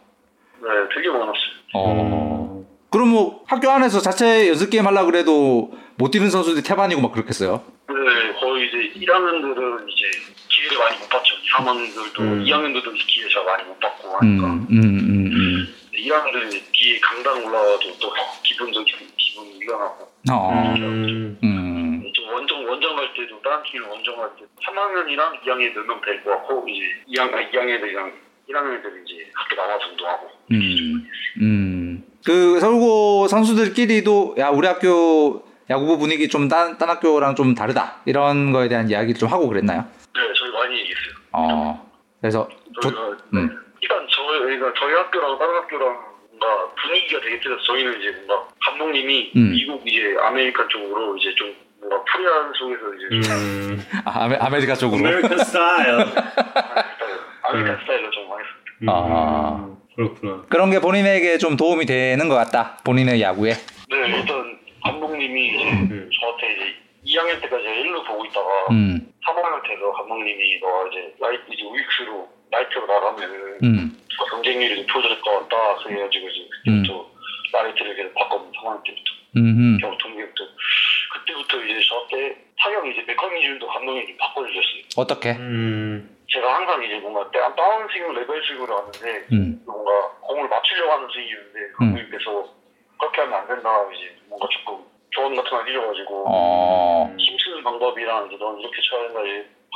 네, 0.60 0.68
되게 0.94 1.08
많았어요. 1.08 1.34
어. 1.74 2.53
그럼 2.94 3.08
뭐 3.08 3.42
학교 3.48 3.68
안에서 3.70 3.98
자체 3.98 4.46
연습 4.48 4.70
게임 4.70 4.86
하려 4.86 5.04
그래도 5.04 5.72
못 5.96 6.12
뛰는 6.12 6.30
선수들이 6.30 6.62
태반이고 6.62 7.00
막 7.00 7.10
그렇겠어요? 7.10 7.60
네, 7.88 8.32
거의 8.38 8.68
이제 8.68 9.00
1학년들은 9.00 9.88
이제 9.88 10.04
기회를 10.48 10.78
많이 10.78 10.98
못 11.00 11.08
받죠. 11.08 11.34
3학년들도 11.56 12.20
음. 12.20 12.44
2학년들도 12.44 12.94
기회 12.94 13.28
잘 13.30 13.44
많이 13.44 13.64
못 13.64 13.80
받고 13.80 14.16
하니까. 14.18 14.46
음, 14.46 14.66
음, 14.70 14.78
음, 14.78 15.26
음. 15.26 15.74
1학년들은 15.92 16.50
뒤에 16.70 17.00
강당 17.00 17.44
올라가도 17.44 17.80
또 18.00 18.12
기본적인 18.44 18.94
기분 19.16 19.46
일어나고. 19.60 20.08
어. 20.30 20.74
음. 20.78 21.36
음. 21.42 22.12
원정 22.32 22.64
원정 22.64 22.94
갈 22.94 23.12
때도 23.14 23.42
다른 23.42 23.58
팀 23.72 23.90
원정 23.90 24.16
갈 24.16 24.30
때 24.38 24.44
3학년이랑 24.64 25.42
2학년 25.42 25.74
몇명 25.74 26.00
데리고 26.00 26.30
왔고 26.30 26.64
이제 26.68 26.84
2학 27.08 27.50
2학년들이랑 27.50 28.12
1학년들이 28.48 29.02
이제 29.04 29.30
학교 29.34 29.56
나와서 29.56 29.88
운동하고. 29.90 30.30
음. 30.52 31.08
음. 31.40 31.73
그 32.24 32.58
서울고 32.58 33.28
선수들끼리도 33.28 34.36
야 34.38 34.48
우리 34.48 34.66
학교 34.66 35.44
야구부 35.68 35.98
분위기 35.98 36.28
좀 36.28 36.48
딴, 36.48 36.78
딴 36.78 36.88
학교랑 36.88 37.34
좀 37.34 37.54
다르다 37.54 38.00
이런 38.06 38.52
거에 38.52 38.68
대한 38.68 38.88
이야기를 38.88 39.18
좀 39.18 39.30
하고 39.30 39.48
그랬나요? 39.48 39.84
네, 40.14 40.20
저희 40.38 40.50
많이 40.50 40.78
얘기했어요. 40.78 41.14
어, 41.32 41.90
그래서 42.20 42.48
저희가 42.82 42.98
조, 42.98 43.16
음. 43.34 43.50
일단 43.80 44.06
저희가 44.08 44.72
저희 44.78 44.94
학교랑 44.94 45.38
다른 45.38 45.54
학교랑 45.54 46.14
뭔가 46.30 46.74
분위기가 46.82 47.20
되게 47.20 47.40
틀려서 47.40 47.62
저희는 47.64 48.00
이제 48.00 48.10
뭔가 48.26 48.48
감독님이 48.64 49.32
음. 49.36 49.50
미국 49.50 49.82
이제 49.86 50.16
아메리카 50.20 50.66
쪽으로 50.68 51.16
이제 51.16 51.34
좀 51.34 51.54
뭔가 51.80 52.02
free한 52.04 52.52
속에서 52.54 52.82
이제 52.94 53.32
음. 53.34 53.86
아, 54.04 54.24
아메, 54.24 54.36
아메리카 54.36 54.74
쪽으로 54.74 55.06
American 55.06 55.38
스타일 55.38 55.90
American 57.42 57.78
스타일로 57.80 58.10
좀 58.10 58.28
많이 58.28 58.42
썼죠. 58.44 58.86
아 58.88 59.68
그렇구나. 59.96 60.44
그런 60.48 60.70
게 60.70 60.80
본인에게 60.80 61.38
좀 61.38 61.56
도움이 61.56 61.86
되는 61.86 62.28
것 62.28 62.34
같다. 62.34 62.78
본인의 62.84 63.20
야구에. 63.20 63.52
네, 63.52 63.96
일단 64.08 64.58
감독님이 64.84 65.48
이제 65.48 65.64
음. 65.70 66.10
저한테 66.20 66.52
이제 66.54 67.18
2학년 67.18 67.40
때까지 67.42 67.64
1루 67.64 68.06
보고 68.06 68.24
있다가 68.24 68.48
음. 68.70 69.12
3학년 69.26 69.62
때도 69.68 69.92
감독님이 69.92 70.60
너 70.60 70.86
이제 70.88 71.14
라이트 71.20 71.42
이제 71.52 71.62
우익수로 71.64 72.28
라이트로 72.50 72.86
나가면은 72.86 73.58
음. 73.62 73.98
경쟁력이 74.30 74.82
높아질 74.82 75.20
것 75.20 75.48
같다 75.48 75.82
그래가지고 75.82 76.28
이제 76.28 76.48
그때부터 76.64 77.00
음. 77.00 77.06
라이트를 77.52 77.96
계속 77.96 78.14
바꿨는 78.14 78.52
3학년 78.52 78.82
때부터 78.84 79.14
겨울 79.80 79.98
동계부터 79.98 80.44
그때부터 81.12 81.64
이제 81.64 81.80
저한테 81.88 82.36
타격 82.58 82.86
이제 82.86 83.02
메커니즘도 83.06 83.66
감독님이 83.66 84.16
바꿔주셨어요. 84.16 84.82
어떻게? 84.96 85.32
음. 85.32 86.13
제가 86.34 86.56
항상 86.56 86.82
이제 86.82 86.96
뭔가 86.96 87.30
다운스윙 87.30 88.12
레벨식으로 88.12 88.76
하는데 88.76 89.26
음. 89.32 89.62
뭔가 89.64 90.08
공을 90.20 90.48
맞추려고 90.48 90.92
하는 90.92 91.08
스윙이었는데 91.08 91.60
음. 91.60 91.72
감독님께서 91.78 92.48
그렇게 92.98 93.20
하면 93.22 93.34
안 93.38 93.46
된다 93.46 93.70
이제 93.94 94.16
뭔가 94.28 94.48
조금 94.50 94.82
조언 95.10 95.36
같은 95.36 95.50
거 95.50 95.62
해주셔가지고 95.62 96.24
어. 96.28 97.14
힘쓰는 97.16 97.62
방법이랑 97.62 98.26
이제 98.26 98.36
넌 98.36 98.58
이렇게 98.58 98.76
쳐야 98.90 99.02
된다 99.06 99.20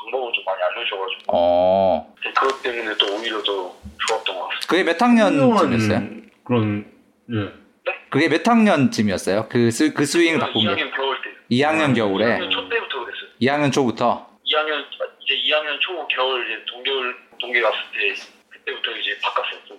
방법을 0.02 0.32
좀 0.32 0.44
많이 0.44 0.62
알려주셔가지고 0.62 1.22
어. 1.28 2.14
그것 2.34 2.62
때문에 2.62 2.96
또 2.98 3.06
오히려 3.14 3.38
더 3.42 3.72
좋았던 4.08 4.38
것 4.38 4.48
같습니다. 4.48 4.66
그게 4.68 4.82
몇 4.82 5.00
학년쯤이었어요? 5.00 6.00
그런 6.44 6.98
예. 7.30 7.34
네? 7.36 7.92
그게 8.10 8.28
몇 8.28 8.46
학년쯤이었어요? 8.46 9.46
그, 9.48 9.70
스, 9.70 9.92
그 9.92 10.04
스윙을 10.04 10.40
바꾼 10.40 10.62
게? 10.62 10.68
2학년 10.68 10.96
겨울 10.96 11.16
때. 11.22 11.30
2학년 11.50 11.94
겨울에? 11.94 12.24
2학년 12.38 12.50
초 12.50 12.68
때부터 12.68 13.04
그랬어요. 13.04 13.28
2학년 13.40 13.72
초부터? 13.72 14.28
2학년, 14.44 14.84
이제 15.28 15.34
2학년 15.42 15.78
초 15.80 16.06
겨울 16.08 16.46
이제 16.46 16.64
동계울, 16.66 17.14
동계 17.38 17.60
갔을 17.60 17.78
때 17.92 18.14
그때부터 18.48 18.90
이제 18.96 19.18
바꿨어요. 19.22 19.60
좀 19.68 19.78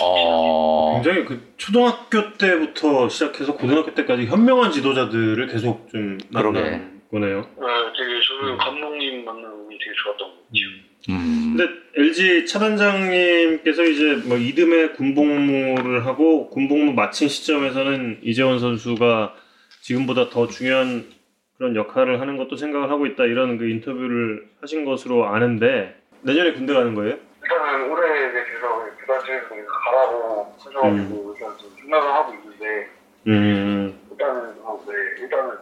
어... 0.00 1.00
굉장히 1.02 1.24
그 1.24 1.54
초등학교 1.56 2.32
때부터 2.34 3.08
시작해서 3.08 3.56
고등학교 3.56 3.92
때까지 3.92 4.26
현명한 4.26 4.70
지도자들을 4.70 5.46
계속 5.48 5.88
좀 5.90 6.18
만난 6.30 7.02
거네요. 7.10 7.40
네, 7.40 7.66
되게 7.98 8.20
저는 8.20 8.56
감독님 8.56 9.24
만남이 9.24 9.78
되게 9.78 9.92
좋았던 10.04 10.28
것 10.28 10.36
같아요. 10.46 10.94
음. 11.10 11.56
근데 11.56 11.72
LG 11.96 12.46
차단장님께서 12.46 13.84
이제 13.84 14.14
뭐 14.26 14.38
이듬해 14.38 14.90
군복무를 14.90 16.06
하고 16.06 16.48
군복무 16.50 16.92
마친 16.92 17.28
시점에서는 17.28 18.20
이재원 18.22 18.58
선수가 18.60 19.34
지금보다 19.82 20.30
더 20.30 20.46
중요한 20.46 21.13
그런 21.58 21.76
역할을 21.76 22.20
하는 22.20 22.36
것도 22.36 22.56
생각을 22.56 22.90
하고 22.90 23.06
있다 23.06 23.24
이런 23.24 23.58
그 23.58 23.68
인터뷰를 23.68 24.48
하신 24.60 24.84
것으로 24.84 25.26
아는데 25.26 25.96
내년에 26.22 26.52
군대 26.52 26.72
가는 26.72 26.94
거예요? 26.94 27.16
일단은 27.42 27.90
올해 27.90 28.32
대해서 28.32 28.86
부단지에서 29.00 29.48
가라고 29.48 30.54
하셔가지고 30.58 30.88
음. 30.88 31.34
일단 31.34 31.58
좀 31.58 31.70
생각을 31.80 32.12
하고 32.12 32.34
있는데 32.34 32.88
음. 33.28 34.00
일단은 34.10 34.54
어, 34.62 34.84
네 34.86 35.22
일단은 35.22 35.54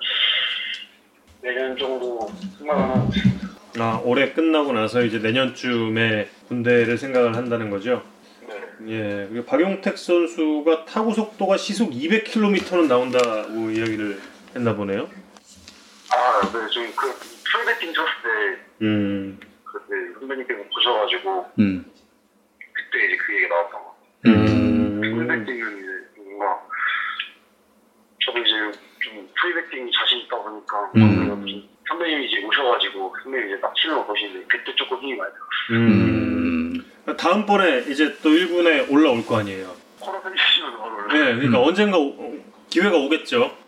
내년 1.43 1.76
정도 1.76 2.28
생각을 2.59 2.82
하고 2.82 3.11
있습니다. 3.14 3.53
아 3.78 4.01
올해 4.05 4.32
끝나고 4.32 4.72
나서 4.72 5.03
이제 5.03 5.18
내년쯤에 5.18 6.28
군대를 6.49 6.97
생각을 6.97 7.36
한다는 7.36 7.68
거죠? 7.68 8.03
네. 8.47 8.93
예, 8.93 9.28
그리고 9.30 9.45
박용택 9.45 9.99
선수가 9.99 10.84
타구 10.84 11.12
속도가 11.12 11.57
시속 11.57 11.90
200km는 11.90 12.86
나온다고 12.86 13.70
이야기를 13.70 14.18
했나 14.55 14.74
보네요. 14.74 15.09
아, 16.15 16.41
네, 16.43 16.69
저희 16.73 16.95
그 16.95 17.07
풀배팅 17.51 17.93
쳤을 17.95 18.11
때, 18.23 18.63
음. 18.83 19.41
그때 19.65 20.13
선배님께서 20.19 20.63
보셔가지고, 20.75 21.53
음. 21.59 21.85
그때 22.75 23.07
이제 23.07 23.17
그 23.17 23.35
얘기 23.37 23.49
나왔던 23.49 23.73
거. 23.73 23.97
음. 24.27 25.01
풀배팅은 25.01 25.79
이제 25.79 26.21
뭔가 26.23 26.61
저도 28.25 28.39
이제 28.39 28.79
좀 29.01 29.29
프리배팅이 29.41 29.91
자신 29.93 30.19
있다 30.21 30.37
보니까 30.39 30.93
음. 30.97 31.69
선배님이 31.89 32.27
이제 32.27 32.45
오셔가지고 32.47 33.15
선배님이 33.23 33.53
이제 33.53 33.61
딱 33.61 33.75
치는 33.75 33.97
거 33.97 34.07
보시는데 34.07 34.47
그때 34.49 34.75
조금 34.77 34.99
힘이 35.01 35.15
많이 35.17 35.33
들었어요. 35.33 35.87
음. 35.87 37.17
다음번에 37.17 37.81
이제 37.89 38.17
또 38.23 38.31
1군에 38.31 38.91
올라올 38.91 39.27
거 39.27 39.39
아니에요? 39.39 39.75
코로나 39.99 40.31
시즌은 40.37 40.79
바로 40.79 41.09
네, 41.09 41.35
그러니까 41.35 41.59
음. 41.59 41.65
언젠가 41.65 41.99
기회가 42.71 42.97
오겠죠. 42.97 43.62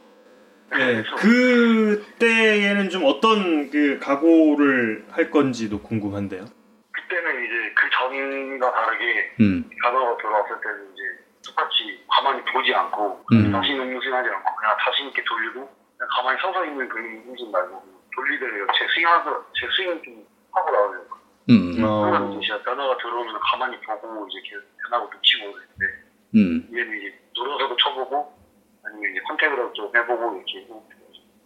네, 0.76 1.02
네 1.02 1.02
그때에는 1.02 2.90
좀 2.90 3.04
어떤 3.04 3.70
그 3.70 3.98
각오를 4.00 5.06
할 5.10 5.30
건지도 5.30 5.80
궁금한데요. 5.80 6.44
그때는 6.92 7.44
이제 7.44 7.74
그 7.74 7.90
전과 7.90 8.72
다르게 8.72 9.34
음. 9.40 9.70
변화가 9.82 10.16
들어왔을 10.16 10.56
때는 10.60 10.92
이제 10.94 11.02
똑같이 11.46 12.04
가만히 12.08 12.42
보지 12.52 12.74
않고 12.74 13.24
음. 13.32 13.36
있는 13.36 14.00
스윙하지 14.00 14.28
않고 14.28 14.56
그냥 14.56 14.76
자신 14.84 15.08
있게 15.08 15.22
돌리고 15.24 15.68
그냥 15.96 16.08
가만히 16.16 16.40
서서 16.40 16.64
있는 16.64 16.88
그 16.88 16.98
힘좀 16.98 17.50
말고 17.52 17.82
돌리더래요. 18.14 18.66
제 18.78 18.86
스윙하고 18.94 19.44
제 19.54 19.68
스윙 19.76 20.02
좀 20.02 20.26
하고 20.52 20.70
나오는 20.70 21.08
거. 21.08 21.18
음. 21.50 21.74
그러면 21.76 22.22
어. 22.22 22.40
이제 22.40 22.62
변화가 22.62 22.96
들어오면 22.96 23.38
가만히 23.40 23.78
보고 23.80 24.26
이제 24.28 24.40
계속 24.48 24.64
변화가 24.82 25.10
놓치고 25.12 25.52
그랬는데 25.52 26.04
음. 26.34 26.68
얘는 26.72 26.98
이제 26.98 27.14
눌러서도 27.36 27.76
쳐보고 27.76 28.43
아니면 28.86 29.12
이제 29.12 29.20
contact으로 29.26 29.72
좀 29.72 29.90
해보고 29.94 30.36
이렇게 30.36 30.66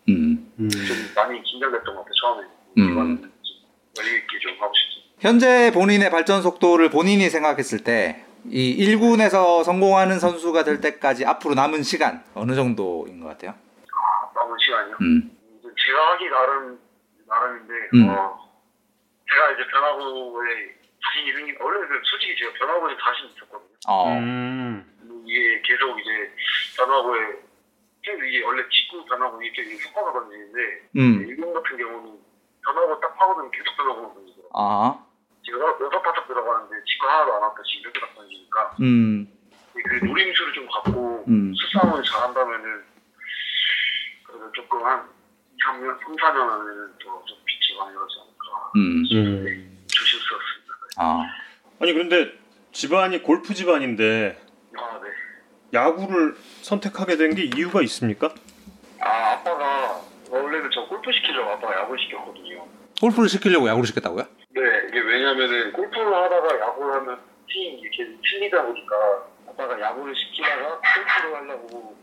음. 0.09 0.53
음. 0.59 0.69
좀 0.69 0.97
많이 1.15 1.43
긴장됐던 1.43 1.95
것 1.95 2.01
같아 2.03 2.11
처음에. 2.21 2.47
음. 2.79 3.33
여유 3.99 4.17
있게 4.19 4.39
좀 4.41 4.53
하고 4.61 4.73
싶지. 4.75 5.09
현재 5.21 5.71
본인의 5.73 6.11
발전 6.11 6.43
속도를 6.43 6.91
본인이 6.91 7.29
생각했을 7.29 7.83
때 7.85 8.29
이 8.47 8.77
1군에서 8.79 9.65
성공하는 9.65 10.19
선수가 10.19 10.65
될 10.65 10.81
때까지 10.81 11.27
앞으로 11.27 11.55
남은 11.55 11.83
시간 11.83 12.25
어느 12.35 12.55
정도인 12.55 13.21
것 13.21 13.29
같아요? 13.29 13.51
아, 13.51 14.31
남은 14.35 14.57
시간이요? 14.59 14.97
음. 15.03 15.31
제가 15.63 16.13
하기 16.13 16.29
나름 16.29 16.79
나름인데 17.27 17.75
음. 17.95 18.09
어, 18.09 18.39
제가 19.31 19.53
이제 19.53 19.67
변화구에 19.71 20.75
자신이 21.05 21.33
생긴 21.33 21.57
원래 21.61 21.87
그 21.89 22.01
솔직히 22.05 22.35
제가 22.39 22.53
변화구에 22.59 22.97
자신 22.97 23.27
있었거든요. 23.37 23.69
어. 23.87 24.09
음. 24.13 24.98
이게 25.29 25.61
계속 25.63 26.01
이제 26.01 26.33
변화구에 26.77 27.49
이게 28.03 28.43
원래 28.43 28.63
직구 28.71 29.05
변화구 29.05 29.45
이렇게 29.45 29.77
섞어서 29.77 30.13
던지는데 30.13 30.89
음. 30.97 31.27
일본 31.29 31.53
같은 31.53 31.77
경우는 31.77 32.19
변화구 32.65 32.99
딱 33.01 33.15
파고들면 33.17 33.51
계속 33.51 33.77
변화구만 33.77 34.15
던지더라고요. 34.15 34.51
아. 34.55 35.05
제가 35.45 35.59
여섯 35.59 36.03
바짝 36.03 36.27
들어가는데 36.27 36.77
직구 36.87 37.07
하나도 37.07 37.35
안 37.35 37.43
왔듯이 37.43 37.79
이렇게 37.81 38.01
딱 38.01 38.15
던지니까 38.15 38.77
음. 38.81 39.29
그 39.75 40.05
노림수를 40.05 40.53
좀 40.55 40.67
갖고 40.69 41.25
음. 41.29 41.53
수싸움을 41.55 42.03
잘한다면은 42.03 42.85
그래도 44.25 44.53
조금 44.53 44.85
한 44.85 45.07
3년, 45.65 45.99
3, 46.03 46.17
4년 46.17 46.49
안에는 46.49 46.99
또좀 46.99 47.37
빛이 47.45 47.79
많이 47.79 47.95
나지 47.95 48.15
않을까. 48.21 48.73
음. 48.77 49.05
음. 49.13 49.87
조심스럽습니다. 49.89 50.75
아. 50.97 51.25
아니, 51.81 51.93
그런데 51.93 52.33
집안이 52.73 53.23
골프 53.23 53.55
집안인데. 53.55 54.48
아, 54.79 55.01
네. 55.03 55.09
야구를 55.75 56.35
선택하게 56.63 57.17
된 57.17 57.35
게 57.35 57.43
이유가 57.45 57.83
있습니까? 57.83 58.31
아 59.01 59.33
아빠가 59.33 60.01
원래는 60.31 60.71
저 60.73 60.87
골프 60.87 61.11
시키려고 61.13 61.51
아빠가 61.51 61.81
야구 61.83 61.97
시켰거든요. 61.99 62.67
골프를 63.01 63.29
시키려고 63.29 63.69
야구를 63.69 63.87
시켰다고요? 63.87 64.25
네 64.51 64.61
이게 64.89 64.99
왜냐면은 65.01 65.73
골프를 65.73 66.07
하다가 66.15 66.59
야구를 66.61 66.95
하면 66.95 67.21
팀이 67.49 67.81
이렇게 67.81 68.07
틀리다 68.29 68.63
보니까 68.63 68.95
아빠가 69.49 69.81
야구를 69.81 70.15
시키다가 70.17 70.81
골프를 70.81 71.37
하려고. 71.37 71.97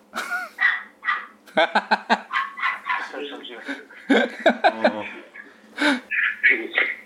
어. 4.73 5.05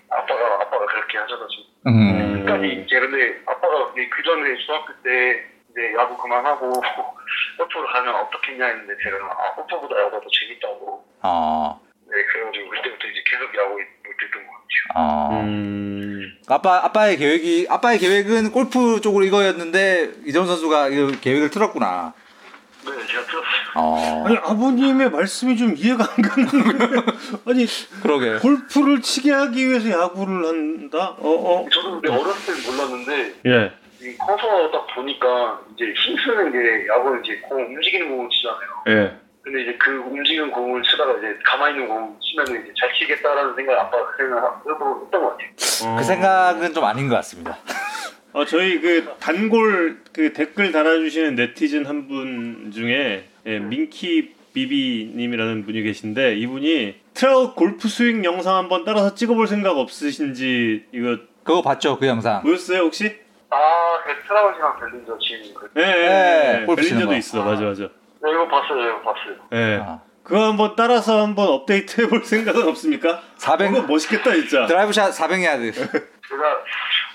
아빠가 0.09 0.55
아빠가 0.61 0.85
그렇게 0.85 1.17
하셔가지고. 1.17 1.63
음. 1.87 2.43
그러니까 2.43 2.65
이제 2.83 2.99
근데 2.99 3.41
아빠가 3.45 3.93
그 3.93 4.23
전에 4.23 4.55
중학교 4.65 4.93
때 5.03 5.45
이제 5.71 5.93
야구 5.97 6.17
그만하고 6.17 6.71
골프를 7.57 7.87
가면 7.87 8.15
어떻겠냐 8.15 8.65
했는데 8.65 8.95
제가 9.03 9.17
아 9.17 9.55
골프보다 9.55 9.99
야구가 10.01 10.19
더 10.21 10.25
재밌다고. 10.31 11.05
아. 11.21 11.79
네 12.05 12.25
그래가지고 12.25 12.69
그때부터 12.69 13.07
이제 13.07 13.23
계속 13.29 13.55
야구 13.55 13.77
못했던 14.05 14.47
것 14.47 14.53
같아요. 14.53 14.95
아. 14.95 15.41
음. 15.41 16.39
아빠 16.47 16.83
아빠의 16.85 17.17
계획이 17.17 17.67
아빠의 17.69 17.99
계획은 17.99 18.51
골프 18.51 18.99
쪽으로 19.01 19.23
이거였는데 19.25 20.13
이정 20.25 20.47
선수가 20.47 20.89
이 20.89 21.21
계획을 21.21 21.51
틀었구나. 21.51 22.13
네, 22.85 22.91
제가. 23.05 23.29
어... 23.75 24.23
아니 24.25 24.37
아버님의 24.37 25.11
말씀이 25.11 25.55
좀 25.55 25.75
이해가 25.75 26.03
안 26.03 26.21
가는 26.21 26.47
아니 27.45 27.65
그러게 28.01 28.39
골프를 28.39 29.01
치게 29.01 29.31
하기 29.31 29.67
위해서 29.67 29.89
야구를 29.89 30.45
한다? 30.45 31.15
어, 31.19 31.29
어. 31.29 31.67
저도 31.71 32.01
근데 32.01 32.09
어렸을 32.09 32.55
때 32.55 32.71
몰랐는데 32.71 33.35
예. 33.45 33.71
커서 34.17 34.71
딱 34.71 34.87
보니까 34.95 35.61
이제 35.75 35.85
힘쓰는 35.93 36.51
게 36.51 36.87
야구는 36.87 37.23
이제 37.23 37.37
공 37.41 37.61
움직이는 37.65 38.09
공을 38.09 38.29
치잖아요. 38.29 38.59
예. 38.87 39.17
근데 39.41 39.61
이제 39.63 39.75
그 39.79 39.91
움직이는 39.97 40.51
공을 40.51 40.81
치다가 40.83 41.17
이제 41.17 41.37
가만히 41.45 41.75
있는 41.75 41.87
공 41.87 42.17
치면 42.21 42.45
이제 42.63 42.73
잘 42.79 42.93
치겠다라는 42.93 43.55
생각 43.55 43.79
아빠가 43.79 44.11
그 44.11 44.17
생각 44.23 44.63
일부러 44.65 44.99
했던 45.03 45.21
것 45.21 45.29
같아요. 45.29 45.49
어... 45.85 45.95
그 45.97 46.03
생각은 46.03 46.73
좀 46.73 46.83
아닌 46.83 47.07
것 47.09 47.15
같습니다. 47.15 47.57
어, 48.33 48.45
저희 48.45 48.79
그 48.79 49.05
단골 49.19 50.01
그 50.13 50.33
댓글 50.33 50.71
달아주시는 50.71 51.35
네티즌 51.35 51.85
한 51.85 52.07
분 52.07 52.71
중에 52.71 53.25
예, 53.47 53.59
민키 53.59 54.33
비비님이라는 54.53 55.65
분이 55.65 55.81
계신데 55.83 56.35
이분이 56.35 56.95
트라웃 57.13 57.53
골프 57.55 57.87
스윙 57.87 58.23
영상 58.25 58.55
한번 58.55 58.83
따라서 58.85 59.15
찍어볼 59.15 59.47
생각 59.47 59.77
없으신지 59.77 60.85
이거 60.91 61.17
그거 61.43 61.61
봤죠 61.61 61.97
그 61.97 62.07
영상 62.07 62.41
보였어요 62.41 62.81
혹시? 62.81 63.15
아, 63.51 63.99
그 64.05 64.27
트라웃이랑 64.27 64.79
벨린저 64.79 65.17
지금 65.19 65.53
그. 65.53 65.71
예, 65.77 65.81
예, 65.81 66.61
예. 66.61 66.65
벨린저도 66.65 67.13
있어, 67.15 67.43
맞아, 67.43 67.63
맞아. 67.63 67.83
네, 67.83 68.31
이거 68.31 68.47
봤어요, 68.47 68.89
이거 68.89 69.01
봤어요. 69.01 69.35
예. 69.53 69.79
아. 69.83 69.99
그거 70.23 70.47
한번 70.47 70.75
따라서 70.75 71.23
한번 71.23 71.47
업데이트 71.47 72.01
해볼 72.01 72.23
생각은 72.23 72.67
없습니까? 72.67 73.19
400 73.37 73.87
멋있겠다 73.87 74.31
진짜. 74.33 74.67
드라이브샷 74.67 75.11
400야드. 75.11 75.73
제가 76.29 76.43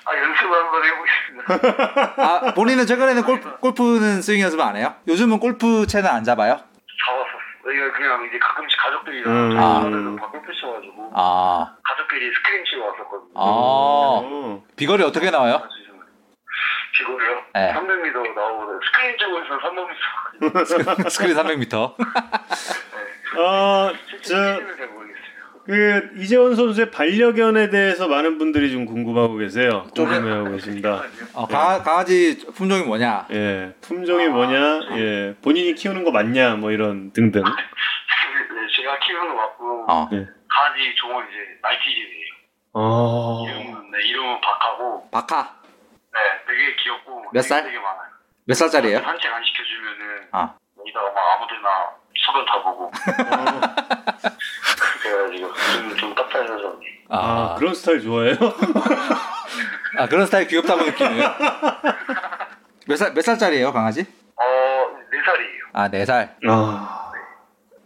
아 0.07 0.19
연습을 0.19 0.65
한번 0.65 0.83
해보겠습니다. 0.85 2.15
아 2.19 2.55
본인은 2.55 2.87
최근에는 2.87 3.23
골프, 3.23 3.57
골프는 3.59 4.21
스윙 4.21 4.41
연습 4.41 4.61
안 4.61 4.75
해요? 4.75 4.95
요즘은 5.07 5.39
골프 5.39 5.87
채는 5.87 6.11
안 6.11 6.25
잡아요? 6.25 6.59
잡았었어. 7.07 7.73
이거 7.73 7.93
그냥 7.97 8.27
이제 8.27 8.39
가끔씩 8.39 8.79
가족들이랑 8.81 9.33
음. 9.33 9.59
아. 9.59 10.29
골프 10.31 10.53
치셔가지고 10.53 11.13
아. 11.15 11.77
가족끼리 11.85 12.33
스크린 12.35 12.65
치고 12.65 12.85
왔었거든요. 12.85 13.33
아. 13.37 14.21
음. 14.25 14.63
비거리 14.77 15.05
어떻게 15.05 15.31
나와요? 15.31 15.63
비거리요? 16.97 17.43
네. 17.55 17.73
300m 17.73 18.35
나오고 18.35 18.81
스크린 18.85 19.17
쪽에서 19.19 19.59
300m. 19.59 21.11
스크린 21.11 21.37
300m. 21.37 21.95
네. 23.35 23.41
어, 23.41 23.93
저. 24.23 24.61
그 25.67 26.11
이재원 26.19 26.55
선수의 26.55 26.91
반려견에 26.91 27.71
대해서 27.71 28.07
많은 28.07 28.37
분들이 28.37 28.71
좀 28.71 28.85
궁금하고 28.85 29.37
계세요. 29.39 29.87
궁금해하고 29.95 30.51
계십니다. 30.53 31.03
어, 31.33 31.47
강아, 31.47 31.83
강아지 31.83 32.39
품종이 32.55 32.83
뭐냐? 32.83 33.27
예, 33.31 33.75
품종이 33.81 34.29
뭐냐? 34.29 34.81
예, 34.99 35.35
본인이 35.43 35.75
키우는 35.75 36.05
거 36.05 36.11
맞냐? 36.11 36.57
뭐 36.57 36.71
이런 36.71 37.13
등등. 37.13 37.43
네, 37.43 37.51
제가 38.77 38.99
키우는 38.99 39.29
거 39.29 39.35
맞고 39.35 39.87
어. 39.89 40.09
네. 40.13 40.27
강아지 40.49 40.95
종은 40.97 41.25
이제 41.31 41.39
말티즈예요. 41.63 42.35
어. 42.75 43.45
이름은 43.49 43.91
네, 43.91 44.07
이름은 44.07 44.41
박하고. 44.43 45.09
박하. 45.11 45.64
네, 46.15 46.21
되게 46.47 46.77
귀엽고. 46.77 47.25
몇 47.33 47.43
살? 47.43 47.65
되게 47.65 47.77
많아요. 47.79 48.09
몇 48.47 48.55
살짜리예요? 48.55 49.01
산책 49.01 49.33
안 49.33 49.43
시켜주면은 49.45 50.29
아. 50.33 50.55
여기다가 50.79 51.11
막 51.11 51.17
아무데나 51.35 51.69
소변 52.27 52.45
다 52.47 52.63
보고. 52.63 52.91
그래가지고 55.03 55.53
좀, 55.55 55.97
좀 55.97 56.15
카페에서 56.15 56.77
아, 57.11 57.19
아 57.19 57.55
그런 57.59 57.75
스타일 57.75 58.01
좋아해요? 58.01 58.37
아 59.99 60.07
그런 60.09 60.27
스타일 60.27 60.47
귀엽다고 60.49 60.83
느끼네요. 60.85 61.35
몇 62.87 62.97
살 62.99 63.15
몇 63.15 63.23
살짜리예요 63.23 63.73
강아지? 63.73 64.05
어네 64.37 65.25
살이에요. 65.25 65.65
아네 65.73 66.05
살. 66.05 66.37
아 66.49 67.13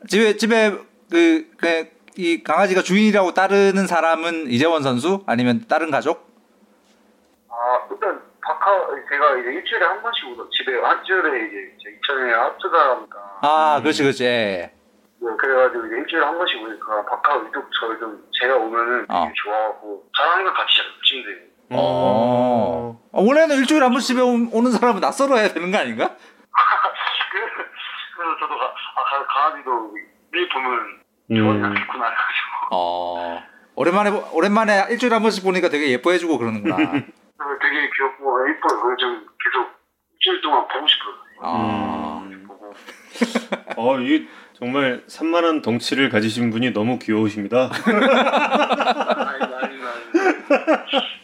집에 0.08 0.36
집에 0.36 0.70
그, 1.10 1.50
그, 1.56 1.90
이 2.16 2.42
강아지가 2.42 2.82
주인이라고 2.82 3.32
따르는 3.34 3.86
사람은 3.86 4.50
이재원 4.50 4.82
선수 4.82 5.22
아니면 5.26 5.64
다른 5.68 5.90
가족? 5.90 6.27
아 7.88 7.94
일단 7.94 8.20
박하 8.42 8.86
제가 9.08 9.36
이제 9.38 9.50
일주일에 9.50 9.84
한 9.86 10.02
번씩 10.02 10.24
집에 10.52 10.80
한 10.80 11.02
주일에 11.04 11.46
이제 11.46 11.72
이천에 11.96 12.32
합주다 12.32 12.94
보니까. 12.96 13.18
아 13.42 13.80
그렇지 13.82 14.02
그렇지. 14.02 14.24
예. 14.24 14.72
네, 15.20 15.28
그래가지고 15.36 15.86
이제 15.86 15.96
일주일에 15.96 16.24
한 16.24 16.36
번씩 16.36 16.62
오니까 16.62 17.04
박하 17.06 17.36
유독 17.38 17.68
저희 17.80 17.98
좀 17.98 18.24
제가 18.40 18.56
오면은 18.56 19.00
되게 19.06 19.12
어. 19.12 19.32
좋아하고 19.34 20.04
저랑이랑 20.16 20.54
같이 20.54 20.74
친구예요. 21.04 21.38
어. 21.70 23.00
어. 23.12 23.22
원래는 23.22 23.56
일주일에 23.56 23.82
한 23.82 23.92
번씩 23.92 24.16
집에 24.16 24.22
오는 24.22 24.70
사람은 24.70 25.00
낯설어 25.00 25.36
해야 25.36 25.48
되는 25.48 25.70
거 25.70 25.78
아닌가? 25.78 26.16
그래서 28.16 28.38
저도 28.40 28.58
가, 28.58 28.66
아, 28.66 29.26
강아지도 29.26 29.94
늘 30.32 30.48
보면 30.48 31.02
좋아하겠구나 31.28 32.08
음. 32.08 32.12
해가지고. 32.12 32.68
어. 32.72 33.42
오랜만에 33.74 34.10
오랜만에 34.32 34.86
일주일에 34.90 35.14
한 35.14 35.22
번씩 35.22 35.44
보니까 35.44 35.68
되게 35.68 35.90
예뻐해주고 35.92 36.38
그러는구나. 36.38 36.76
되게 37.60 37.90
귀엽고 37.90 38.48
예뻐요. 38.50 38.96
좀 38.98 39.26
계속 39.42 39.68
일주일 40.12 40.40
동안 40.42 40.66
보고 40.68 40.86
싶어요. 40.86 41.14
아. 41.40 42.22
음. 42.24 42.48
어, 43.76 44.00
이 44.00 44.28
정말 44.54 45.04
산만한 45.06 45.62
덩치를 45.62 46.08
가지신 46.10 46.50
분이 46.50 46.72
너무 46.72 46.98
귀여우십니다. 46.98 47.70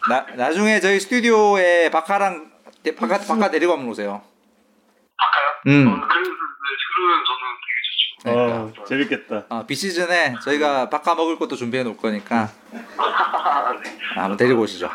나, 0.09 0.27
나중에 0.37 0.79
저희 0.81 1.01
스튜디오에 1.01 1.91
박하랑 1.91 2.53
박하, 2.97 3.19
박하 3.19 3.51
데리고 3.51 3.73
한번 3.73 3.89
오세요. 3.89 4.23
박하요? 5.17 5.47
음. 5.67 5.89
어, 5.89 5.91
그러, 6.07 6.23
그러면 6.95 7.25
저는 7.27 7.44
네. 8.25 8.33
어, 8.33 8.73
네. 8.75 8.85
재밌겠다. 8.89 9.45
어, 9.51 9.67
비시즌에 9.67 10.37
저희가 10.43 10.89
박하 10.89 11.15
먹을 11.15 11.37
것도 11.39 11.57
준비해 11.57 11.83
놓을 11.85 11.99
거니까 11.99 12.49
아, 12.97 13.75
네. 13.83 13.99
한번 14.15 14.39
데리고 14.39 14.63
오시죠. 14.63 14.89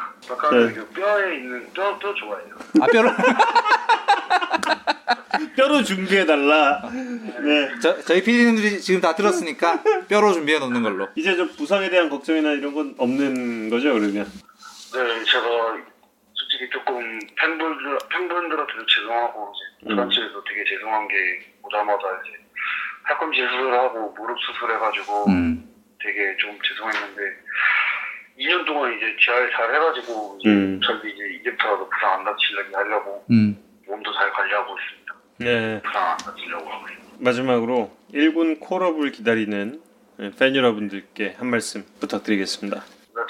네. 0.52 0.74
그 0.74 0.88
뼈에 0.96 1.36
있는 1.36 1.72
뼈, 1.72 1.96
뼈 2.00 2.12
좋아해요. 2.16 2.56
아 2.82 2.88
뼈를 2.88 3.12
뼈로 5.56 5.84
준비해 5.84 6.26
달라. 6.26 6.82
네. 6.92 7.70
저, 7.82 8.02
저희 8.02 8.24
PD님들이 8.24 8.82
지금 8.82 9.00
다 9.00 9.14
들었으니까 9.14 9.84
뼈로 10.08 10.34
준비해 10.34 10.58
놓는 10.58 10.82
걸로. 10.82 11.08
이제 11.16 11.36
좀 11.36 11.50
부상에 11.56 11.88
대한 11.92 12.10
걱정이나 12.10 12.54
이런 12.54 12.74
건 12.74 12.96
없는 12.98 13.70
거죠, 13.70 13.94
그러면? 13.94 14.26
네, 14.26 15.24
제가 15.24 15.46
솔직히 16.34 16.68
조금 16.72 17.20
팬분들 17.36 17.98
팬분들한테도 18.10 18.86
죄송하고 18.88 19.54
이제 19.82 19.92
음. 19.92 20.10
되게 20.48 20.64
죄송한 20.68 21.08
게 21.08 21.14
오자마자 21.62 22.02
이제 22.26 22.39
팔꿈치 23.10 23.42
수술하고 23.42 24.14
무릎 24.14 24.38
수술해가지고 24.40 25.30
음. 25.30 25.68
되게 26.02 26.38
좀 26.38 26.58
죄송했는데 26.62 27.22
2년 28.40 28.66
동안 28.66 28.96
이제 28.96 29.16
잘, 29.26 29.50
잘 29.52 29.74
해가지고 29.74 30.38
이제 30.40 30.50
음. 30.50 30.80
저희 30.84 31.12
이제 31.12 31.24
이제부터라도 31.40 31.90
부상 31.90 32.20
안 32.20 32.24
다치려고 32.24 32.78
하려고 32.78 33.26
음. 33.32 33.58
몸도 33.88 34.14
잘 34.14 34.32
관리하고 34.32 34.76
있습니다. 34.78 35.16
네. 35.40 35.82
부상 35.82 36.12
안 36.12 36.18
다치려고 36.18 36.70
하고 36.70 36.88
있습니다. 36.88 37.16
마지막으로 37.18 37.92
1군 38.14 38.60
콜업을 38.60 39.12
기다리는 39.12 39.82
팬 40.38 40.56
여러분들께 40.56 41.36
한 41.38 41.50
말씀 41.50 41.84
부탁드리겠습니다. 42.00 42.84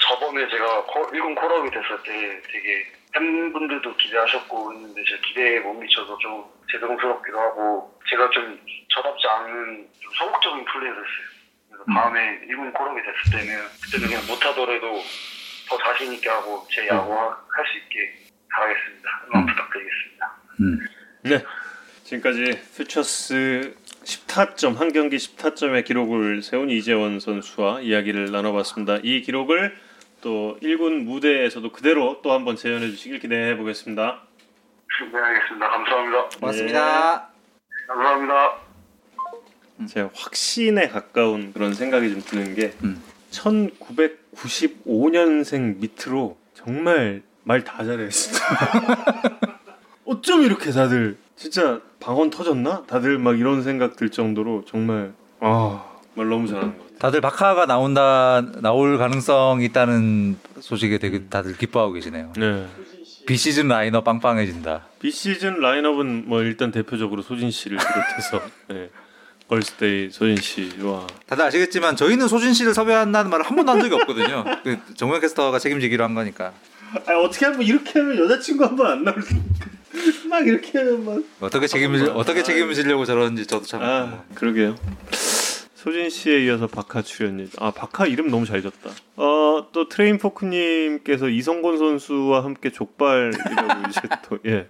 저번에 0.08 0.48
제가 0.48 0.84
1군 0.84 1.34
콜업이 1.34 1.70
됐을 1.70 2.02
때 2.04 2.42
되게 2.52 2.99
팬분들도 3.12 3.96
기대하셨고 3.96 4.72
했는데 4.72 5.02
제 5.08 5.18
기대에 5.28 5.60
못 5.60 5.74
미쳐서 5.74 6.16
좀 6.18 6.44
죄송스럽기도 6.70 7.40
하고 7.40 7.98
제가 8.08 8.30
좀 8.30 8.58
저답지 8.94 9.26
않은 9.26 9.88
좀 10.00 10.12
소극적인 10.14 10.64
플레이를 10.64 10.96
했어요. 10.96 11.40
그래서 11.68 11.84
음. 11.88 11.94
다음에 11.94 12.40
1군 12.48 12.72
콜업이 12.72 13.00
됐을 13.02 13.38
때는 13.46 13.62
그때는 13.84 14.08
그냥 14.08 14.26
못하더라도 14.28 15.02
더 15.68 15.78
자신 15.78 16.12
있게 16.12 16.28
하고 16.28 16.66
제 16.70 16.86
야구 16.88 17.12
할 17.14 17.64
수 17.66 17.78
있게 17.78 18.12
잘하겠습니다. 18.54 19.22
응원 19.28 19.42
음. 19.42 19.46
부탁드리겠습니다. 19.46 20.36
음. 20.60 20.78
네. 21.22 21.44
지금까지 22.04 22.60
퓨처스 22.76 23.74
10타점 24.04 24.76
한 24.76 24.92
경기 24.92 25.16
10타점의 25.16 25.84
기록을 25.84 26.42
세운 26.42 26.70
이재원 26.70 27.20
선수와 27.20 27.80
이야기를 27.82 28.32
나눠봤습니다. 28.32 28.98
이 29.04 29.20
기록을 29.20 29.76
또 30.20 30.58
1군 30.62 31.04
무대에서도 31.04 31.70
그대로 31.72 32.20
또 32.22 32.32
한번 32.32 32.56
재현해 32.56 32.90
주시길 32.90 33.20
기대해 33.20 33.56
보겠습니다. 33.56 34.20
네 35.12 35.18
알겠습니다. 35.18 35.68
감사합니다. 35.70 36.28
고맙습니다. 36.40 37.18
네, 37.18 37.22
감사합니다. 37.86 38.52
제가 39.88 40.10
확신에 40.14 40.88
가까운 40.88 41.52
그런 41.54 41.72
생각이 41.74 42.10
좀 42.10 42.20
드는 42.22 42.54
게 42.54 42.74
음. 42.84 43.02
1995년생 43.30 45.78
밑으로 45.78 46.36
정말 46.54 47.22
말 47.44 47.64
다 47.64 47.82
잘해 47.84 48.08
진짜. 48.10 48.44
어쩜 50.04 50.42
이렇게 50.42 50.70
다들 50.72 51.16
진짜 51.36 51.80
방언 52.00 52.28
터졌나? 52.30 52.82
다들 52.86 53.18
막 53.18 53.38
이런 53.38 53.62
생각 53.62 53.96
들 53.96 54.10
정도로 54.10 54.64
정말 54.66 55.12
아 55.40 55.86
말 56.14 56.28
너무 56.28 56.46
잘하는 56.48 56.76
것 56.76 56.82
같아요. 56.82 56.89
다들 57.00 57.20
바카가 57.22 57.64
나온다 57.66 58.42
나올 58.60 58.98
가능성이 58.98 59.64
있다는 59.66 60.36
소식에 60.60 60.98
되게 60.98 61.24
다들 61.24 61.56
기뻐하고 61.56 61.92
계시네요. 61.94 62.32
네. 62.36 62.66
비시즌 63.26 63.68
라인업 63.68 64.04
빵빵해진다. 64.04 64.82
비시즌 65.00 65.60
라인업은 65.60 66.24
뭐 66.28 66.42
일단 66.42 66.70
대표적으로 66.70 67.22
소진 67.22 67.50
씨를 67.50 67.78
비롯해서 67.78 68.42
네. 68.68 68.90
걸스데이 69.48 70.10
소진 70.10 70.36
씨와 70.36 71.06
다들 71.26 71.44
아시겠지만 71.46 71.96
저희는 71.96 72.28
소진 72.28 72.52
씨를 72.52 72.74
섭외한다는 72.74 73.30
말을 73.30 73.46
한 73.46 73.56
번도 73.56 73.72
한 73.72 73.80
적이 73.80 73.94
없거든요. 73.94 74.44
그 74.62 74.78
정우영 74.94 75.20
캐스터가 75.22 75.58
책임지기로 75.58 76.04
한 76.04 76.14
거니까. 76.14 76.52
아 77.06 77.12
어떻게 77.14 77.46
하면 77.46 77.62
이렇게 77.62 77.98
하면 77.98 78.18
여자친구 78.18 78.62
한 78.64 78.76
번 78.76 78.86
안 78.86 79.04
나올 79.04 79.16
막 80.28 80.46
이렇게 80.46 80.78
하면 80.78 81.04
막 81.04 81.18
어떻게 81.40 81.66
책임질 81.66 82.10
어떻게 82.10 82.42
책임지려고 82.42 83.06
저러는지 83.06 83.46
저도 83.46 83.64
참. 83.64 83.82
아 83.82 84.02
뭐. 84.06 84.24
그러게요. 84.34 84.76
소진 85.82 86.10
씨에 86.10 86.44
이어서 86.44 86.66
바카 86.66 87.00
출연이 87.00 87.48
아 87.58 87.70
바카 87.70 88.06
이름 88.06 88.28
너무 88.30 88.44
잘 88.44 88.60
졌다. 88.60 88.90
어 89.16 89.45
또 89.45 89.88
트레인 89.88 90.18
포크님께서 90.18 91.30
이성곤 91.30 91.78
선수와 91.78 92.44
함께 92.44 92.70
족발이라고 92.70 93.88
이제 93.88 94.00
또 94.28 94.38
예. 94.44 94.68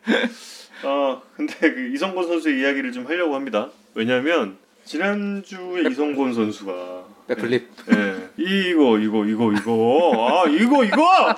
아 0.85 1.21
근데 1.35 1.55
그 1.59 1.91
이성곤 1.93 2.29
선수의 2.29 2.61
이야기를 2.61 2.93
좀 2.93 3.09
하려고 3.09 3.35
합니다. 3.35 3.71
왜냐하면 3.97 4.57
지난주에 4.85 5.83
이성곤 5.91 6.33
선수가 6.33 7.05
bat 7.27 7.43
flip. 7.43 7.69
예. 7.93 8.31
이거 8.37 8.97
이거 9.01 9.25
이거 9.25 9.53
이거 9.53 10.13
아 10.15 10.49
이거 10.49 10.85
이거 10.85 11.35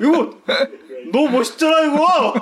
이거 0.00 0.40
너무 1.12 1.28
멋있잖아 1.28 1.80
이거. 1.82 2.34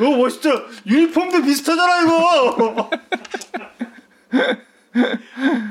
너무 0.00 0.16
멋있죠. 0.16 0.50
유니폼도 0.84 1.42
비슷하잖아 1.42 2.00
이거. 2.02 2.90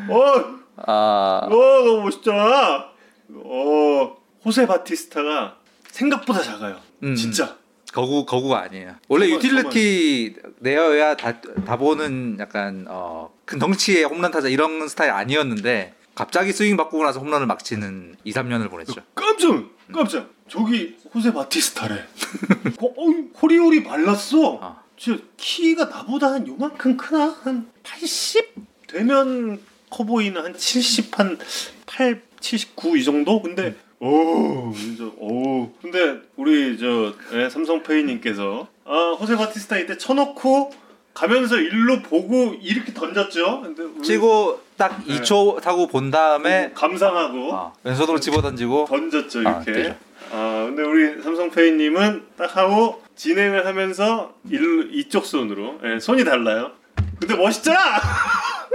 어. 0.10 0.64
아. 0.88 1.42
어 1.46 1.50
너무 1.50 2.04
멋있잖아. 2.04 2.90
어 3.36 4.18
호세 4.44 4.68
바티스타가 4.68 5.58
생각보다 5.90 6.42
작아요. 6.42 6.80
음. 7.04 7.16
진짜. 7.16 7.58
거구 7.94 8.26
거구가 8.26 8.62
아니에요. 8.64 8.96
원래 9.08 9.28
정말, 9.30 9.44
유틸리티 9.46 10.34
정말. 10.42 10.54
내외야 10.60 11.16
다, 11.16 11.40
다 11.40 11.78
보는 11.78 12.38
약간 12.40 12.86
어, 12.90 13.32
큰 13.46 13.60
덩치의 13.60 14.06
홈런 14.06 14.32
타자 14.32 14.48
이런 14.48 14.88
스타일 14.88 15.12
아니었는데 15.12 15.94
갑자기 16.16 16.52
스윙 16.54 16.76
바꾸고 16.76 17.04
나서 17.04 17.20
홈런을 17.20 17.46
막 17.46 17.64
치는 17.64 18.16
2, 18.24 18.34
3년을 18.34 18.72
보냈죠. 18.72 18.96
깜짝 19.14 19.64
깜짝. 19.94 20.30
저기 20.48 20.96
호세 21.14 21.34
바티스타래. 21.34 21.96
어, 22.82 23.06
호리호리 23.42 23.84
말랐어. 23.84 24.60
아. 24.62 24.83
저 25.04 25.18
키가 25.36 25.84
나보다 25.86 26.32
한 26.32 26.48
요만큼 26.48 26.96
크나? 26.96 27.36
한 27.44 27.68
80 27.84 28.54
되면 28.88 29.60
커 29.90 30.06
보이는 30.06 30.42
한 30.42 30.58
70, 30.58 31.20
한 31.20 31.38
8, 31.86 32.22
79 32.40 32.98
이 32.98 33.04
정도? 33.04 33.42
근데 33.42 33.76
오, 34.00 34.72
진짜, 34.74 35.04
오. 35.18 35.70
근데 35.82 36.22
우리 36.38 36.78
저 36.78 37.14
네, 37.34 37.50
삼성 37.50 37.84
페이님께서 37.84 38.70
아 38.86 39.18
호세 39.20 39.36
바티스타 39.36 39.78
이때 39.80 39.98
쳐놓고 39.98 40.72
가면서 41.14 41.58
일로 41.58 42.02
보고 42.02 42.56
이렇게 42.62 42.94
던졌죠. 42.94 43.60
근데 43.62 43.84
우리... 43.84 44.04
치고 44.04 44.62
딱 44.78 45.04
네. 45.06 45.20
2초 45.20 45.60
타고 45.62 45.88
본 45.88 46.12
다음에 46.12 46.72
감상하고 46.74 47.54
아, 47.54 47.74
왼손으로 47.84 48.22
집어 48.22 48.42
던지고 48.42 48.86
던졌죠 48.86 49.42
이렇게. 49.42 49.98
아, 50.32 50.36
아 50.38 50.66
근데 50.66 50.82
우리 50.82 51.22
삼성 51.22 51.52
페이님은 51.52 52.24
딱 52.38 52.56
하고 52.56 53.03
진행을 53.16 53.66
하면서 53.66 54.34
일 54.50 54.90
이쪽 54.94 55.26
손으로 55.26 55.80
네, 55.82 56.00
손이 56.00 56.24
달라요. 56.26 56.72
근데 57.20 57.36
멋있잖아. 57.36 57.80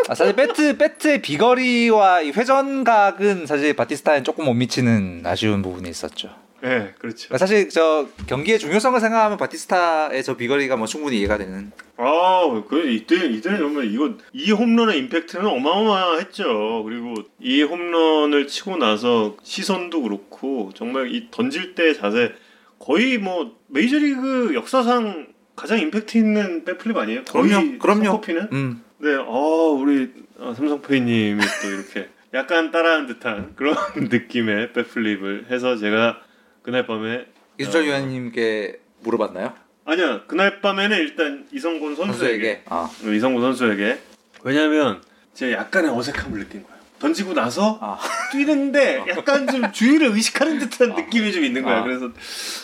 아, 0.08 0.14
사실 0.14 0.34
배트 0.34 0.78
배트의 0.78 1.22
비거리와 1.22 2.22
이 2.22 2.30
회전각은 2.30 3.46
사실 3.46 3.74
바티스타에 3.74 4.22
조금 4.22 4.44
못 4.44 4.54
미치는 4.54 5.22
아쉬운 5.24 5.62
부분이 5.62 5.88
있었죠. 5.88 6.30
네, 6.60 6.92
그렇죠. 6.98 7.28
그러니까 7.28 7.38
사실 7.38 7.68
저 7.68 8.08
경기의 8.26 8.58
중요성을 8.58 8.98
생각하면 8.98 9.38
바티스타의 9.38 10.24
저 10.24 10.36
비거리가 10.36 10.76
뭐 10.76 10.86
충분히 10.86 11.18
이해가 11.18 11.38
되는. 11.38 11.70
아, 11.96 12.62
그 12.68 12.88
이때 12.88 13.26
이때 13.26 13.56
정말 13.56 13.92
이거 13.92 14.14
이 14.32 14.50
홈런의 14.50 14.98
임팩트는 14.98 15.46
어마어마했죠. 15.46 16.82
그리고 16.84 17.14
이 17.40 17.62
홈런을 17.62 18.48
치고 18.48 18.76
나서 18.76 19.36
시선도 19.42 20.02
그렇고 20.02 20.72
정말 20.74 21.14
이 21.14 21.28
던질 21.30 21.74
때 21.74 21.94
자세 21.94 22.32
거의 22.78 23.18
뭐 23.18 23.56
메이저리그 23.68 24.54
역사상 24.54 25.28
가장 25.56 25.78
임팩트 25.80 26.16
있는 26.16 26.64
백플립 26.64 26.96
아니에요? 26.96 27.24
그럼요. 27.24 27.78
그럼요. 27.78 28.20
피는 28.20 28.48
음. 28.52 28.82
네, 28.98 29.14
어 29.14 29.32
우리 29.78 30.12
어, 30.38 30.54
삼성페이님이 30.54 31.40
또 31.62 31.68
이렇게 31.68 32.08
약간 32.34 32.70
따라한 32.70 33.06
듯한 33.06 33.54
그런 33.56 33.76
느낌의 33.96 34.72
백플립을 34.72 35.46
해서 35.50 35.76
제가 35.76 36.20
그날 36.62 36.86
밤에 36.86 37.26
이수철 37.58 37.82
어, 37.82 37.84
위원님께 37.86 38.80
물어봤나요? 39.00 39.54
아니야 39.84 40.24
그날 40.26 40.60
밤에는 40.60 40.96
일단 40.98 41.46
이성곤 41.52 41.96
선수에게, 41.96 42.12
선수에게. 42.28 42.62
아. 42.66 42.90
어, 43.04 43.08
이성곤 43.10 43.42
선수에게 43.42 43.98
왜냐하면 44.44 45.02
제가 45.34 45.58
약간의 45.58 45.90
어색함을 45.90 46.38
느낀 46.40 46.62
거예요. 46.62 46.77
던지고 46.98 47.34
나서 47.34 47.78
아. 47.80 47.98
뛰는데 48.32 49.04
약간 49.08 49.46
좀 49.46 49.70
주위를 49.72 50.08
의식하는 50.08 50.58
듯한 50.58 50.92
아. 50.92 50.94
느낌이 50.96 51.32
좀 51.32 51.44
있는 51.44 51.62
거야. 51.62 51.78
아. 51.78 51.82
그래서 51.82 52.10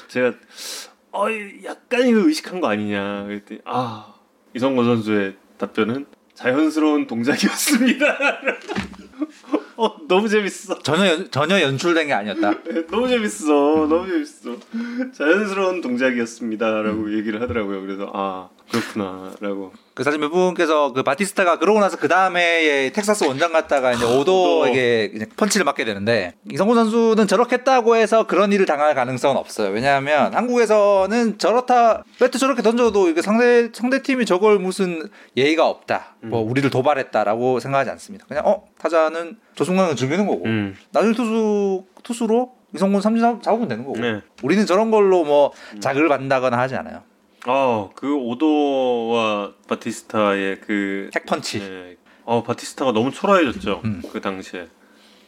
제가 0.08 0.32
어 1.12 1.26
약간 1.64 2.06
이거 2.06 2.20
의식한 2.20 2.60
거 2.60 2.68
아니냐 2.68 3.24
그랬더니 3.24 3.60
아 3.64 4.14
이성곤 4.54 4.84
선수의 4.84 5.36
답변은 5.58 6.06
자연스러운 6.34 7.06
동작이었습니다. 7.06 8.18
어 9.76 9.96
너무 10.08 10.28
재밌어. 10.28 10.78
전혀 10.80 11.06
연, 11.06 11.30
전혀 11.30 11.60
연출된 11.60 12.06
게 12.08 12.12
아니었다. 12.12 12.50
네, 12.64 12.86
너무 12.86 13.08
재밌어. 13.08 13.46
너무 13.88 14.06
재밌어. 14.06 14.56
자연스러운 15.12 15.80
동작이었습니다라고 15.80 17.02
음. 17.02 17.18
얘기를 17.18 17.40
하더라고요. 17.40 17.80
그래서 17.80 18.10
아 18.14 18.48
그렇구나라고. 18.70 19.72
그 19.94 20.02
사실 20.02 20.18
몇 20.18 20.30
분께서 20.30 20.92
그 20.92 21.04
바티스타가 21.04 21.58
그러고 21.58 21.78
나서 21.78 21.96
그 21.96 22.08
다음에 22.08 22.90
텍사스 22.92 23.24
원장 23.24 23.52
갔다가 23.52 23.92
이제 23.92 24.04
아, 24.04 24.08
오도에게 24.08 25.12
이제 25.14 25.26
펀치를 25.36 25.64
맞게 25.64 25.84
되는데 25.84 26.34
이성훈 26.50 26.74
선수는 26.74 27.28
저렇게 27.28 27.56
했다고 27.56 27.94
해서 27.94 28.26
그런 28.26 28.52
일을 28.52 28.66
당할 28.66 28.94
가능성은 28.94 29.36
없어요. 29.36 29.70
왜냐하면 29.70 30.34
한국에서는 30.34 31.38
저렇다 31.38 32.02
배트 32.18 32.38
저렇게 32.38 32.62
던져도 32.62 33.08
이게 33.08 33.22
상대 33.22 33.70
상대 33.72 34.02
팀이 34.02 34.26
저걸 34.26 34.58
무슨 34.58 35.08
예의가 35.36 35.68
없다, 35.68 36.16
음. 36.24 36.30
뭐 36.30 36.40
우리를 36.40 36.68
도발했다라고 36.70 37.60
생각하지 37.60 37.90
않습니다. 37.90 38.26
그냥 38.26 38.44
어 38.46 38.64
타자는 38.78 39.38
저 39.54 39.64
순간을 39.64 39.94
즐기는 39.94 40.26
거고 40.26 40.44
음. 40.46 40.76
나중에 40.90 41.14
투수 41.14 41.84
투수로 42.02 42.52
이성훈 42.74 43.00
삼진 43.00 43.42
잡으면 43.42 43.68
되는 43.68 43.84
거고 43.84 43.98
네. 44.00 44.20
우리는 44.42 44.66
저런 44.66 44.90
걸로 44.90 45.22
뭐 45.22 45.52
음. 45.74 45.80
자극을 45.80 46.08
받는다거나 46.08 46.58
하지 46.58 46.74
않아요. 46.74 47.02
어, 47.46 47.90
그 47.94 48.14
오도와 48.14 49.52
바티스타의 49.68 50.60
그 50.60 51.10
핵펀치. 51.14 51.58
네. 51.60 51.96
어, 52.24 52.42
바티스타가 52.42 52.92
너무 52.92 53.10
초라해졌죠. 53.10 53.82
음. 53.84 54.02
그 54.12 54.20
당시에. 54.20 54.68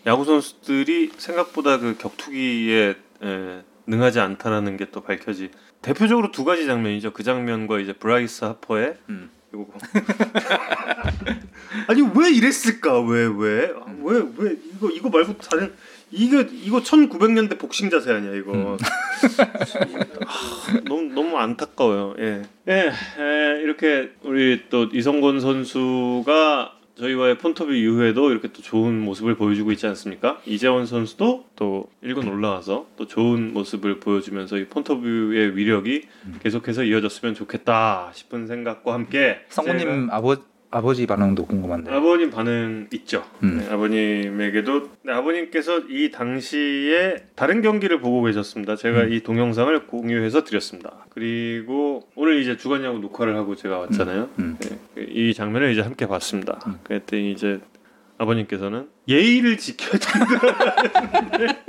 야구 0.06 0.24
선수들이 0.24 1.12
생각보다 1.18 1.78
그 1.78 1.96
격투기에 1.98 2.94
에, 3.22 3.62
능하지 3.86 4.20
않다라는 4.20 4.76
게 4.76 4.86
또 4.90 5.02
밝혀지. 5.02 5.50
대표적으로 5.82 6.30
두 6.32 6.44
가지 6.44 6.66
장면이죠. 6.66 7.12
그 7.12 7.22
장면과 7.22 7.80
이제 7.80 7.92
브라이스 7.92 8.44
하퍼의 8.44 8.94
음. 9.10 9.30
이거 9.52 9.66
아니 11.88 12.00
왜 12.02 12.30
이랬을까? 12.32 13.00
왜 13.00 13.26
왜? 13.26 13.72
왜왜 14.02 14.56
이거 14.74 14.90
이거 14.90 15.08
말고 15.10 15.36
다른 15.38 15.72
이거 16.10 16.40
이거 16.40 16.80
1900년대 16.80 17.58
복싱 17.58 17.90
자세 17.90 18.12
아니야 18.12 18.34
이거. 18.34 18.52
음. 18.52 18.76
아, 20.26 20.80
너무 20.84 21.12
너무 21.12 21.36
안타까워요. 21.36 22.14
예. 22.18 22.42
예. 22.68 22.92
예. 23.18 23.62
이렇게 23.62 24.10
우리 24.22 24.62
또 24.70 24.84
이성곤 24.92 25.40
선수가 25.40 26.76
저희와의 26.98 27.38
폰터뷰 27.38 27.74
이후에도 27.74 28.30
이렇게 28.30 28.48
또 28.52 28.62
좋은 28.62 28.98
모습을 29.00 29.34
보여주고 29.36 29.70
있지 29.72 29.86
않습니까? 29.86 30.40
이재원 30.46 30.86
선수도 30.86 31.44
또 31.54 31.90
1군 32.02 32.30
올라와서 32.30 32.86
또 32.96 33.06
좋은 33.06 33.52
모습을 33.52 34.00
보여주면서 34.00 34.56
이 34.56 34.66
폰터뷰의 34.66 35.56
위력이 35.56 36.08
음. 36.24 36.38
계속해서 36.42 36.84
이어졌으면 36.84 37.34
좋겠다 37.34 38.12
싶은 38.14 38.46
생각과 38.46 38.94
함께 38.94 39.40
성우님 39.50 40.08
아버 40.10 40.36
아버지 40.70 41.06
반응도 41.06 41.46
궁금한데. 41.46 41.92
아버님 41.92 42.30
반응 42.30 42.88
있죠. 42.92 43.24
음. 43.42 43.58
네, 43.58 43.68
아버님에게도 43.70 44.90
네, 45.02 45.12
아버님께서 45.12 45.80
이 45.88 46.10
당시에 46.10 47.24
다른 47.34 47.62
경기를 47.62 48.00
보고 48.00 48.22
계셨습니다. 48.22 48.76
제가 48.76 49.02
음. 49.02 49.12
이 49.12 49.22
동영상을 49.22 49.86
공유해서 49.86 50.44
드렸습니다. 50.44 51.06
그리고 51.10 52.08
오늘 52.14 52.40
이제 52.40 52.56
주간야구 52.56 52.98
녹화를 52.98 53.36
하고 53.36 53.54
제가 53.54 53.78
왔잖아요. 53.78 54.28
음. 54.38 54.58
음. 54.62 54.78
네, 54.94 55.06
이 55.08 55.34
장면을 55.34 55.70
이제 55.70 55.80
함께 55.80 56.06
봤습니다. 56.06 56.58
음. 56.66 56.78
그랬더니 56.82 57.32
이제 57.32 57.60
아버님께서는 58.18 58.88
예의를 59.08 59.58
지켜야 59.58 59.98
된다. 59.98 60.76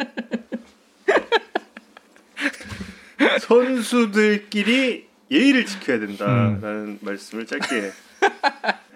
선수들끼리 3.42 5.08
예의를 5.30 5.66
지켜야 5.66 6.00
된다라는 6.00 6.60
음. 6.62 7.00
말씀을 7.02 7.46
짧게 7.46 7.92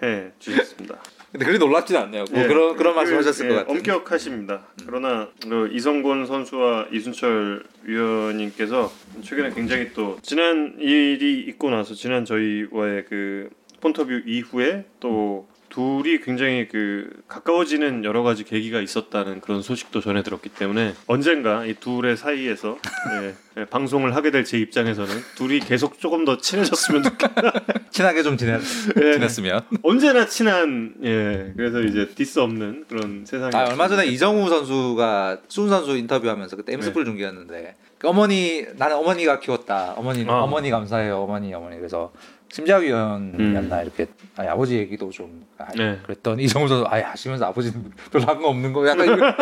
해 0.02 0.30
주셨습니다. 0.38 0.98
근데 1.32 1.46
그리 1.46 1.58
놀랍지는 1.58 2.00
않네요. 2.02 2.24
뭐 2.30 2.42
예, 2.42 2.46
그런 2.46 2.76
그런 2.76 2.94
말씀하셨을 2.94 3.48
그, 3.48 3.52
예, 3.52 3.56
것 3.56 3.60
같아요. 3.60 3.78
엄격하십니다. 3.78 4.54
음. 4.54 4.84
그러나 4.86 5.28
그 5.42 5.70
이성곤 5.72 6.26
선수와 6.26 6.88
이순철 6.92 7.64
위원님께서 7.84 8.92
최근에 9.22 9.54
굉장히 9.54 9.92
또 9.94 10.18
지난 10.20 10.76
일이 10.78 11.40
있고 11.48 11.70
나서 11.70 11.94
지난 11.94 12.26
저희와의 12.26 13.06
그 13.08 13.48
폰터뷰 13.80 14.22
이후에 14.26 14.84
또 15.00 15.48
둘이 15.72 16.20
굉장히 16.20 16.68
그 16.68 17.08
가까워지는 17.28 18.04
여러 18.04 18.22
가지 18.22 18.44
계기가 18.44 18.80
있었다는 18.80 19.40
그런 19.40 19.62
소식도 19.62 20.02
전해 20.02 20.22
들었기 20.22 20.50
때문에 20.50 20.94
언젠가 21.06 21.64
이 21.64 21.72
둘의 21.74 22.18
사이에서 22.18 22.78
예, 23.22 23.34
예, 23.60 23.64
방송을 23.64 24.14
하게 24.14 24.30
될 24.30 24.42
제 24.44 24.58
입장에서는 24.58 25.14
둘이 25.36 25.60
계속 25.60 25.98
조금 25.98 26.24
더 26.26 26.36
친해졌으면 26.36 27.02
좋겠다. 27.04 27.52
친하게 27.90 28.22
좀 28.22 28.36
지냈, 28.36 28.60
예, 29.00 29.12
지냈으면 29.14 29.62
언제나 29.82 30.26
친한 30.26 30.94
예 31.04 31.52
그래서 31.56 31.80
이제 31.80 32.08
디스 32.14 32.40
없는 32.40 32.84
그런 32.88 33.24
세상이 33.24 33.54
아, 33.54 33.64
얼마 33.70 33.88
전에 33.88 34.04
이정후 34.06 34.48
선수가 34.50 35.38
수훈 35.48 35.70
선수 35.70 35.96
인터뷰하면서 35.96 36.56
그때 36.56 36.74
엠스플 36.74 37.04
네. 37.04 37.10
중계였는데 37.10 37.76
그 37.91 37.91
어머니 38.04 38.64
나는 38.76 38.96
어머니가 38.96 39.38
키웠다 39.40 39.94
어머니 39.96 40.24
아. 40.28 40.40
어머니 40.42 40.70
감사해요 40.70 41.18
어머니 41.22 41.52
어머니 41.54 41.76
그래서 41.76 42.12
심재학 42.52 43.03
위원이었나 43.03 43.76
음. 43.76 43.82
이렇게 43.82 44.06
아니, 44.36 44.48
아버지 44.48 44.76
얘기도 44.76 45.10
좀 45.10 45.46
아, 45.58 45.66
네. 45.76 45.98
그랬더니 46.02 46.42
이정후 46.44 46.68
선수 46.68 46.84
아예 46.88 47.02
하시면서 47.02 47.46
아버지는 47.46 47.90
별로 48.10 48.24
한 48.26 48.38
거 48.38 48.48
없는 48.48 48.72
거 48.72 48.86
약간 48.88 49.08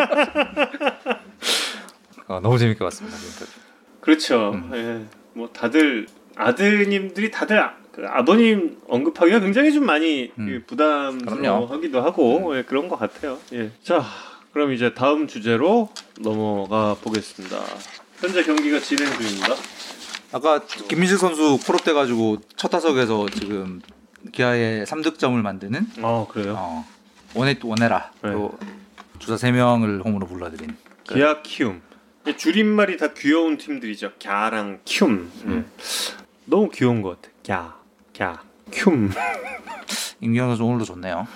어, 2.28 2.40
너무 2.40 2.58
재밌게 2.58 2.78
봤습니다. 2.84 3.16
그렇죠. 4.00 4.50
음. 4.52 4.70
예. 4.74 5.04
뭐 5.32 5.48
다들 5.52 6.06
아드님들이 6.36 7.30
다들 7.30 7.58
아, 7.58 7.74
그 7.92 8.04
아버님 8.06 8.78
언급하기가 8.88 9.40
굉장히 9.40 9.72
좀 9.72 9.84
많이 9.84 10.30
음. 10.38 10.62
부담스러워하기도 10.66 12.00
하고 12.00 12.50
음. 12.50 12.56
예, 12.56 12.62
그런 12.62 12.88
것 12.88 12.96
같아요. 12.98 13.38
예. 13.52 13.70
자, 13.82 14.04
그럼 14.52 14.72
이제 14.72 14.94
다음 14.94 15.26
주제로 15.26 15.88
넘어가 16.20 16.94
보겠습니다. 17.02 17.56
현재 18.20 18.42
경기가 18.42 18.78
진행 18.80 19.10
중입니다. 19.12 19.54
아까 20.32 20.60
김민식 20.88 21.18
선수 21.18 21.58
콜업 21.66 21.82
돼가지고 21.84 22.38
첫 22.56 22.68
타석에서 22.68 23.28
지금 23.30 23.80
기아의 24.32 24.84
3득점을 24.84 25.40
만드는. 25.40 25.86
아 26.02 26.26
그래요? 26.30 26.54
어, 26.58 26.86
원해 27.34 27.58
원해라. 27.62 28.12
네. 28.22 28.32
또 28.32 28.58
주자 29.18 29.36
3 29.36 29.54
명을 29.54 30.02
홈으로 30.04 30.26
불러들인. 30.26 30.76
기아 31.04 31.40
키움. 31.42 31.80
줄임말이 32.36 32.98
다 32.98 33.08
귀여운 33.14 33.56
팀들이죠. 33.56 34.12
갸랑 34.22 34.80
큐움. 34.86 35.32
음. 35.44 35.66
네. 35.78 35.84
너무 36.44 36.68
귀여운 36.70 37.00
것 37.02 37.20
같아. 37.20 37.32
갸, 38.14 38.36
갸, 38.36 38.38
큐움. 38.70 39.10
임기현 40.20 40.48
선수 40.48 40.64
오늘도 40.64 40.84
좋네요. 40.84 41.26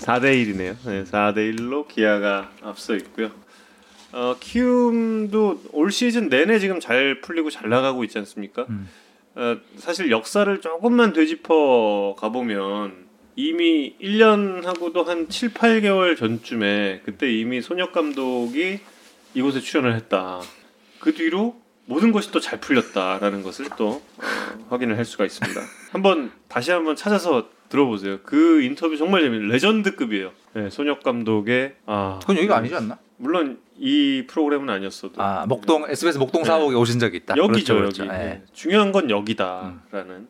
4대 0.00 0.24
1이네요. 0.24 0.76
네, 0.84 1.04
4대 1.04 1.56
1로 1.56 1.88
기아가 1.88 2.50
앞서 2.62 2.94
있고요. 2.96 3.30
어, 4.16 4.34
키움도 4.40 5.64
올 5.72 5.92
시즌 5.92 6.30
내내 6.30 6.58
지금 6.58 6.80
잘 6.80 7.20
풀리고 7.20 7.50
잘 7.50 7.68
나가고 7.68 8.02
있지 8.04 8.16
않습니까? 8.16 8.64
음. 8.70 8.88
어, 9.34 9.58
사실 9.76 10.10
역사를 10.10 10.58
조금만 10.62 11.12
되짚어 11.12 12.16
가보면 12.18 12.94
이미 13.36 13.94
1년 14.00 14.64
하고도 14.64 15.04
한 15.04 15.28
7, 15.28 15.50
8개월 15.50 16.16
전쯤에 16.16 17.02
그때 17.04 17.30
이미 17.30 17.60
손혁 17.60 17.92
감독이 17.92 18.80
이곳에 19.34 19.60
출연을 19.60 19.94
했다. 19.94 20.40
그 20.98 21.12
뒤로 21.12 21.60
모든 21.84 22.10
것이 22.10 22.30
또 22.32 22.40
잘 22.40 22.58
풀렸다라는 22.58 23.42
것을 23.42 23.66
또 23.76 24.00
어, 24.16 24.66
확인을 24.70 24.96
할 24.96 25.04
수가 25.04 25.26
있습니다. 25.26 25.60
한번 25.92 26.32
다시 26.48 26.70
한번 26.70 26.96
찾아서 26.96 27.50
들어보세요. 27.68 28.20
그 28.22 28.62
인터뷰 28.62 28.96
정말 28.96 29.20
재밌는 29.20 29.48
레전드급이에요. 29.48 30.32
네, 30.54 30.70
손혁 30.70 31.02
감독의 31.02 31.74
아 31.84 32.16
그건 32.22 32.38
여기가 32.38 32.56
아니지 32.56 32.74
않나? 32.74 32.98
물론 33.18 33.58
이 33.78 34.24
프로그램은 34.26 34.68
아니었어도 34.70 35.22
아 35.22 35.46
목동 35.46 35.84
SBS 35.88 36.18
목동 36.18 36.42
네. 36.42 36.46
사옥에 36.46 36.74
오신 36.74 36.98
적이 36.98 37.18
있다. 37.18 37.36
여기죠 37.36 37.74
그렇죠, 37.74 38.02
그렇죠. 38.02 38.06
여기. 38.06 38.24
네. 38.24 38.42
중요한 38.52 38.92
건 38.92 39.10
여기다라는. 39.10 39.80
음. 39.92 40.28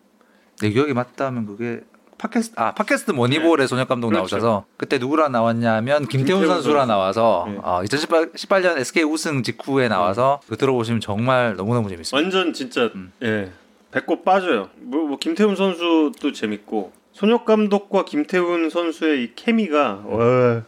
내 0.61 0.71
기억이 0.71 0.93
맞다면 0.95 1.47
그게 1.47 1.81
팟캐스트 2.19 2.55
아 2.59 2.73
팟캐스트 2.73 3.11
모니볼에 3.13 3.65
네. 3.65 3.67
손혁 3.67 3.89
감독 3.89 4.09
그렇죠. 4.09 4.37
나오셔서 4.37 4.65
그때 4.77 4.99
누구랑 4.99 5.33
나왔냐면 5.33 6.07
김태훈, 6.09 6.41
김태훈 6.41 6.47
선수랑 6.49 6.89
나와서 6.89 7.47
네. 7.49 7.59
어, 7.63 7.83
2018 7.85 8.33
18년 8.33 8.79
SK 8.79 9.05
우승 9.05 9.43
직후에 9.43 9.89
나와서 9.89 10.41
그 10.49 10.57
들어보시면 10.57 11.01
정말 11.01 11.57
너무 11.57 11.75
너무 11.75 11.89
재밌어요. 11.89 12.21
완전 12.21 12.53
진짜 12.53 12.91
음. 12.95 13.13
예 13.23 13.53
배꼽 13.91 14.25
빠져요. 14.25 14.71
뭐, 14.77 15.07
뭐 15.07 15.19
김태훈 15.19 15.57
선수도 15.57 16.33
재밌고 16.33 16.93
손혁 17.13 17.45
감독과 17.45 18.05
김태훈 18.05 18.71
선수의 18.71 19.25
이 19.25 19.33
케미가 19.35 20.03
와, 20.05 20.63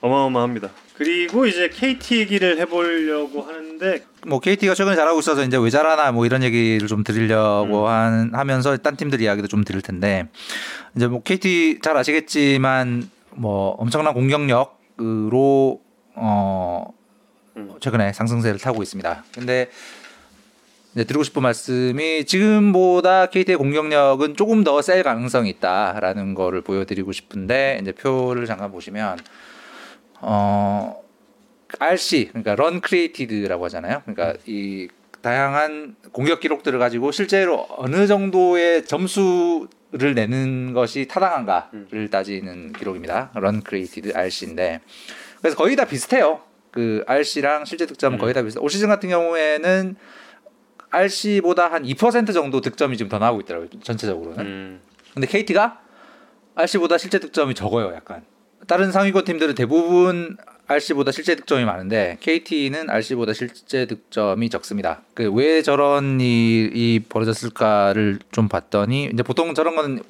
어마어마합니다. 0.00 0.70
그리고 1.00 1.46
이제 1.46 1.70
KT 1.70 2.18
얘기를 2.18 2.58
해보려고 2.58 3.40
하는데 3.40 4.04
뭐 4.26 4.38
KT가 4.38 4.74
최근에 4.74 4.96
잘하고 4.96 5.20
있어서 5.20 5.42
이제 5.42 5.56
왜 5.56 5.70
잘하나 5.70 6.12
뭐 6.12 6.26
이런 6.26 6.42
얘기를 6.42 6.86
좀 6.88 7.04
드리려고 7.04 7.84
음. 7.84 7.86
한, 7.86 8.30
하면서 8.34 8.76
딴 8.76 8.98
팀들 8.98 9.22
이야기도 9.22 9.48
좀 9.48 9.64
드릴 9.64 9.80
텐데 9.80 10.28
이제 10.94 11.06
뭐 11.06 11.22
KT 11.22 11.78
잘 11.80 11.96
아시겠지만 11.96 13.08
뭐 13.30 13.70
엄청난 13.78 14.12
공격력으로 14.12 15.80
어 16.16 16.86
음. 17.56 17.70
최근에 17.80 18.12
상승세를 18.12 18.60
타고 18.60 18.82
있습니다. 18.82 19.24
근데 19.32 19.70
이제 20.92 21.04
드리고 21.04 21.22
싶은 21.24 21.40
말씀이 21.40 22.26
지금보다 22.26 23.24
KT의 23.24 23.56
공격력은 23.56 24.36
조금 24.36 24.64
더 24.64 24.82
셀 24.82 25.02
가능성이 25.02 25.48
있다라는 25.48 26.34
거를 26.34 26.60
보여드리고 26.60 27.12
싶은데 27.12 27.78
이제 27.80 27.92
표를 27.92 28.44
잠깐 28.44 28.70
보시면 28.70 29.16
어 30.20 31.02
RC 31.78 32.28
그러니까 32.28 32.54
run 32.56 32.80
created라고 32.80 33.64
하잖아요. 33.66 34.02
그러니까 34.04 34.38
이 34.46 34.88
다양한 35.22 35.96
공격 36.12 36.40
기록들을 36.40 36.78
가지고 36.78 37.12
실제로 37.12 37.66
어느 37.76 38.06
정도의 38.06 38.84
점수를 38.86 40.14
내는 40.14 40.72
것이 40.72 41.06
타당한가를 41.08 41.90
음. 41.92 42.08
따지는 42.10 42.72
기록입니다. 42.72 43.30
run 43.34 43.62
created 43.62 44.12
RC인데 44.14 44.80
그래서 45.40 45.56
거의 45.56 45.76
다 45.76 45.84
비슷해요. 45.84 46.40
그 46.70 47.04
RC랑 47.06 47.64
실제 47.64 47.86
득점은 47.86 48.18
음. 48.18 48.20
거의 48.20 48.34
다 48.34 48.42
비슷해요. 48.42 48.62
올 48.62 48.70
시즌 48.70 48.88
같은 48.88 49.08
경우에는 49.08 49.96
RC보다 50.90 51.70
한 51.70 51.84
2% 51.84 52.32
정도 52.34 52.60
득점이 52.60 52.96
지금 52.96 53.08
더 53.08 53.18
나오고 53.18 53.42
있더라고요. 53.42 53.68
전체적으로는. 53.82 54.46
음. 54.46 54.80
근데 55.14 55.26
KT가 55.26 55.80
RC보다 56.54 56.98
실제 56.98 57.18
득점이 57.18 57.54
적어요, 57.54 57.92
약간. 57.94 58.24
다른 58.70 58.92
상위권 58.92 59.24
팀들은 59.24 59.56
대부분 59.56 60.36
RC보다 60.68 61.10
실제 61.10 61.34
득점이 61.34 61.64
많은데 61.64 62.18
KT는 62.20 62.88
RC보다 62.88 63.32
실제 63.32 63.86
득점이 63.86 64.48
적습니다. 64.48 65.02
그 65.12 65.28
왜 65.28 65.60
저런 65.62 66.20
일이 66.20 67.04
벌어졌을까를 67.08 68.20
좀 68.30 68.48
봤더니 68.48 69.10
이제 69.12 69.24
보통 69.24 69.54
저런 69.54 69.74
거는 69.74 70.04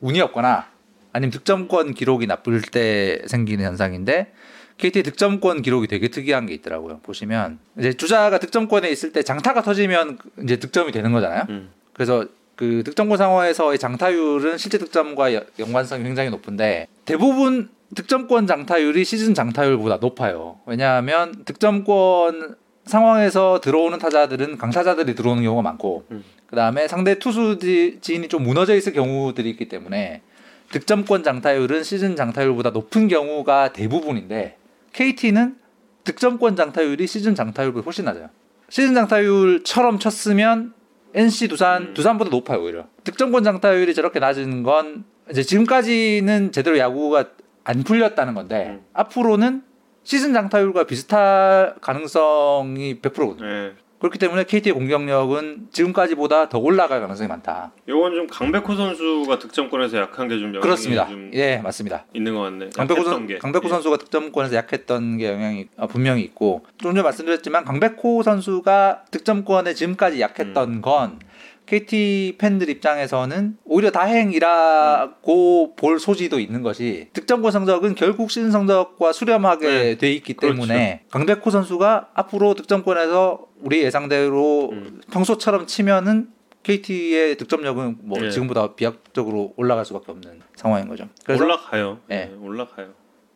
운이 0.00 0.20
없거나 0.20 0.68
아니면 1.12 1.32
득점권 1.32 1.94
기록이 1.94 2.28
나쁠 2.28 2.62
때 2.62 3.20
생기는 3.26 3.64
현상인데 3.64 4.32
KT의 4.78 5.02
득점권 5.02 5.62
기록이 5.62 5.88
되게 5.88 6.06
특이한 6.06 6.46
게 6.46 6.54
있더라고요. 6.54 7.00
보시면 7.02 7.58
이제 7.80 7.94
주자가 7.94 8.38
득점권에 8.38 8.88
있을 8.90 9.12
때 9.12 9.24
장타가 9.24 9.62
터지면 9.62 10.18
이제 10.44 10.60
득점이 10.60 10.92
되는 10.92 11.10
거잖아요. 11.10 11.46
음. 11.48 11.70
그래서 11.92 12.26
그 12.54 12.84
득점권 12.84 13.18
상황에서의 13.18 13.80
장타율은 13.80 14.58
실제 14.58 14.78
득점과 14.78 15.32
연관성이 15.58 16.04
굉장히 16.04 16.30
높은데 16.30 16.86
대부분 17.04 17.73
득점권 17.94 18.46
장타율이 18.46 19.04
시즌 19.04 19.34
장타율보다 19.34 19.98
높아요. 19.98 20.58
왜냐하면 20.66 21.44
득점권 21.44 22.56
상황에서 22.84 23.60
들어오는 23.62 23.98
타자들은 23.98 24.58
강타자들이 24.58 25.14
들어오는 25.14 25.42
경우가 25.42 25.62
많고 25.62 26.04
음. 26.10 26.24
그 26.46 26.56
다음에 26.56 26.86
상대 26.86 27.18
투수진이 27.18 28.28
좀 28.28 28.42
무너져 28.42 28.74
있을 28.74 28.92
경우들이 28.92 29.48
있기 29.50 29.68
때문에 29.68 30.22
득점권 30.70 31.22
장타율은 31.22 31.82
시즌 31.82 32.16
장타율보다 32.16 32.70
높은 32.70 33.08
경우가 33.08 33.72
대부분인데 33.72 34.56
KT는 34.92 35.56
득점권 36.04 36.56
장타율이 36.56 37.06
시즌 37.06 37.34
장타율보다 37.34 37.84
훨씬 37.84 38.04
낮아요. 38.04 38.28
시즌 38.68 38.94
장타율처럼 38.94 39.98
쳤으면 39.98 40.74
NC 41.14 41.48
두산 41.48 41.82
음. 41.82 41.94
두산보다 41.94 42.30
높아요 42.30 42.62
오히려. 42.62 42.86
득점권 43.04 43.44
장타율이 43.44 43.94
저렇게 43.94 44.18
낮은 44.18 44.62
건 44.62 45.04
이제 45.30 45.42
지금까지는 45.42 46.52
제대로 46.52 46.76
야구가 46.78 47.26
안 47.64 47.82
풀렸다는 47.82 48.34
건데 48.34 48.66
음. 48.68 48.84
앞으로는 48.92 49.62
시즌 50.02 50.34
장타율과 50.34 50.84
비슷할 50.84 51.76
가능성이 51.80 53.00
100%거든요. 53.00 53.46
네. 53.46 53.72
그렇기 54.04 54.18
때문에 54.18 54.44
KT의 54.44 54.74
공격력은 54.74 55.68
지금까지보다 55.72 56.50
더 56.50 56.58
올라갈 56.58 57.00
가능성이 57.00 57.26
많다. 57.26 57.72
이건 57.88 58.14
좀 58.14 58.26
강백호 58.26 58.74
선수가 58.76 59.38
득점권에서 59.38 59.96
약한 59.96 60.28
게좀 60.28 60.60
그렇습니다. 60.60 61.08
좀 61.08 61.30
예, 61.32 61.56
맞습니다. 61.56 62.04
있는 62.12 62.34
것 62.34 62.42
같네. 62.42 62.68
강백호, 62.76 63.02
선, 63.02 63.26
강백호 63.38 63.64
예. 63.64 63.68
선수가 63.70 63.96
득점권에서 63.96 64.56
약했던 64.56 65.16
게 65.16 65.28
영향이 65.28 65.68
어, 65.78 65.86
분명히 65.86 66.20
있고 66.20 66.66
좀 66.76 66.92
전에 66.92 67.02
말씀드렸지만 67.02 67.64
강백호 67.64 68.22
선수가 68.22 69.04
득점권에 69.10 69.72
지금까지 69.72 70.20
약했던 70.20 70.68
음. 70.68 70.82
건 70.82 71.18
KT 71.66 72.36
팬들 72.38 72.68
입장에서는 72.68 73.56
오히려 73.64 73.90
다행이라고 73.90 75.64
음. 75.64 75.76
볼 75.76 75.98
소지도 75.98 76.38
있는 76.38 76.62
것이 76.62 77.08
득점권 77.14 77.52
성적은 77.52 77.94
결국 77.94 78.30
시즌 78.30 78.50
성적과 78.50 79.12
수렴하게 79.12 79.68
네. 79.68 79.94
돼 79.96 80.12
있기 80.12 80.34
때문에 80.34 81.02
그렇죠. 81.10 81.26
강백호 81.26 81.50
선수가 81.50 82.10
앞으로 82.14 82.54
득점권에서 82.54 83.46
우리 83.62 83.82
예상대로 83.82 84.70
음. 84.72 85.00
평소처럼 85.10 85.66
치면은 85.66 86.28
KT의 86.64 87.36
득점력은 87.36 87.98
뭐 88.02 88.18
네. 88.18 88.30
지금보다 88.30 88.74
비약적으로 88.74 89.54
올라갈 89.56 89.84
수밖에 89.84 90.12
없는 90.12 90.40
상황인 90.56 90.88
거죠. 90.88 91.08
그래서 91.24 91.44
올라가요. 91.44 92.00
네. 92.08 92.26
네 92.26 92.36
올라가요. 92.40 92.88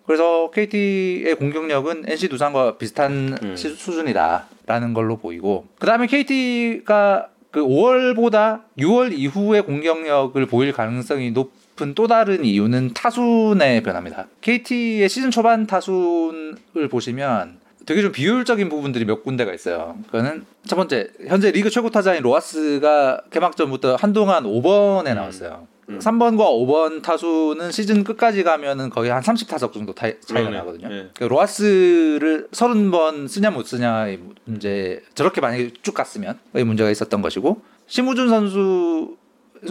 그래서 0.06 0.50
KT의 0.50 1.34
공격력은 1.34 2.04
NC 2.08 2.28
두산과 2.28 2.78
비슷한 2.78 3.36
음. 3.42 3.56
수준이다라는 3.56 4.94
걸로 4.94 5.18
보이고 5.18 5.66
그 5.78 5.86
다음에 5.86 6.06
KT가 6.06 7.28
그 7.58 7.64
5월보다 7.64 8.62
6월 8.78 9.12
이후의 9.12 9.62
공격력을 9.62 10.46
보일 10.46 10.72
가능성이 10.72 11.32
높은 11.32 11.94
또 11.96 12.06
다른 12.06 12.44
이유는 12.44 12.94
타순의 12.94 13.82
변화입니다. 13.82 14.28
KT의 14.42 15.08
시즌 15.08 15.32
초반 15.32 15.66
타순을 15.66 16.88
보시면 16.88 17.58
되게 17.84 18.02
좀 18.02 18.12
비효율적인 18.12 18.68
부분들이 18.68 19.04
몇 19.04 19.24
군데가 19.24 19.52
있어요. 19.52 19.96
그거는 20.06 20.46
첫 20.66 20.76
번째 20.76 21.08
현재 21.26 21.50
리그 21.50 21.68
최고 21.68 21.90
타자인 21.90 22.22
로하스가 22.22 23.22
개막전부터 23.32 23.96
한동안 23.96 24.44
5번에 24.44 25.14
나왔어요. 25.14 25.66
음. 25.68 25.77
음. 25.88 25.98
3번과 25.98 26.38
5번 26.38 27.02
타순은 27.02 27.72
시즌 27.72 28.04
끝까지 28.04 28.42
가면은 28.42 28.90
거의 28.90 29.10
한 29.10 29.22
30타석 29.22 29.72
정도 29.72 29.94
타, 29.94 30.08
차이가 30.20 30.50
나거든요. 30.50 30.88
네. 30.88 31.08
그 31.14 31.24
로하스를 31.24 32.48
30번 32.50 33.28
쓰냐 33.28 33.50
못 33.50 33.66
쓰냐의 33.66 34.20
문제 34.44 35.02
저렇게 35.14 35.40
만약에 35.40 35.72
쭉 35.82 35.94
갔으면 35.94 36.38
의 36.54 36.64
문제가 36.64 36.90
있었던 36.90 37.22
것이고 37.22 37.62
심우준 37.86 38.28
선수 38.28 39.16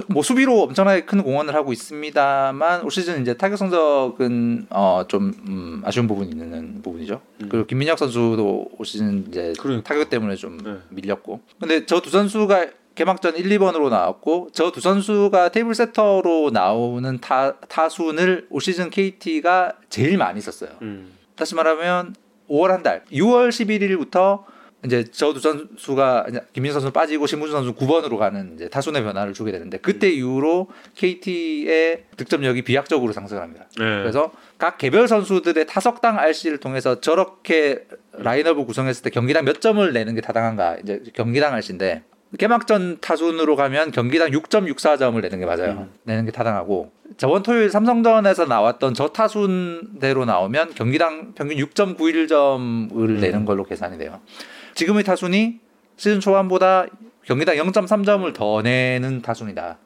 뭐 0.08 0.22
수비로 0.22 0.64
엄청나게 0.64 1.06
큰 1.06 1.24
공헌을 1.24 1.54
하고 1.56 1.72
있습니다만 1.72 2.84
올 2.84 2.92
시즌 2.92 3.22
이제 3.22 3.36
타격 3.36 3.56
성적은 3.58 4.66
어좀 4.70 5.34
음, 5.48 5.82
아쉬운 5.86 6.08
부분이 6.08 6.32
있는 6.32 6.82
부분이죠. 6.82 7.22
음. 7.44 7.48
그리고 7.50 7.66
김민혁 7.68 7.98
선수도 7.98 8.70
올 8.78 8.86
시즌 8.86 9.26
이제 9.30 9.54
그러니까. 9.60 9.88
타격 9.88 10.10
때문에 10.10 10.36
좀 10.36 10.58
네. 10.58 10.78
밀렸고. 10.90 11.40
근데 11.60 11.86
저 11.86 12.02
두 12.02 12.10
선수가 12.10 12.66
개막전 12.98 13.38
1, 13.38 13.48
2번으로 13.58 13.90
나왔고 13.90 14.50
저 14.52 14.72
두 14.72 14.82
선수가 14.82 15.50
테이블 15.50 15.74
세터로 15.76 16.50
나오는 16.52 17.20
타, 17.22 17.56
타순을 17.60 18.48
올 18.50 18.60
시즌 18.62 18.90
KT가 18.90 19.74
제일 19.90 20.18
많이 20.18 20.42
썼어요. 20.42 20.72
음. 20.82 21.14
다시 21.36 21.56
말하면 21.56 22.16
5월 22.50 22.68
한 22.70 22.84
달, 22.84 23.04
6월 23.12 23.50
11일부터 23.50 24.44
이제 24.86 25.04
저 25.06 25.34
두 25.34 25.40
선수가 25.40 26.28
김민 26.54 26.72
선수 26.72 26.92
빠지고 26.92 27.26
신문준 27.28 27.56
선수 27.58 27.74
9번으로 27.74 28.18
가는 28.18 28.54
이제 28.56 28.70
타순의 28.70 29.04
변화를 29.04 29.34
주게 29.34 29.52
되는데 29.52 29.78
그때 29.80 30.08
음. 30.08 30.14
이후로 30.14 30.68
KT의 30.96 32.06
득점력이 32.16 32.62
비약적으로 32.64 33.12
상승합니다. 33.14 33.66
네. 33.80 33.84
그래서 33.84 34.32
각 34.58 34.78
개별 34.78 35.08
선수들의 35.08 35.66
타석당 35.68 36.18
RC를 36.20 36.60
통해서 36.60 37.00
저렇게 37.02 37.86
라인업을 38.14 38.66
구성했을 38.66 39.04
때 39.04 39.10
경기당 39.10 39.46
몇 39.46 39.62
점을 39.62 39.92
내는 39.92 40.16
게 40.16 40.22
타당한가 40.22 40.78
이제 40.84 41.04
경기당 41.14 41.54
RC인데 41.54 42.04
개막전 42.38 42.98
타순으로 43.00 43.56
가면 43.56 43.92
경기당 43.92 44.30
6.64점을 44.32 45.20
내는 45.22 45.40
게 45.40 45.46
맞아요. 45.46 45.72
음. 45.72 45.92
내는 46.04 46.26
게 46.26 46.32
타당하고 46.32 46.92
저번 47.16 47.42
토요일 47.44 47.70
삼성전에서 47.70 48.46
나왔던 48.46 48.94
저 48.94 49.08
타순대로 49.08 50.26
나오면 50.26 50.74
경기당 50.76 51.34
평균 51.36 51.58
6.91점을 51.58 52.92
음. 52.96 53.20
내는 53.20 53.46
걸로 53.46 53.64
계산이 53.64 53.98
돼요. 53.98 54.20
지금의 54.76 55.04
타순이 55.04 55.60
시즌 55.96 56.20
초반보다 56.20 56.86
경기당 57.24 57.56
0.3점을 57.56 58.34
더 58.34 58.62
내는 58.62 59.22
타순이다. 59.22 59.78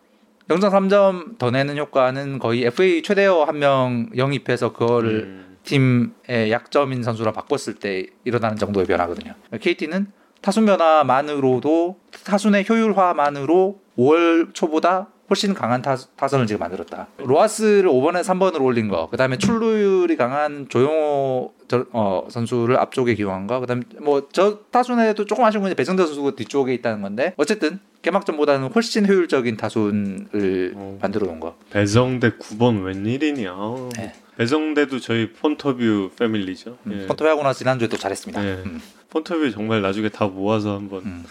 0.3점 0.48 1.38
더 1.38 1.52
내는 1.52 1.78
효과는 1.78 2.39
거의 2.39 2.64
FA 2.66 3.02
최대어 3.04 3.44
한 3.44 3.60
명 3.60 4.10
영입해서 4.18 4.74
그거를 4.74 5.10
음. 5.24 5.58
팀의 5.64 6.52
약점인 6.52 7.04
선수랑 7.04 7.34
바꿨을 7.34 7.76
때 7.76 8.08
일어나는 8.26 8.58
정도의 8.58 8.88
변화거든요. 8.88 9.36
KT는 9.62 10.08
타순 10.42 10.66
변화만으로도 10.66 11.98
타순의 12.26 12.66
효율화만으로 12.68 13.80
5월 13.98 14.54
초보다 14.54 15.08
훨씬 15.30 15.54
강한 15.54 15.82
타, 15.82 15.96
타선을 16.18 16.46
지금 16.46 16.60
만들었다. 16.60 17.08
로하스를 17.20 17.89
5번에 17.89 18.22
3번으로 18.22 18.64
올린 18.66 18.89
거, 18.89 19.08
그 19.10 19.16
다음에 19.16 19.38
출루율이 19.38 20.18
강한 20.18 20.68
조용호 20.68 21.54
저, 21.70 21.86
어, 21.94 22.28
선수를 22.30 22.78
앞쪽에 22.78 23.14
기용한 23.16 23.48
거, 23.48 23.62
그 23.62 23.66
다음에 23.68 23.84
뭐 24.02 24.28
저 24.34 24.60
타순에도 24.72 25.26
조금 25.26 25.46
아쉬운 25.46 25.64
건 25.64 25.74
배정대 25.74 26.04
선수가 26.06 26.32
뒤쪽에 26.36 26.74
있다는 26.74 27.02
건데 27.02 27.34
어쨌든 27.38 27.80
개막전보다는 28.02 28.70
훨씬 28.74 29.08
효율적인 29.08 29.56
타순을 29.56 30.74
어. 30.76 30.98
만들어 31.02 31.28
놓은 31.28 31.39
거. 31.39 31.56
배정대 31.70 32.32
9번 32.32 32.84
웬일이냐. 32.84 33.56
네. 33.98 34.14
배정대도 34.38 35.00
저희 35.00 35.32
폰터뷰 35.34 36.12
패밀리죠. 36.18 36.78
음, 36.88 37.00
예. 37.04 37.08
폰터뷰 37.08 37.30
하고 37.30 37.44
나서 37.44 37.60
지난주에 37.60 37.88
또 37.88 37.96
잘했습니다. 37.96 38.44
예. 38.44 38.54
음. 38.66 38.82
폰터뷰 39.12 39.51
정말 39.51 39.82
나중에 39.82 40.09
다 40.09 40.26
모아서 40.26 40.76
한번. 40.76 41.03
음. 41.05 41.26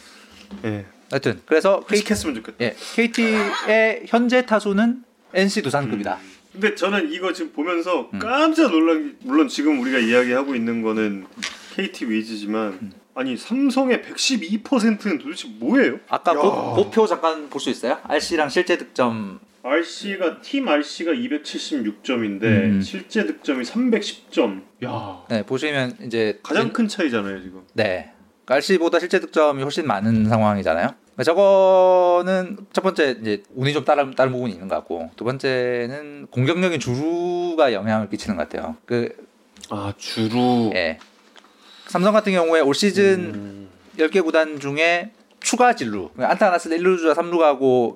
예. 0.64 0.84
하여튼 1.10 1.40
그래서 1.46 1.84
회식했으면 1.90 2.36
좋겠다. 2.36 2.56
예, 2.64 2.76
KT의 2.94 4.04
현재 4.06 4.46
타수는 4.46 5.02
NC 5.34 5.62
두산급이다. 5.62 6.14
음. 6.14 6.30
근데 6.52 6.74
저는 6.74 7.12
이거 7.12 7.32
지금 7.32 7.52
보면서 7.52 8.08
음. 8.14 8.18
깜짝 8.20 8.70
놀란 8.70 9.16
물론 9.22 9.48
지금 9.48 9.80
우리가 9.80 9.98
이야기하고 9.98 10.54
있는 10.54 10.82
거는 10.82 11.26
KT 11.74 12.06
위즈지만 12.10 12.78
음. 12.80 12.92
아니 13.14 13.36
삼성의 13.36 14.02
112%는 14.02 15.18
도대체 15.18 15.48
뭐예요? 15.58 15.98
아까 16.08 16.32
고, 16.34 16.74
고표 16.74 17.06
잠깐 17.06 17.48
볼 17.50 17.60
수 17.60 17.70
있어요? 17.70 17.98
RC랑 18.04 18.48
실제 18.50 18.78
득점 18.78 19.40
RC가 19.62 20.40
팀 20.40 20.68
RC가 20.68 21.12
276점인데 21.12 22.42
음. 22.44 22.80
실제 22.82 23.26
득점이 23.26 23.64
310점. 23.64 24.62
야. 24.84 25.22
네, 25.28 25.42
보시면 25.44 25.96
이제 26.06 26.38
가장 26.42 26.72
큰 26.72 26.88
차이잖아요, 26.88 27.42
지금. 27.42 27.62
네. 27.74 28.12
RC보다 28.46 28.98
실제 28.98 29.20
득점이 29.20 29.62
훨씬 29.62 29.86
많은 29.86 30.28
상황이잖아요. 30.28 30.88
그러니까 31.14 31.22
저거는 31.24 32.58
첫 32.72 32.80
번째 32.80 33.18
이제 33.20 33.42
운이 33.54 33.72
좀 33.72 33.84
다른 33.84 34.12
다른 34.14 34.32
부분이 34.32 34.52
있는 34.52 34.66
것 34.66 34.74
같고 34.76 35.10
두 35.16 35.24
번째는 35.24 36.26
공격력인 36.30 36.80
주루가 36.80 37.72
영향을 37.72 38.08
끼치는 38.08 38.36
것 38.36 38.48
같아요. 38.48 38.76
그 38.86 39.30
아 39.70 39.92
주루. 39.96 40.70
예. 40.74 40.98
삼성 41.86 42.12
같은 42.12 42.32
경우에 42.32 42.60
올 42.60 42.74
시즌 42.74 43.34
음. 43.34 43.68
10개 43.98 44.22
구단 44.22 44.58
중에 44.60 45.12
추가 45.40 45.74
진루 45.74 46.10
그러니까 46.12 46.30
안타 46.32 46.50
났을 46.50 46.70
때 46.70 46.78
1루 46.78 46.98
주자 46.98 47.14
3루 47.14 47.38
가고 47.38 47.94